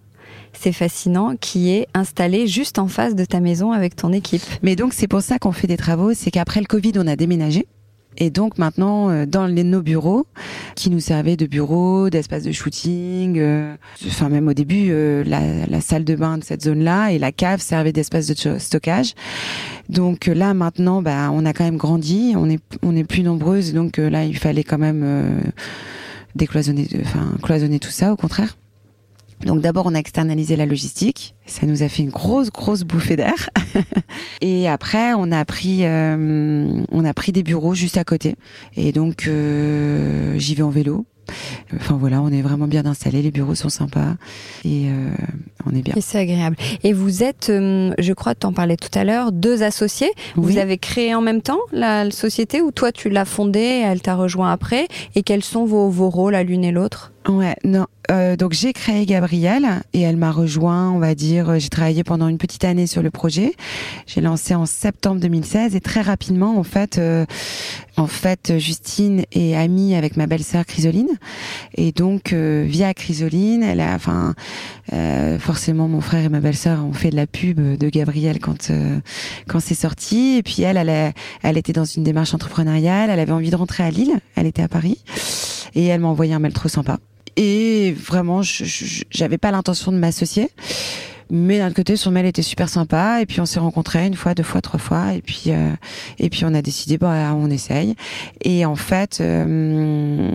c'est 0.54 0.72
fascinant, 0.72 1.36
qui 1.36 1.72
est 1.72 1.88
installé 1.94 2.48
juste 2.48 2.80
en 2.80 2.88
face 2.88 3.16
de 3.16 3.26
ta 3.26 3.40
maison 3.40 3.72
avec 3.72 3.96
ton 3.96 4.14
équipe. 4.14 4.44
Mais 4.62 4.76
donc 4.76 4.94
c'est 4.94 5.08
pour 5.08 5.22
ça 5.22 5.40
qu'on 5.40 5.52
fait 5.52 5.68
des 5.68 5.78
travaux, 5.78 6.14
c'est 6.14 6.32
qu'après 6.32 6.60
le 6.60 6.68
Covid, 6.68 6.94
on 6.98 7.08
a 7.08 7.16
déménagé. 7.16 7.66
Et 8.18 8.30
donc 8.30 8.58
maintenant, 8.58 9.10
euh, 9.10 9.26
dans 9.26 9.48
les, 9.48 9.64
nos 9.64 9.82
bureaux, 9.82 10.26
qui 10.76 10.90
nous 10.90 11.00
servaient 11.00 11.38
de 11.38 11.46
bureaux, 11.46 12.10
d'espace 12.10 12.44
de 12.44 12.52
shooting, 12.52 13.40
euh, 13.40 13.76
enfin 14.08 14.30
même 14.30 14.48
au 14.48 14.54
début, 14.54 14.88
euh, 14.90 15.24
la, 15.26 15.66
la, 15.68 15.82
salle 15.82 16.04
de 16.04 16.16
bain 16.16 16.38
de 16.38 16.44
cette 16.44 16.64
zone-là 16.64 17.12
et 17.12 17.20
la 17.20 17.32
cave 17.32 17.62
servaient 17.62 17.94
d'espace 17.94 18.28
de 18.28 18.58
stockage. 18.60 19.14
Donc 19.90 20.28
là 20.28 20.54
maintenant, 20.54 21.02
bah, 21.02 21.30
on 21.32 21.46
a 21.46 21.54
quand 21.54 21.64
même 21.64 21.78
grandi, 21.78 22.34
on 22.36 22.50
est 22.50 22.62
on 22.82 22.96
est 22.96 23.04
plus 23.04 23.24
nombreuses, 23.24 23.74
donc 23.74 23.98
là 23.98 24.24
il 24.24 24.38
fallait 24.38 24.64
quand 24.64 24.78
même 24.78 25.42
décloisonner, 26.36 26.88
enfin 27.02 27.34
cloisonner 27.42 27.80
tout 27.80 27.92
ça, 27.92 28.14
au 28.14 28.16
contraire. 28.16 28.56
Donc 29.46 29.62
d'abord 29.62 29.86
on 29.86 29.96
a 29.96 30.00
externalisé 30.00 30.56
la 30.56 30.66
logistique, 30.66 31.36
ça 31.46 31.66
nous 31.66 31.84
a 31.84 31.90
fait 31.90 32.04
une 32.04 32.10
grosse 32.10 32.52
grosse 32.52 32.84
bouffée 32.84 33.16
d'air. 33.16 33.50
et 34.42 34.68
après 34.68 35.14
on 35.14 35.32
a 35.32 35.44
pris 35.46 35.80
euh, 35.82 36.84
on 36.92 37.06
a 37.06 37.14
pris 37.14 37.32
des 37.32 37.44
bureaux 37.44 37.74
juste 37.74 37.98
à 37.98 38.04
côté 38.04 38.36
et 38.76 38.92
donc 38.92 39.28
euh, 39.28 40.38
j'y 40.38 40.56
vais 40.56 40.64
en 40.64 40.70
vélo. 40.70 41.06
Enfin 41.74 41.96
voilà, 41.98 42.22
on 42.22 42.30
est 42.30 42.42
vraiment 42.42 42.68
bien 42.68 42.86
installé, 42.86 43.22
les 43.22 43.32
bureaux 43.32 43.56
sont 43.56 43.70
sympas 43.70 44.16
et 44.66 44.90
euh, 44.90 45.10
on 45.66 45.74
est 45.74 45.82
bien. 45.82 45.94
Et 45.96 46.02
c'est 46.02 46.20
agréable. 46.20 46.58
Et 46.84 46.92
vous 46.92 47.24
êtes, 47.24 47.48
je 47.48 48.14
crois, 48.14 48.36
tu 48.36 48.46
en 48.46 48.52
parlais 48.52 48.76
tout 48.76 48.90
à 48.94 49.06
l'heure, 49.06 49.32
deux 49.32 49.64
associés. 49.64 50.12
Vous 50.36 50.58
avez 50.58 50.78
créé 50.78 51.16
en 51.16 51.22
même 51.22 51.42
temps 51.42 51.60
la 51.72 52.12
société 52.12 52.62
ou 52.62 52.72
toi 52.72 52.92
tu 52.92 53.10
l'as 53.10 53.26
fondée, 53.26 53.82
elle 53.86 54.02
t'a 54.02 54.16
rejoint 54.16 54.52
après? 54.52 54.88
Et 55.16 55.24
quels 55.24 55.46
sont 55.46 55.64
vos, 55.64 55.90
vos 55.90 56.10
rôles 56.10 56.36
à 56.36 56.44
l'une 56.44 56.66
et 56.66 56.74
l'autre? 56.74 57.14
Ouais, 57.30 57.56
non. 57.64 57.86
Euh, 58.12 58.36
donc 58.36 58.54
j'ai 58.54 58.74
créé 58.74 59.06
Gabrielle 59.06 59.82
et 59.94 60.02
elle 60.02 60.18
m'a 60.18 60.32
rejoint, 60.32 60.92
on 60.92 61.00
va 61.00 61.16
dire, 61.16 61.60
j'ai 61.60 61.70
travaillé 61.70 62.04
pendant 62.04 62.28
une 62.28 62.38
petite 62.38 62.66
année 62.66 62.88
sur 62.88 63.02
le 63.02 63.12
projet. 63.12 63.54
J'ai 64.08 64.22
lancé 64.22 64.56
en 64.56 64.66
septembre 64.66 65.22
2016 65.22 65.76
et 65.76 65.80
très 65.80 66.02
rapidement, 66.02 66.58
en 66.58 66.64
fait, 66.64 66.98
euh, 66.98 67.26
en 67.96 68.08
fait, 68.08 68.58
Justine 68.58 69.24
est 69.32 69.56
amie 69.56 69.96
avec 69.96 70.18
ma 70.18 70.28
belle-sœur 70.28 70.66
Chrysoline. 70.66 71.18
Et 71.76 71.92
donc 71.92 72.34
euh, 72.34 72.66
via 72.68 72.94
Chrysoline, 72.94 73.64
elle 73.64 73.80
a, 73.80 73.96
enfin, 73.96 74.36
euh, 74.92 75.40
forcément, 75.40 75.88
mon 75.88 76.02
frère 76.02 76.26
et 76.26 76.30
ma 76.30 76.42
belle-sœur 76.42 76.86
ont 76.86 76.94
fait 76.94 77.10
de 77.10 77.16
la 77.16 77.28
pub 77.28 77.78
de 77.78 77.90
Gabrielle 77.90 78.40
quand 78.40 78.72
quand 79.48 79.60
c'est 79.60 79.76
sorti. 79.76 80.38
Et 80.38 80.44
puis 80.44 80.62
elle, 80.64 80.78
elle, 80.78 81.14
elle 81.42 81.58
était 81.58 81.74
dans 81.74 81.86
une 81.86 82.04
démarche 82.04 82.34
entrepreneuriale, 82.34 83.10
elle 83.10 83.20
avait 83.20 83.32
envie 83.32 83.50
de 83.50 83.56
rentrer 83.56 83.84
à 83.84 83.92
Lille, 83.92 84.20
elle 84.36 84.48
était 84.48 84.64
à 84.64 84.68
Paris. 84.68 84.98
Et 85.76 85.86
elle 85.86 86.02
m'a 86.02 86.08
envoyé 86.08 86.34
un 86.34 86.40
mail 86.40 86.54
trop 86.54 86.70
sympa. 86.70 87.00
Et 87.36 87.94
vraiment, 87.94 88.42
j'avais 88.44 89.38
pas 89.38 89.52
l'intention 89.52 89.92
de 89.92 89.98
m'associer. 89.98 90.50
Mais 91.30 91.58
d'un 91.58 91.72
côté, 91.72 91.96
son 91.96 92.12
mail 92.12 92.28
était 92.28 92.44
super 92.44 92.70
sympa. 92.70 93.22
Et 93.22 93.26
puis 93.26 93.42
on 93.42 93.46
s'est 93.46 93.60
rencontrés 93.60 94.06
une 94.06 94.14
fois, 94.14 94.36
deux 94.36 94.44
fois, 94.44 94.62
trois 94.62 94.80
fois. 94.80 95.14
Et 95.14 95.22
puis 95.22 95.46
euh, 95.48 95.72
et 96.20 96.30
puis 96.30 96.46
on 96.46 96.54
a 96.54 96.62
décidé, 96.62 96.98
bah 96.98 97.34
on 97.36 97.50
essaye. 97.50 97.96
Et 98.42 98.66
en 98.66 98.76
fait, 98.76 99.20
euh, 99.20 100.30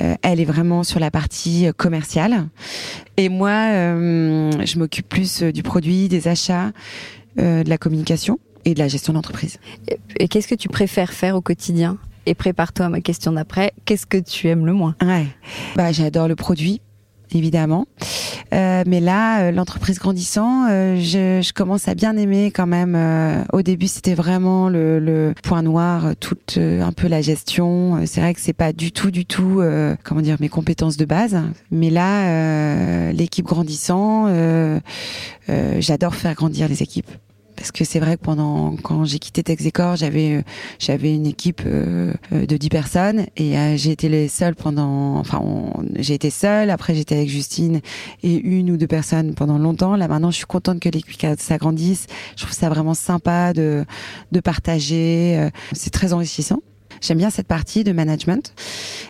euh, 0.00 0.14
elle 0.22 0.40
est 0.40 0.46
vraiment 0.46 0.82
sur 0.82 0.98
la 0.98 1.10
partie 1.10 1.66
commerciale. 1.76 2.48
Et 3.16 3.28
moi, 3.28 3.52
je 3.70 4.78
m'occupe 4.78 5.08
plus 5.08 5.42
du 5.42 5.62
produit, 5.62 6.08
des 6.08 6.28
achats, 6.28 6.72
de 7.36 7.68
la 7.68 7.78
communication 7.78 8.38
et 8.64 8.74
de 8.74 8.78
la 8.78 8.88
gestion 8.88 9.12
d'entreprise. 9.12 9.58
Et 10.18 10.28
qu'est-ce 10.28 10.48
que 10.48 10.54
tu 10.54 10.68
préfères 10.68 11.12
faire 11.12 11.36
au 11.36 11.40
quotidien? 11.40 11.98
Et 12.28 12.34
prépare-toi 12.34 12.86
à 12.86 12.88
ma 12.90 13.00
question 13.00 13.32
d'après. 13.32 13.72
Qu'est-ce 13.84 14.06
que 14.06 14.18
tu 14.18 14.48
aimes 14.48 14.66
le 14.66 14.74
moins? 14.74 14.94
Ouais. 15.02 15.26
Bah, 15.76 15.92
j'adore 15.92 16.28
le 16.28 16.36
produit. 16.36 16.80
évidemment. 17.32 17.86
Euh, 18.54 18.84
mais 18.86 19.00
là, 19.00 19.40
euh, 19.40 19.50
l'entreprise 19.50 19.98
grandissant, 19.98 20.66
euh, 20.70 20.96
je, 20.96 21.52
commence 21.52 21.86
à 21.86 21.94
bien 21.94 22.16
aimer 22.16 22.50
quand 22.50 22.66
même. 22.66 22.96
Au 23.52 23.62
début, 23.62 23.88
c'était 23.88 24.14
vraiment 24.14 24.68
le, 24.68 24.98
le, 24.98 25.34
point 25.42 25.62
noir, 25.62 26.14
toute 26.20 26.58
un 26.58 26.92
peu 26.92 27.08
la 27.08 27.20
gestion. 27.20 28.00
C'est 28.06 28.20
vrai 28.20 28.32
que 28.32 28.40
c'est 28.40 28.52
pas 28.52 28.72
du 28.72 28.92
tout, 28.92 29.10
du 29.10 29.26
tout, 29.26 29.62
comment 30.04 30.20
dire, 30.20 30.36
mes 30.40 30.48
compétences 30.48 30.96
de 30.96 31.04
base. 31.04 31.38
Mais 31.70 31.90
là, 31.90 33.12
l'équipe 33.12 33.46
grandissant, 33.46 34.28
j'adore 35.78 36.14
faire 36.14 36.34
grandir 36.34 36.68
les 36.68 36.82
équipes 36.82 37.10
parce 37.68 37.80
que 37.80 37.84
c'est 37.84 38.00
vrai 38.00 38.16
que 38.16 38.22
pendant 38.22 38.76
quand 38.76 39.04
j'ai 39.04 39.18
quitté 39.18 39.42
Texecor, 39.42 39.96
j'avais 39.96 40.36
euh, 40.36 40.42
j'avais 40.78 41.14
une 41.14 41.26
équipe 41.26 41.60
euh, 41.66 42.14
euh, 42.32 42.46
de 42.46 42.56
10 42.56 42.70
personnes 42.70 43.26
et 43.36 43.76
j'ai 43.76 43.90
été 43.90 44.08
les 44.08 44.26
seules 44.28 44.54
pendant 44.54 45.16
enfin 45.18 45.42
j'ai 45.96 46.14
été 46.14 46.30
seule, 46.30 46.70
après 46.70 46.94
j'étais 46.94 47.16
avec 47.16 47.28
Justine 47.28 47.82
et 48.22 48.36
une 48.36 48.70
ou 48.70 48.78
deux 48.78 48.86
personnes 48.86 49.34
pendant 49.34 49.58
longtemps. 49.58 49.96
Là 49.96 50.08
maintenant, 50.08 50.30
je 50.30 50.36
suis 50.36 50.46
contente 50.46 50.80
que 50.80 50.88
l'équipe 50.88 51.20
s'agrandisse. 51.38 52.06
Je 52.36 52.44
trouve 52.44 52.56
ça 52.56 52.70
vraiment 52.70 52.94
sympa 52.94 53.52
de 53.52 53.84
de 54.32 54.40
partager, 54.40 55.50
c'est 55.72 55.90
très 55.90 56.14
enrichissant. 56.14 56.62
J'aime 57.02 57.18
bien 57.18 57.28
cette 57.28 57.48
partie 57.48 57.84
de 57.84 57.92
management 57.92 58.54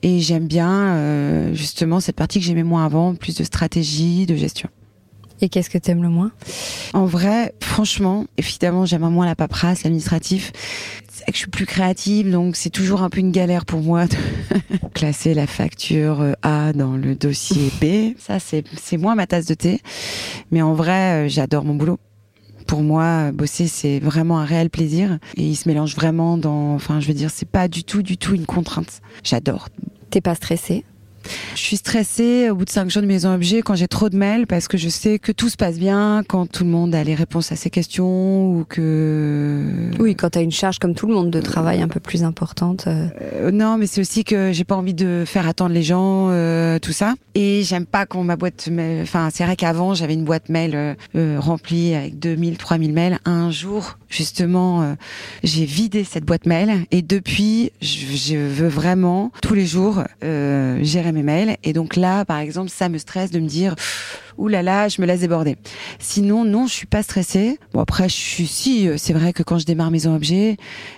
et 0.03 0.19
j'aime 0.19 0.49
bien 0.49 1.55
justement 1.55 2.01
cette 2.01 2.17
partie 2.17 2.41
que 2.41 2.45
j'aimais 2.45 2.65
moins 2.65 2.85
avant, 2.85 3.15
plus 3.15 3.37
de 3.37 3.45
stratégie, 3.45 4.27
de 4.27 4.35
gestion. 4.35 4.69
Et 5.41 5.49
qu'est-ce 5.49 5.71
que 5.71 5.79
tu 5.79 5.91
aimes 5.91 6.03
le 6.03 6.09
moins? 6.09 6.33
En 6.95 7.07
vrai, 7.07 7.55
franchement, 7.61 8.27
évidemment, 8.37 8.85
j'aime 8.85 9.09
moins 9.09 9.27
la 9.27 9.37
paperasse, 9.37 9.85
l'administratif. 9.85 10.53
C'est 11.13 11.27
que 11.27 11.33
je 11.33 11.39
suis 11.39 11.51
plus 11.51 11.67
créative, 11.67 12.31
donc 12.31 12.57
c'est 12.57 12.71
toujours 12.71 13.03
un 13.03 13.11
peu 13.11 13.21
une 13.21 13.33
galère 13.33 13.65
pour 13.65 13.81
moi 13.81 14.07
de 14.07 14.17
classer 14.95 15.35
la 15.35 15.47
facture 15.47 16.21
euh, 16.21 16.33
A 16.43 16.73
dans 16.73 16.97
le 16.97 17.15
dossier 17.15 17.71
B. 17.81 18.17
Ça, 18.19 18.39
c'est 18.41 18.97
moins 18.97 19.15
ma 19.15 19.27
tasse 19.27 19.47
de 19.47 19.55
thé. 19.55 19.81
Mais 20.51 20.63
en 20.63 20.75
vrai, 20.75 21.27
euh, 21.27 21.29
j'adore 21.29 21.65
mon 21.65 21.75
boulot 21.75 21.99
pour 22.67 22.83
moi, 22.83 23.33
bosser, 23.33 23.67
c'est 23.67 23.99
vraiment 23.99 24.39
un 24.39 24.45
réel 24.45 24.69
plaisir. 24.69 25.19
Et 25.39 25.43
il 25.43 25.57
se 25.57 25.67
mélange 25.69 25.97
vraiment 25.97 26.37
dans, 26.37 26.75
enfin, 26.75 27.01
je 27.01 27.09
veux 27.09 27.15
dire, 27.15 27.31
c'est 27.31 27.49
pas 27.49 27.67
du 27.67 27.83
tout, 27.83 28.03
du 28.03 28.19
tout 28.19 28.35
une 28.35 28.45
contrainte. 28.45 29.01
J'adore. 29.25 29.71
T'es 30.11 30.21
pas 30.21 30.35
stressée? 30.35 30.85
Je 31.55 31.61
suis 31.61 31.77
stressée 31.77 32.51
au 32.51 32.55
bout 32.55 32.65
de 32.65 32.71
cinq 32.71 32.91
jours 32.91 33.03
de 33.03 33.07
maison 33.07 33.33
objet 33.33 33.63
quand 33.63 33.75
j'ai 33.75 33.89
trop 33.89 34.09
de 34.09 34.17
mails 34.17 34.47
parce 34.47 34.69
que 34.69 34.77
je 34.77 34.89
sais 34.89 35.19
que 35.19 35.33
tout 35.33 35.49
se 35.49 35.57
passe 35.57 35.79
bien 35.79 36.23
quand 36.29 36.47
tout 36.51 36.65
le 36.65 36.71
monde 36.71 36.95
a 36.95 37.05
les 37.05 37.15
réponses 37.15 37.53
à 37.53 37.57
ses 37.57 37.71
questions 37.71 38.51
ou 38.51 38.65
que. 38.69 39.91
Oui, 39.99 40.15
quand 40.15 40.31
tu 40.31 40.39
as 40.39 40.43
une 40.43 40.53
charge 40.53 40.79
comme 40.79 40.95
tout 40.95 41.07
le 41.07 41.15
monde 41.15 41.31
de 41.31 41.41
travail 41.41 41.83
un 41.83 41.89
peu 41.89 42.01
plus 42.01 42.25
importante. 42.25 42.87
Euh. 42.87 43.09
Euh, 43.23 43.51
non, 43.51 43.79
mais 43.79 43.87
c'est 43.87 44.01
aussi 44.01 44.25
que 44.25 44.53
j'ai 44.53 44.65
pas 44.65 44.77
envie 44.77 44.95
de 44.95 45.25
faire 45.27 45.49
attendre 45.49 45.75
les 45.75 45.83
gens, 45.83 46.29
euh, 46.31 46.79
tout 46.79 46.93
ça. 46.93 47.15
Et 47.35 47.63
j'aime 47.63 47.87
pas 47.87 48.07
quand 48.07 48.23
ma 48.25 48.37
boîte 48.37 48.69
mail. 48.69 49.03
Enfin, 49.03 49.29
c'est 49.33 49.45
vrai 49.45 49.57
qu'avant 49.57 49.95
j'avais 49.95 50.15
une 50.15 50.25
boîte 50.25 50.49
mail 50.49 50.97
remplie 51.15 51.95
avec 51.95 52.19
2000, 52.19 52.57
3000 52.57 52.93
mails. 52.93 53.19
Un 53.25 53.51
jour, 53.51 53.99
justement, 54.09 54.97
j'ai 55.45 55.65
vidé 55.65 56.05
cette 56.05 56.25
boîte 56.25 56.47
mail 56.47 56.85
et 56.91 57.03
depuis, 57.03 57.71
je, 57.81 58.17
je 58.17 58.37
veux 58.37 58.69
vraiment 58.69 59.31
tous 59.43 59.55
les 59.55 59.67
jours 59.67 60.03
gérer 60.23 61.13
mes 61.13 61.18
mails. 61.23 61.57
Et 61.65 61.73
donc 61.73 61.97
là, 61.97 62.25
par 62.25 62.39
exemple, 62.39 62.71
ça 62.71 62.89
me 62.89 62.99
stresse 62.99 63.31
de 63.31 63.41
me 63.41 63.49
dire 63.49 63.75
ouh 64.39 64.49
là 64.49 64.63
là, 64.63 64.89
je 64.89 65.01
me 65.01 65.07
laisse 65.07 65.21
déborder. 65.21 65.57
Sinon, 65.99 66.45
non, 66.45 66.67
je 66.67 66.73
suis 66.73 66.87
pas 66.87 67.03
stressée. 67.03 67.59
Bon 67.73 67.81
après, 67.81 68.09
je 68.09 68.15
suis 68.15 68.47
si, 68.47 68.89
euh, 68.89 68.95
c'est 68.97 69.13
vrai 69.13 69.33
que 69.33 69.43
quand 69.43 69.59
je 69.59 69.67
démarre 69.67 69.91
Maison 69.91 70.15
Objet 70.15 70.57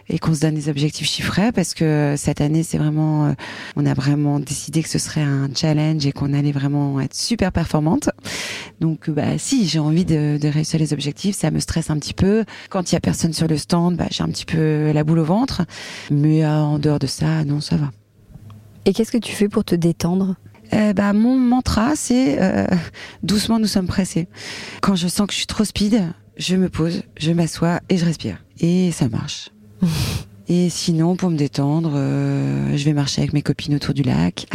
et 0.08 0.18
qu'on 0.18 0.34
se 0.34 0.40
donne 0.40 0.54
des 0.54 0.68
objectifs 0.68 1.08
chiffrés, 1.08 1.50
parce 1.50 1.74
que 1.74 2.14
cette 2.16 2.40
année, 2.40 2.62
c'est 2.62 2.78
vraiment, 2.78 3.26
euh, 3.26 3.32
on 3.76 3.86
a 3.86 3.94
vraiment 3.94 4.38
décidé 4.38 4.82
que 4.82 4.88
ce 4.88 4.98
serait 4.98 5.22
un 5.22 5.48
challenge 5.54 6.04
et 6.06 6.12
qu'on 6.12 6.34
allait 6.34 6.52
vraiment 6.52 7.00
être 7.00 7.14
super 7.14 7.50
performante. 7.50 8.10
Donc 8.80 9.08
bah 9.10 9.38
si, 9.38 9.66
j'ai 9.66 9.78
envie 9.78 10.04
de, 10.04 10.38
de, 10.40 10.48
réussir 10.48 10.78
les 10.78 10.92
objectifs, 10.92 11.36
ça 11.36 11.50
me 11.50 11.60
stresse 11.60 11.90
un 11.90 11.98
petit 11.98 12.14
peu. 12.14 12.44
Quand 12.68 12.92
il 12.92 12.94
y 12.94 12.98
a 12.98 13.00
personne 13.00 13.32
sur 13.32 13.48
le 13.48 13.56
stand, 13.56 13.96
bah, 13.96 14.06
j'ai 14.10 14.22
un 14.22 14.28
petit 14.28 14.44
peu 14.44 14.92
la 14.92 15.04
boule 15.04 15.18
au 15.18 15.24
ventre. 15.24 15.62
Mais 16.10 16.44
euh, 16.44 16.48
en 16.48 16.78
dehors 16.78 16.98
de 16.98 17.06
ça, 17.06 17.44
non, 17.44 17.60
ça 17.60 17.76
va. 17.76 17.90
Et 18.84 18.92
qu'est-ce 18.92 19.12
que 19.12 19.18
tu 19.18 19.32
fais 19.32 19.48
pour 19.48 19.64
te 19.64 19.74
détendre 19.74 20.36
euh, 20.72 20.92
bah, 20.92 21.12
mon 21.12 21.36
mantra, 21.36 21.96
c'est 21.96 22.40
euh, 22.40 22.64
doucement, 23.22 23.58
nous 23.58 23.66
sommes 23.66 23.88
pressés. 23.88 24.28
Quand 24.80 24.94
je 24.94 25.08
sens 25.08 25.26
que 25.26 25.32
je 25.32 25.38
suis 25.38 25.46
trop 25.46 25.64
speed, 25.64 26.00
je 26.36 26.54
me 26.54 26.68
pose, 26.68 27.02
je 27.16 27.32
m'assois 27.32 27.80
et 27.88 27.96
je 27.96 28.04
respire. 28.04 28.44
Et 28.60 28.92
ça 28.92 29.08
marche. 29.08 29.50
et 30.48 30.70
sinon, 30.70 31.16
pour 31.16 31.30
me 31.30 31.36
détendre, 31.36 31.92
euh, 31.94 32.76
je 32.76 32.84
vais 32.84 32.92
marcher 32.92 33.20
avec 33.20 33.32
mes 33.32 33.42
copines 33.42 33.74
autour 33.74 33.94
du 33.94 34.02
lac. 34.02 34.46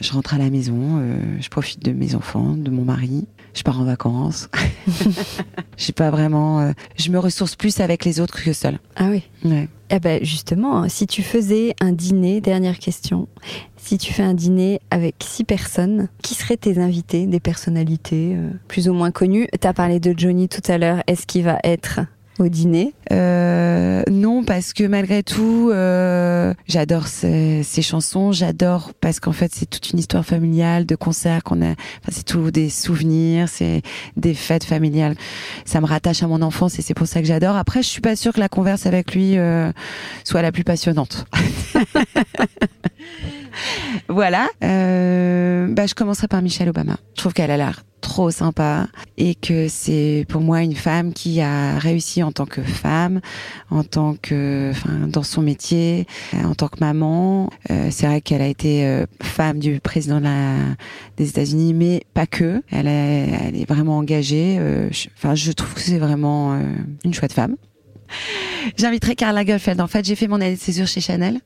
je 0.00 0.12
rentre 0.12 0.34
à 0.34 0.38
la 0.38 0.50
maison, 0.50 1.02
je 1.40 1.48
profite 1.48 1.84
de 1.84 1.90
mes 1.90 2.14
enfants, 2.14 2.54
de 2.56 2.70
mon 2.70 2.84
mari. 2.84 3.26
Je 3.56 3.62
pars 3.62 3.80
en 3.80 3.84
vacances. 3.84 4.50
Je 5.78 5.84
sais 5.84 5.92
pas 5.92 6.10
vraiment. 6.10 6.60
Euh, 6.60 6.72
je 6.96 7.10
me 7.10 7.18
ressource 7.18 7.56
plus 7.56 7.80
avec 7.80 8.04
les 8.04 8.20
autres 8.20 8.42
que 8.42 8.52
seule. 8.52 8.78
Ah 8.96 9.08
oui. 9.08 9.22
Ouais. 9.44 9.68
Eh 9.88 9.98
ben 9.98 10.22
justement, 10.22 10.88
si 10.88 11.06
tu 11.06 11.22
faisais 11.22 11.74
un 11.80 11.92
dîner, 11.92 12.42
dernière 12.42 12.78
question, 12.78 13.28
si 13.76 13.96
tu 13.96 14.12
fais 14.12 14.22
un 14.22 14.34
dîner 14.34 14.80
avec 14.90 15.14
six 15.20 15.44
personnes, 15.44 16.08
qui 16.22 16.34
seraient 16.34 16.58
tes 16.58 16.78
invités, 16.78 17.26
des 17.26 17.40
personnalités 17.40 18.34
euh, 18.36 18.50
plus 18.68 18.90
ou 18.90 18.92
moins 18.92 19.10
connues? 19.10 19.48
Tu 19.58 19.66
as 19.66 19.72
parlé 19.72 20.00
de 20.00 20.14
Johnny 20.16 20.48
tout 20.48 20.62
à 20.70 20.76
l'heure, 20.76 21.02
est-ce 21.06 21.26
qu'il 21.26 21.44
va 21.44 21.58
être 21.64 22.00
au 22.38 22.48
dîner 22.48 22.92
euh, 23.12 24.02
Non, 24.10 24.44
parce 24.44 24.72
que 24.72 24.84
malgré 24.84 25.22
tout, 25.22 25.70
euh, 25.72 26.52
j'adore 26.66 27.06
ces, 27.06 27.62
chansons. 27.82 28.32
J'adore 28.32 28.92
parce 29.00 29.20
qu'en 29.20 29.32
fait, 29.32 29.52
c'est 29.54 29.66
toute 29.66 29.90
une 29.90 29.98
histoire 29.98 30.24
familiale 30.24 30.86
de 30.86 30.96
concerts 30.96 31.42
qu'on 31.42 31.62
a. 31.62 31.70
Enfin, 31.70 32.10
c'est 32.10 32.24
tout 32.24 32.50
des 32.50 32.68
souvenirs, 32.68 33.48
c'est 33.48 33.82
des 34.16 34.34
fêtes 34.34 34.64
familiales. 34.64 35.16
Ça 35.64 35.80
me 35.80 35.86
rattache 35.86 36.22
à 36.22 36.26
mon 36.26 36.42
enfance 36.42 36.78
et 36.78 36.82
c'est 36.82 36.94
pour 36.94 37.06
ça 37.06 37.20
que 37.20 37.26
j'adore. 37.26 37.56
Après, 37.56 37.82
je 37.82 37.88
suis 37.88 38.00
pas 38.00 38.16
sûre 38.16 38.32
que 38.32 38.40
la 38.40 38.48
converse 38.48 38.86
avec 38.86 39.14
lui 39.14 39.38
euh, 39.38 39.70
soit 40.24 40.42
la 40.42 40.52
plus 40.52 40.64
passionnante. 40.64 41.26
voilà. 44.08 44.48
Euh, 44.64 45.68
bah, 45.68 45.86
je 45.86 45.94
commencerai 45.94 46.28
par 46.28 46.42
Michelle 46.42 46.68
Obama. 46.68 46.96
Je 47.14 47.20
trouve 47.20 47.32
qu'elle 47.32 47.50
a 47.50 47.56
l'air 47.56 47.82
trop 48.06 48.30
sympa 48.30 48.86
et 49.16 49.34
que 49.34 49.66
c'est 49.68 50.26
pour 50.28 50.40
moi 50.40 50.62
une 50.62 50.76
femme 50.76 51.12
qui 51.12 51.40
a 51.40 51.76
réussi 51.78 52.22
en 52.22 52.30
tant 52.30 52.46
que 52.46 52.62
femme, 52.62 53.20
en 53.70 53.82
tant 53.82 54.14
que, 54.20 54.70
enfin, 54.70 55.08
dans 55.08 55.24
son 55.24 55.42
métier, 55.42 56.06
en 56.32 56.54
tant 56.54 56.68
que 56.68 56.78
maman. 56.80 57.50
Euh, 57.70 57.88
c'est 57.90 58.06
vrai 58.06 58.20
qu'elle 58.20 58.42
a 58.42 58.46
été 58.46 58.86
euh, 58.86 59.06
femme 59.22 59.58
du 59.58 59.80
président 59.80 60.18
de 60.18 60.24
la, 60.24 60.54
des 61.16 61.28
États-Unis, 61.28 61.74
mais 61.74 62.02
pas 62.14 62.26
que. 62.26 62.62
Elle 62.70 62.86
est, 62.86 63.28
elle 63.48 63.56
est 63.56 63.68
vraiment 63.68 63.98
engagée. 63.98 64.56
Euh, 64.60 64.88
enfin, 65.16 65.34
je 65.34 65.50
trouve 65.52 65.74
que 65.74 65.80
c'est 65.80 65.98
vraiment 65.98 66.54
euh, 66.54 66.60
une 67.04 67.12
chouette 67.12 67.32
femme. 67.32 67.56
J'inviterai 68.76 69.14
Karl 69.14 69.34
Lagerfeld. 69.34 69.80
En 69.80 69.86
fait, 69.86 70.04
j'ai 70.04 70.16
fait 70.16 70.28
mon 70.28 70.36
année 70.36 70.56
de 70.56 70.60
césure 70.60 70.86
chez 70.86 71.00
Chanel. 71.00 71.40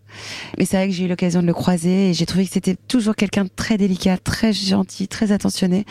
Mais 0.58 0.64
c'est 0.64 0.76
vrai 0.76 0.88
que 0.88 0.94
j'ai 0.94 1.04
eu 1.04 1.08
l'occasion 1.08 1.42
de 1.42 1.46
le 1.46 1.54
croiser 1.54 2.10
et 2.10 2.14
j'ai 2.14 2.26
trouvé 2.26 2.44
que 2.44 2.52
c'était 2.52 2.76
toujours 2.88 3.16
quelqu'un 3.16 3.44
de 3.44 3.50
très 3.54 3.76
délicat, 3.76 4.18
très 4.18 4.52
gentil, 4.52 5.08
très 5.08 5.32
attentionné. 5.32 5.84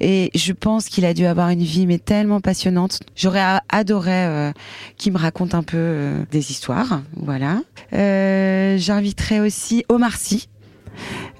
Et 0.00 0.30
je 0.34 0.52
pense 0.52 0.88
qu'il 0.88 1.04
a 1.04 1.14
dû 1.14 1.26
avoir 1.26 1.50
une 1.50 1.62
vie 1.62 1.86
mais 1.86 1.98
tellement 1.98 2.40
passionnante. 2.40 3.00
J'aurais 3.16 3.44
adoré 3.68 4.24
euh, 4.24 4.52
qu'il 4.96 5.12
me 5.12 5.18
raconte 5.18 5.54
un 5.54 5.62
peu 5.62 5.76
euh, 5.76 6.24
des 6.30 6.50
histoires. 6.50 7.02
Voilà. 7.16 7.60
Euh, 7.92 8.76
J'inviterai 8.78 9.40
aussi 9.40 9.84
Omar 9.88 10.16
Sy 10.16 10.48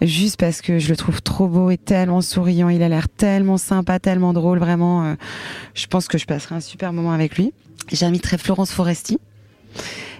juste 0.00 0.38
parce 0.38 0.62
que 0.62 0.78
je 0.78 0.88
le 0.88 0.96
trouve 0.96 1.20
trop 1.20 1.48
beau 1.48 1.70
et 1.70 1.78
tellement 1.78 2.20
souriant. 2.20 2.68
Il 2.68 2.82
a 2.82 2.88
l'air 2.88 3.08
tellement 3.08 3.56
sympa, 3.56 3.98
tellement 3.98 4.32
drôle. 4.32 4.60
Vraiment, 4.60 5.16
je 5.74 5.86
pense 5.88 6.06
que 6.06 6.16
je 6.16 6.26
passerai 6.26 6.54
un 6.54 6.60
super 6.60 6.92
moment 6.92 7.10
avec 7.10 7.36
lui. 7.36 7.52
J'inviterai 7.90 8.38
Florence 8.38 8.70
Foresti 8.70 9.18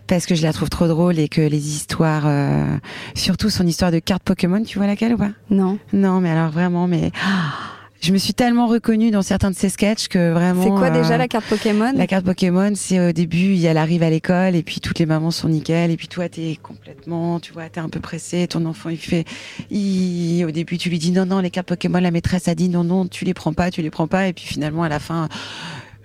parce 0.07 0.25
que 0.25 0.35
je 0.35 0.43
la 0.43 0.53
trouve 0.53 0.71
trop 0.71 0.89
drôle 0.89 1.19
et 1.19 1.29
que 1.29 1.43
les 1.43 1.69
histoires, 1.69 2.25
euh, 2.27 2.79
surtout 3.15 3.51
son 3.51 3.67
histoire 3.67 3.93
de 3.93 3.99
carte 3.99 4.23
Pokémon, 4.23 4.63
tu 4.63 4.79
vois 4.79 4.87
laquelle 4.87 5.15
ou 5.15 5.19
pas? 5.19 5.31
Non. 5.51 5.79
Non, 5.93 6.21
mais 6.21 6.31
alors 6.31 6.51
vraiment, 6.51 6.89
mais 6.89 7.11
je 8.01 8.13
me 8.13 8.19
suis 8.19 8.33
tellement 8.33 8.69
reconnue 8.69 9.11
dans 9.11 9.23
certains 9.23 9.51
de 9.51 9.57
ses 9.57 9.69
sketchs 9.69 10.09
que 10.09 10.33
vraiment. 10.33 10.63
C'est 10.63 10.71
quoi 10.71 10.91
déjà 10.91 11.15
euh, 11.15 11.19
la 11.19 11.29
carte 11.29 11.45
Pokémon? 11.47 11.93
La 11.95 12.07
carte 12.07 12.25
Pokémon, 12.25 12.73
c'est 12.75 13.09
au 13.09 13.13
début, 13.13 13.61
elle 13.65 13.77
arrive 13.77 14.03
à 14.03 14.11
l'école 14.11 14.55
et 14.55 14.63
puis 14.63 14.81
toutes 14.81 14.99
les 14.99 15.07
mamans 15.07 15.31
sont 15.31 15.49
nickel 15.49 15.91
et 15.91 15.97
puis 15.97 16.09
toi 16.09 16.29
t'es 16.29 16.57
complètement, 16.63 17.41
tu 17.41 17.53
vois, 17.53 17.69
t'es 17.69 17.81
un 17.81 17.89
peu 17.89 18.01
pressé, 18.01 18.47
ton 18.47 18.65
enfant 18.67 18.89
il 18.89 18.99
fait, 18.99 19.25
il, 19.71 20.45
au 20.47 20.51
début 20.53 20.79
tu 20.79 20.89
lui 20.91 20.99
dis 20.99 21.11
non 21.11 21.27
non 21.27 21.41
les 21.41 21.51
cartes 21.51 21.69
Pokémon, 21.69 21.99
la 21.99 22.13
maîtresse 22.13 22.49
a 22.49 22.55
dit 22.55 22.69
non 22.69 22.85
non 22.85 23.07
tu 23.07 23.25
les 23.25 23.35
prends 23.35 23.53
pas, 23.53 23.71
tu 23.71 23.83
les 23.83 23.91
prends 23.91 24.07
pas 24.07 24.29
et 24.29 24.33
puis 24.33 24.47
finalement 24.47 24.85
à 24.85 24.89
la 24.89 25.01
fin 25.01 25.29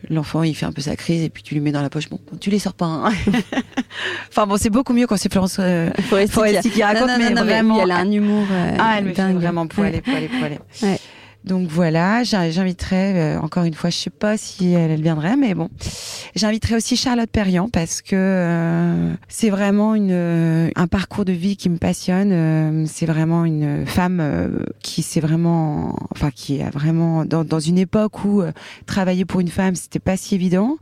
l'enfant 0.10 0.44
il 0.44 0.56
fait 0.56 0.66
un 0.66 0.72
peu 0.72 0.82
sa 0.82 0.96
crise 0.96 1.24
et 1.24 1.30
puis 1.30 1.44
tu 1.44 1.54
lui 1.54 1.62
mets 1.62 1.72
dans 1.72 1.82
la 1.82 1.90
poche 1.90 2.10
bon 2.10 2.20
tu 2.40 2.50
les 2.50 2.60
sors 2.60 2.74
pas 2.74 2.86
hein. 2.86 3.12
enfin 4.30 4.46
bon 4.48 4.58
c'est 4.58 4.70
beaucoup 4.70 4.94
mieux 4.94 5.08
quand 5.08 5.18
c'est 5.18 5.32
Florence 5.32 5.58
euh, 5.60 5.90
Foresti, 6.10 6.70
qui 6.70 6.84
raconte 6.84 7.12
mais 7.18 7.34
vraiment 7.34 7.82
elle 7.82 7.92
a 7.92 7.98
un 7.98 8.12
humour 8.12 8.46
euh, 8.52 8.78
ah 8.80 8.96
elle 8.98 9.06
me 9.06 9.14
fait 9.14 9.34
vraiment 9.34 9.68
poiler 9.68 10.02
poiler 10.02 10.30
ouais. 10.82 11.00
Donc 11.46 11.68
voilà, 11.68 12.24
j'inviterai 12.24 13.38
encore 13.38 13.64
une 13.64 13.74
fois, 13.74 13.90
je 13.90 13.98
sais 13.98 14.10
pas 14.10 14.38
si 14.38 14.72
elle, 14.74 15.02
viendrait, 15.02 15.36
mais 15.36 15.54
bon, 15.54 15.70
j'inviterai 16.36 16.76
aussi 16.76 16.96
Charlotte 16.96 17.30
Perriand 17.30 17.70
parce 17.70 18.02
que 18.02 19.12
c'est 19.28 19.50
vraiment 19.50 19.96
une, 19.96 20.72
un 20.76 20.88
parcours 20.88 21.26
de 21.26 21.34
vie 21.34 21.58
qui 21.58 21.70
me 21.70 21.78
passionne. 21.78 22.86
c'est 22.88 23.06
vraiment 23.06 23.46
une 23.46 23.86
femme 23.86 24.64
qui 24.82 25.02
s'est 25.02 25.20
vraiment, 25.20 25.98
enfin 26.12 26.32
qui 26.32 26.62
a 26.62 26.70
vraiment 26.70 27.26
dans, 27.26 27.44
dans 27.44 27.60
une 27.60 27.78
époque 27.78 28.24
où 28.24 28.42
travailler 28.86 29.26
pour 29.26 29.40
une 29.42 29.50
femme 29.50 29.76
c'était 29.76 30.00
pas 30.00 30.18
si 30.18 30.36
évident, 30.36 30.78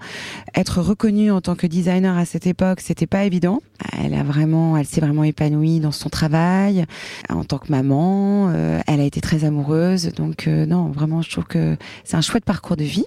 être 0.55 0.81
reconnue 0.81 1.31
en 1.31 1.41
tant 1.41 1.55
que 1.55 1.67
designer 1.67 2.17
à 2.17 2.25
cette 2.25 2.47
époque 2.47 2.81
c'était 2.81 3.07
pas 3.07 3.23
évident. 3.25 3.61
Elle 3.97 4.13
a 4.13 4.23
vraiment, 4.23 4.77
elle 4.77 4.85
s'est 4.85 5.01
vraiment 5.01 5.23
épanouie 5.23 5.79
dans 5.79 5.91
son 5.91 6.09
travail 6.09 6.85
en 7.29 7.43
tant 7.43 7.57
que 7.57 7.71
maman. 7.71 8.49
Euh, 8.49 8.79
elle 8.87 8.99
a 8.99 9.03
été 9.03 9.21
très 9.21 9.43
amoureuse, 9.43 10.11
donc 10.15 10.47
euh, 10.51 10.65
non, 10.65 10.89
vraiment, 10.89 11.21
je 11.21 11.31
trouve 11.31 11.45
que 11.45 11.77
c'est 12.03 12.17
un 12.17 12.21
chouette 12.21 12.45
parcours 12.45 12.77
de 12.77 12.83
vie. 12.83 13.05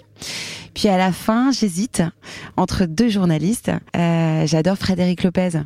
Puis 0.73 0.87
à 0.89 0.97
la 0.97 1.11
fin, 1.11 1.51
j'hésite 1.51 2.03
entre 2.57 2.85
deux 2.85 3.09
journalistes. 3.09 3.71
Euh, 3.95 4.45
j'adore 4.45 4.77
Frédéric 4.77 5.23
Lopez 5.23 5.61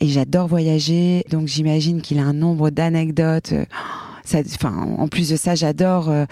et 0.00 0.06
j'adore 0.06 0.46
voyager, 0.46 1.24
donc 1.30 1.48
j'imagine 1.48 2.00
qu'il 2.00 2.18
a 2.18 2.22
un 2.22 2.32
nombre 2.32 2.70
d'anecdotes 2.70 3.54
enfin, 4.24 4.86
en 4.98 5.08
plus 5.08 5.28
de 5.30 5.36
ça, 5.36 5.54
j'adore 5.54 6.08
euh, 6.08 6.24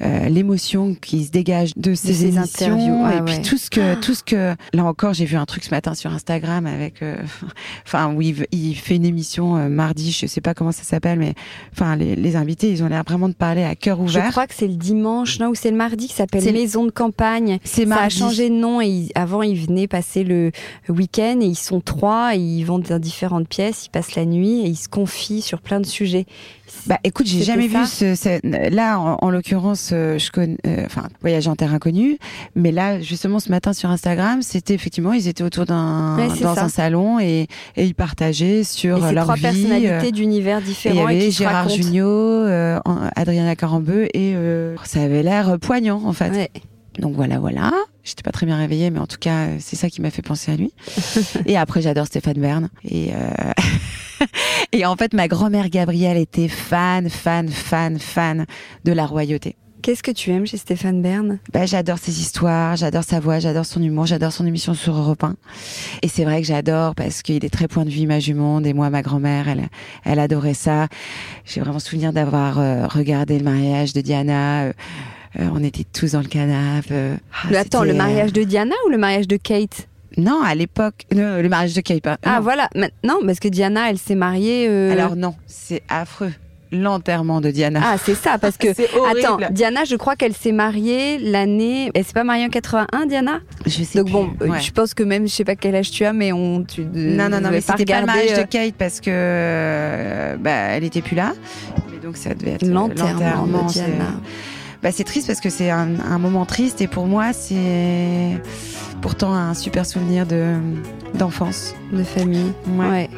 euh, 0.00 0.28
l'émotion 0.28 0.94
qui 0.94 1.24
se 1.24 1.30
dégage 1.30 1.72
de 1.76 1.94
ces, 1.94 2.38
interviews 2.38 3.06
et 3.08 3.22
puis 3.22 3.42
tout 3.42 3.58
ce 3.58 3.70
que, 3.70 3.94
tout 4.00 4.14
ce 4.14 4.22
que. 4.22 4.54
Là 4.72 4.84
encore, 4.84 5.14
j'ai 5.14 5.24
vu 5.24 5.36
un 5.36 5.44
truc 5.44 5.64
ce 5.64 5.70
matin 5.70 5.94
sur 5.94 6.12
Instagram 6.12 6.66
avec, 6.66 7.02
euh, 7.02 7.16
enfin, 7.86 8.12
où 8.14 8.22
il, 8.22 8.76
fait 8.76 8.96
une 8.96 9.04
émission 9.04 9.68
mardi, 9.68 10.12
je 10.12 10.26
sais 10.26 10.40
pas 10.40 10.54
comment 10.54 10.72
ça 10.72 10.82
s'appelle, 10.82 11.18
mais 11.18 11.34
enfin, 11.72 11.96
les, 11.96 12.36
invités, 12.36 12.70
ils 12.70 12.82
ont 12.82 12.88
l'air 12.88 13.04
vraiment 13.06 13.28
de 13.28 13.34
parler 13.34 13.62
à 13.62 13.74
cœur 13.74 14.00
ouvert. 14.00 14.26
Je 14.26 14.30
crois 14.30 14.46
que 14.46 14.54
c'est 14.54 14.66
le 14.66 14.74
dimanche, 14.74 15.38
non, 15.38 15.48
ou 15.48 15.54
c'est 15.54 15.70
le 15.70 15.76
mardi 15.76 16.08
qui 16.08 16.14
s'appelle 16.14 16.42
Maison 16.52 16.84
de 16.84 16.90
campagne. 16.90 17.58
C'est 17.64 17.86
Ça 17.86 18.02
a 18.02 18.08
changé 18.08 18.48
de 18.48 18.54
nom 18.54 18.80
et 18.80 19.08
avant, 19.14 19.42
ils 19.42 19.58
venaient 19.58 19.88
passer 19.88 20.24
le 20.24 20.50
week-end 20.88 21.38
et 21.40 21.46
ils 21.46 21.56
sont 21.56 21.80
trois 21.80 22.34
et 22.34 22.38
ils 22.38 22.64
vont 22.64 22.78
dans 22.78 22.98
différentes 22.98 23.48
pièces, 23.48 23.86
ils 23.86 23.90
passent 23.90 24.14
la 24.14 24.24
nuit 24.24 24.60
et 24.60 24.68
ils 24.68 24.76
se 24.76 24.88
confient 24.88 25.42
sur 25.42 25.60
plein 25.60 25.80
de 25.80 25.86
sujets. 25.86 26.26
Bah 26.86 26.98
écoute, 27.04 27.26
j'ai 27.26 27.42
jamais 27.42 27.68
vu 27.68 27.84
ce, 27.86 28.70
là 28.74 28.98
en, 28.98 29.30
l'occurrence 29.30 29.90
euh, 29.92 30.18
je 30.18 30.30
connais 30.30 30.58
euh, 30.66 30.84
enfin 30.84 31.08
voyage 31.20 31.48
en 31.48 31.56
terre 31.56 31.72
inconnue, 31.72 32.18
mais 32.54 32.72
là 32.72 33.00
justement 33.00 33.40
ce 33.40 33.50
matin 33.50 33.72
sur 33.72 33.90
Instagram, 33.90 34.42
c'était 34.42 34.74
effectivement 34.74 35.12
ils 35.12 35.28
étaient 35.28 35.44
autour 35.44 35.64
d'un 35.64 36.16
dans 36.40 36.58
un 36.58 36.68
salon 36.68 37.18
et, 37.20 37.46
et 37.76 37.84
ils 37.84 37.94
partageaient 37.94 38.64
sur 38.64 39.06
et 39.06 39.12
leur 39.12 39.24
trois 39.24 39.36
vie 39.36 39.42
personnalités 39.42 40.08
euh, 40.08 40.10
d'univers 40.10 40.60
différents 40.60 41.08
et 41.08 41.14
il 41.14 41.18
y 41.18 41.22
avait 41.22 41.30
Gérard 41.30 41.68
Jugnot, 41.68 42.44
Adriana 43.16 43.56
Carambeu 43.56 44.08
et 44.14 44.34
ça 44.84 45.02
avait 45.02 45.22
l'air 45.22 45.58
poignant 45.58 46.02
en 46.04 46.12
fait. 46.12 46.30
Ouais. 46.30 46.50
Donc 46.98 47.14
voilà, 47.16 47.38
voilà. 47.38 47.72
J'étais 48.04 48.22
pas 48.22 48.30
très 48.30 48.46
bien 48.46 48.56
réveillée, 48.56 48.90
mais 48.90 49.00
en 49.00 49.06
tout 49.06 49.18
cas, 49.18 49.48
c'est 49.58 49.76
ça 49.76 49.90
qui 49.90 50.00
m'a 50.00 50.10
fait 50.10 50.22
penser 50.22 50.52
à 50.52 50.56
lui. 50.56 50.72
et 51.46 51.56
après, 51.56 51.82
j'adore 51.82 52.06
Stéphane 52.06 52.38
Bern. 52.38 52.68
Et, 52.84 53.12
euh... 53.12 53.52
et 54.72 54.84
en 54.86 54.96
fait, 54.96 55.12
ma 55.14 55.28
grand-mère 55.28 55.68
Gabrielle 55.68 56.16
était 56.16 56.48
fan, 56.48 57.08
fan, 57.08 57.48
fan, 57.48 57.98
fan 57.98 58.46
de 58.84 58.92
la 58.92 59.06
royauté. 59.06 59.56
Qu'est-ce 59.82 60.02
que 60.02 60.12
tu 60.12 60.30
aimes 60.30 60.46
chez 60.46 60.56
Stéphane 60.56 61.02
Bern? 61.02 61.38
Bah, 61.52 61.66
J'adore 61.66 61.98
ses 61.98 62.18
histoires, 62.18 62.74
j'adore 62.74 63.04
sa 63.04 63.20
voix, 63.20 63.38
j'adore 63.38 63.66
son 63.66 63.82
humour, 63.82 64.06
j'adore 64.06 64.32
son 64.32 64.46
émission 64.46 64.72
sur 64.72 64.96
Europe 64.96 65.22
1. 65.22 65.36
Et 66.00 66.08
c'est 66.08 66.24
vrai 66.24 66.40
que 66.40 66.46
j'adore 66.46 66.94
parce 66.94 67.20
qu'il 67.20 67.44
est 67.44 67.50
très 67.50 67.68
point 67.68 67.84
de 67.84 67.90
vue 67.90 68.00
image 68.00 68.24
du 68.24 68.32
monde. 68.32 68.66
Et 68.66 68.72
moi, 68.72 68.88
ma 68.88 69.02
grand-mère, 69.02 69.46
elle, 69.46 69.68
elle 70.04 70.18
adorait 70.20 70.54
ça. 70.54 70.88
J'ai 71.44 71.60
vraiment 71.60 71.80
souvenir 71.80 72.14
d'avoir 72.14 72.58
euh, 72.58 72.86
regardé 72.86 73.36
le 73.36 73.44
mariage 73.44 73.92
de 73.92 74.00
Diana. 74.00 74.62
Euh, 74.62 74.72
euh, 75.38 75.48
on 75.52 75.62
était 75.62 75.84
tous 75.84 76.12
dans 76.12 76.20
le 76.20 76.28
canapé. 76.28 76.88
Euh, 76.92 77.16
ah, 77.32 77.58
attends, 77.58 77.84
le 77.84 77.94
mariage 77.94 78.32
de 78.32 78.42
Diana 78.44 78.74
ou 78.86 78.88
le 78.88 78.98
mariage 78.98 79.26
de 79.26 79.36
Kate? 79.36 79.88
Non, 80.16 80.42
à 80.42 80.54
l'époque, 80.54 81.06
le 81.10 81.46
mariage 81.48 81.74
de 81.74 81.80
Kate. 81.80 82.06
Ah 82.24 82.40
voilà, 82.40 82.68
non, 83.02 83.18
parce 83.24 83.40
que 83.40 83.48
Diana, 83.48 83.90
elle 83.90 83.98
s'est 83.98 84.14
mariée. 84.14 84.66
Euh, 84.68 84.92
Alors 84.92 85.16
non, 85.16 85.34
c'est 85.46 85.82
affreux 85.88 86.32
l'enterrement 86.74 87.40
de 87.40 87.50
Diana. 87.50 87.80
Ah, 87.82 87.96
c'est 88.02 88.14
ça, 88.14 88.38
parce 88.38 88.56
que. 88.56 88.68
attends, 89.10 89.38
Diana, 89.50 89.84
je 89.84 89.96
crois 89.96 90.16
qu'elle 90.16 90.34
s'est 90.34 90.52
mariée 90.52 91.18
l'année. 91.18 91.90
Elle 91.94 92.04
s'est 92.04 92.12
pas 92.12 92.24
mariée 92.24 92.44
en 92.44 92.48
81, 92.48 93.06
Diana? 93.06 93.40
Je 93.64 93.82
sais 93.84 94.02
Donc 94.02 94.10
bon, 94.10 94.30
je 94.40 94.70
pense 94.72 94.94
que 94.94 95.02
même, 95.02 95.26
je 95.26 95.32
sais 95.32 95.44
pas 95.44 95.56
quel 95.56 95.74
âge 95.76 95.90
tu 95.90 96.04
as, 96.04 96.12
mais 96.12 96.32
on. 96.32 96.64
Tu, 96.64 96.84
non, 96.84 97.28
non, 97.28 97.40
non, 97.40 97.50
mais 97.50 97.60
c'était 97.60 97.84
pas 97.84 98.00
le 98.00 98.06
mariage 98.06 98.36
de 98.38 98.42
Kate 98.42 98.74
parce 98.74 99.00
que. 99.00 100.36
bah, 100.36 100.50
elle 100.50 100.84
était 100.84 101.02
plus 101.02 101.16
là. 101.16 101.32
Mais 101.92 101.98
donc 101.98 102.16
ça 102.16 102.34
devait 102.34 102.52
être. 102.52 102.66
L'enterrement 102.66 103.66
de 103.66 103.72
Diana. 103.72 104.20
Bah, 104.84 104.90
c'est 104.92 105.04
triste 105.04 105.28
parce 105.28 105.40
que 105.40 105.48
c'est 105.48 105.70
un, 105.70 105.86
moment 106.18 106.44
triste 106.44 106.82
et 106.82 106.88
pour 106.88 107.06
moi 107.06 107.32
c'est 107.32 108.38
pourtant 109.00 109.32
un 109.32 109.54
super 109.54 109.86
souvenir 109.86 110.26
de 110.26 110.56
d'enfance, 111.14 111.74
de 111.90 112.04
famille. 112.04 112.52
Ouais. 112.76 113.08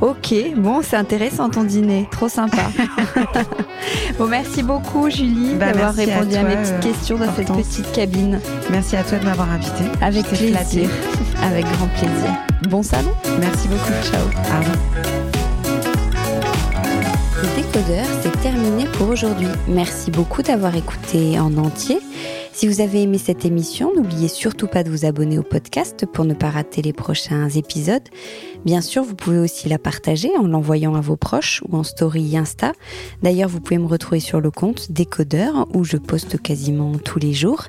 Ok, 0.00 0.34
bon, 0.56 0.80
c'est 0.82 0.96
intéressant 0.96 1.50
ton 1.50 1.64
dîner, 1.64 2.08
trop 2.10 2.30
sympa. 2.30 2.70
bon, 4.18 4.28
merci 4.28 4.62
beaucoup 4.62 5.10
Julie 5.10 5.56
bah, 5.56 5.72
d'avoir 5.72 5.94
répondu 5.94 6.36
à, 6.36 6.42
mes 6.42 6.56
petites 6.56 6.80
questions 6.80 7.18
dans 7.18 7.34
cette 7.34 7.52
petite 7.52 7.92
cabine. 7.92 8.40
Merci 8.70 8.96
à 8.96 9.02
toi 9.02 9.18
de 9.18 9.26
m'avoir 9.26 9.50
invité. 9.50 9.84
Avec 10.00 10.24
plaisir, 10.26 10.88
avec 11.42 11.66
grand 11.66 11.88
plaisir. 11.88 12.30
Bon 12.70 12.82
salon. 12.82 13.12
Merci 13.40 13.68
beaucoup. 13.68 13.92
Ciao. 14.10 14.22
Au 14.22 14.58
revoir. 14.58 14.76
Le 17.42 17.62
décodeur, 17.62 18.06
c'est 18.22 18.33
terminé 18.44 18.84
pour 18.98 19.08
aujourd'hui. 19.08 19.48
Merci 19.68 20.10
beaucoup 20.10 20.42
d'avoir 20.42 20.76
écouté 20.76 21.40
en 21.40 21.56
entier. 21.56 22.00
Si 22.54 22.68
vous 22.68 22.80
avez 22.80 23.02
aimé 23.02 23.18
cette 23.18 23.44
émission, 23.44 23.90
n'oubliez 23.96 24.28
surtout 24.28 24.68
pas 24.68 24.84
de 24.84 24.90
vous 24.90 25.04
abonner 25.04 25.40
au 25.40 25.42
podcast 25.42 26.06
pour 26.06 26.24
ne 26.24 26.34
pas 26.34 26.50
rater 26.50 26.82
les 26.82 26.92
prochains 26.92 27.48
épisodes. 27.48 28.08
Bien 28.64 28.80
sûr, 28.80 29.02
vous 29.02 29.16
pouvez 29.16 29.40
aussi 29.40 29.68
la 29.68 29.80
partager 29.80 30.30
en 30.38 30.46
l'envoyant 30.46 30.94
à 30.94 31.00
vos 31.00 31.16
proches 31.16 31.62
ou 31.68 31.76
en 31.76 31.82
story 31.82 32.36
Insta. 32.36 32.70
D'ailleurs, 33.24 33.48
vous 33.48 33.60
pouvez 33.60 33.78
me 33.78 33.88
retrouver 33.88 34.20
sur 34.20 34.40
le 34.40 34.52
compte 34.52 34.92
Décodeur 34.92 35.66
où 35.74 35.82
je 35.82 35.96
poste 35.96 36.40
quasiment 36.40 36.92
tous 36.96 37.18
les 37.18 37.32
jours. 37.32 37.64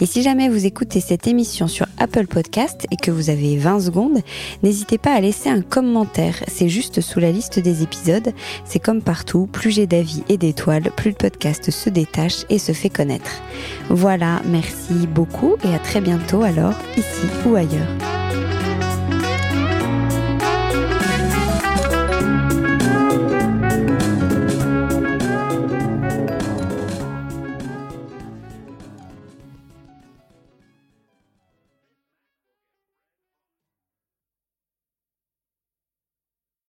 Et 0.00 0.06
si 0.06 0.22
jamais 0.22 0.48
vous 0.48 0.64
écoutez 0.64 1.00
cette 1.00 1.26
émission 1.26 1.68
sur 1.68 1.86
Apple 1.98 2.26
Podcast 2.26 2.86
et 2.90 2.96
que 2.96 3.10
vous 3.10 3.28
avez 3.28 3.58
20 3.58 3.80
secondes, 3.80 4.20
n'hésitez 4.62 4.96
pas 4.96 5.12
à 5.12 5.20
laisser 5.20 5.50
un 5.50 5.60
commentaire. 5.60 6.36
C'est 6.48 6.70
juste 6.70 7.02
sous 7.02 7.20
la 7.20 7.30
liste 7.30 7.58
des 7.58 7.82
épisodes. 7.82 8.32
C'est 8.64 8.80
comme 8.80 9.02
partout, 9.02 9.46
plus 9.52 9.70
j'ai 9.70 9.86
d'avis 9.86 10.24
et 10.30 10.38
d'étoiles, 10.38 10.90
plus 10.96 11.10
le 11.10 11.16
podcast 11.16 11.70
se 11.70 11.90
détache 11.90 12.46
et 12.48 12.58
se 12.58 12.72
fait 12.72 12.88
connaître. 12.88 13.42
Voilà, 13.90 14.29
merci 14.44 15.06
beaucoup 15.06 15.56
et 15.64 15.74
à 15.74 15.78
très 15.78 16.00
bientôt 16.00 16.42
alors, 16.42 16.74
ici 16.96 17.26
ou 17.46 17.54
ailleurs. 17.54 17.88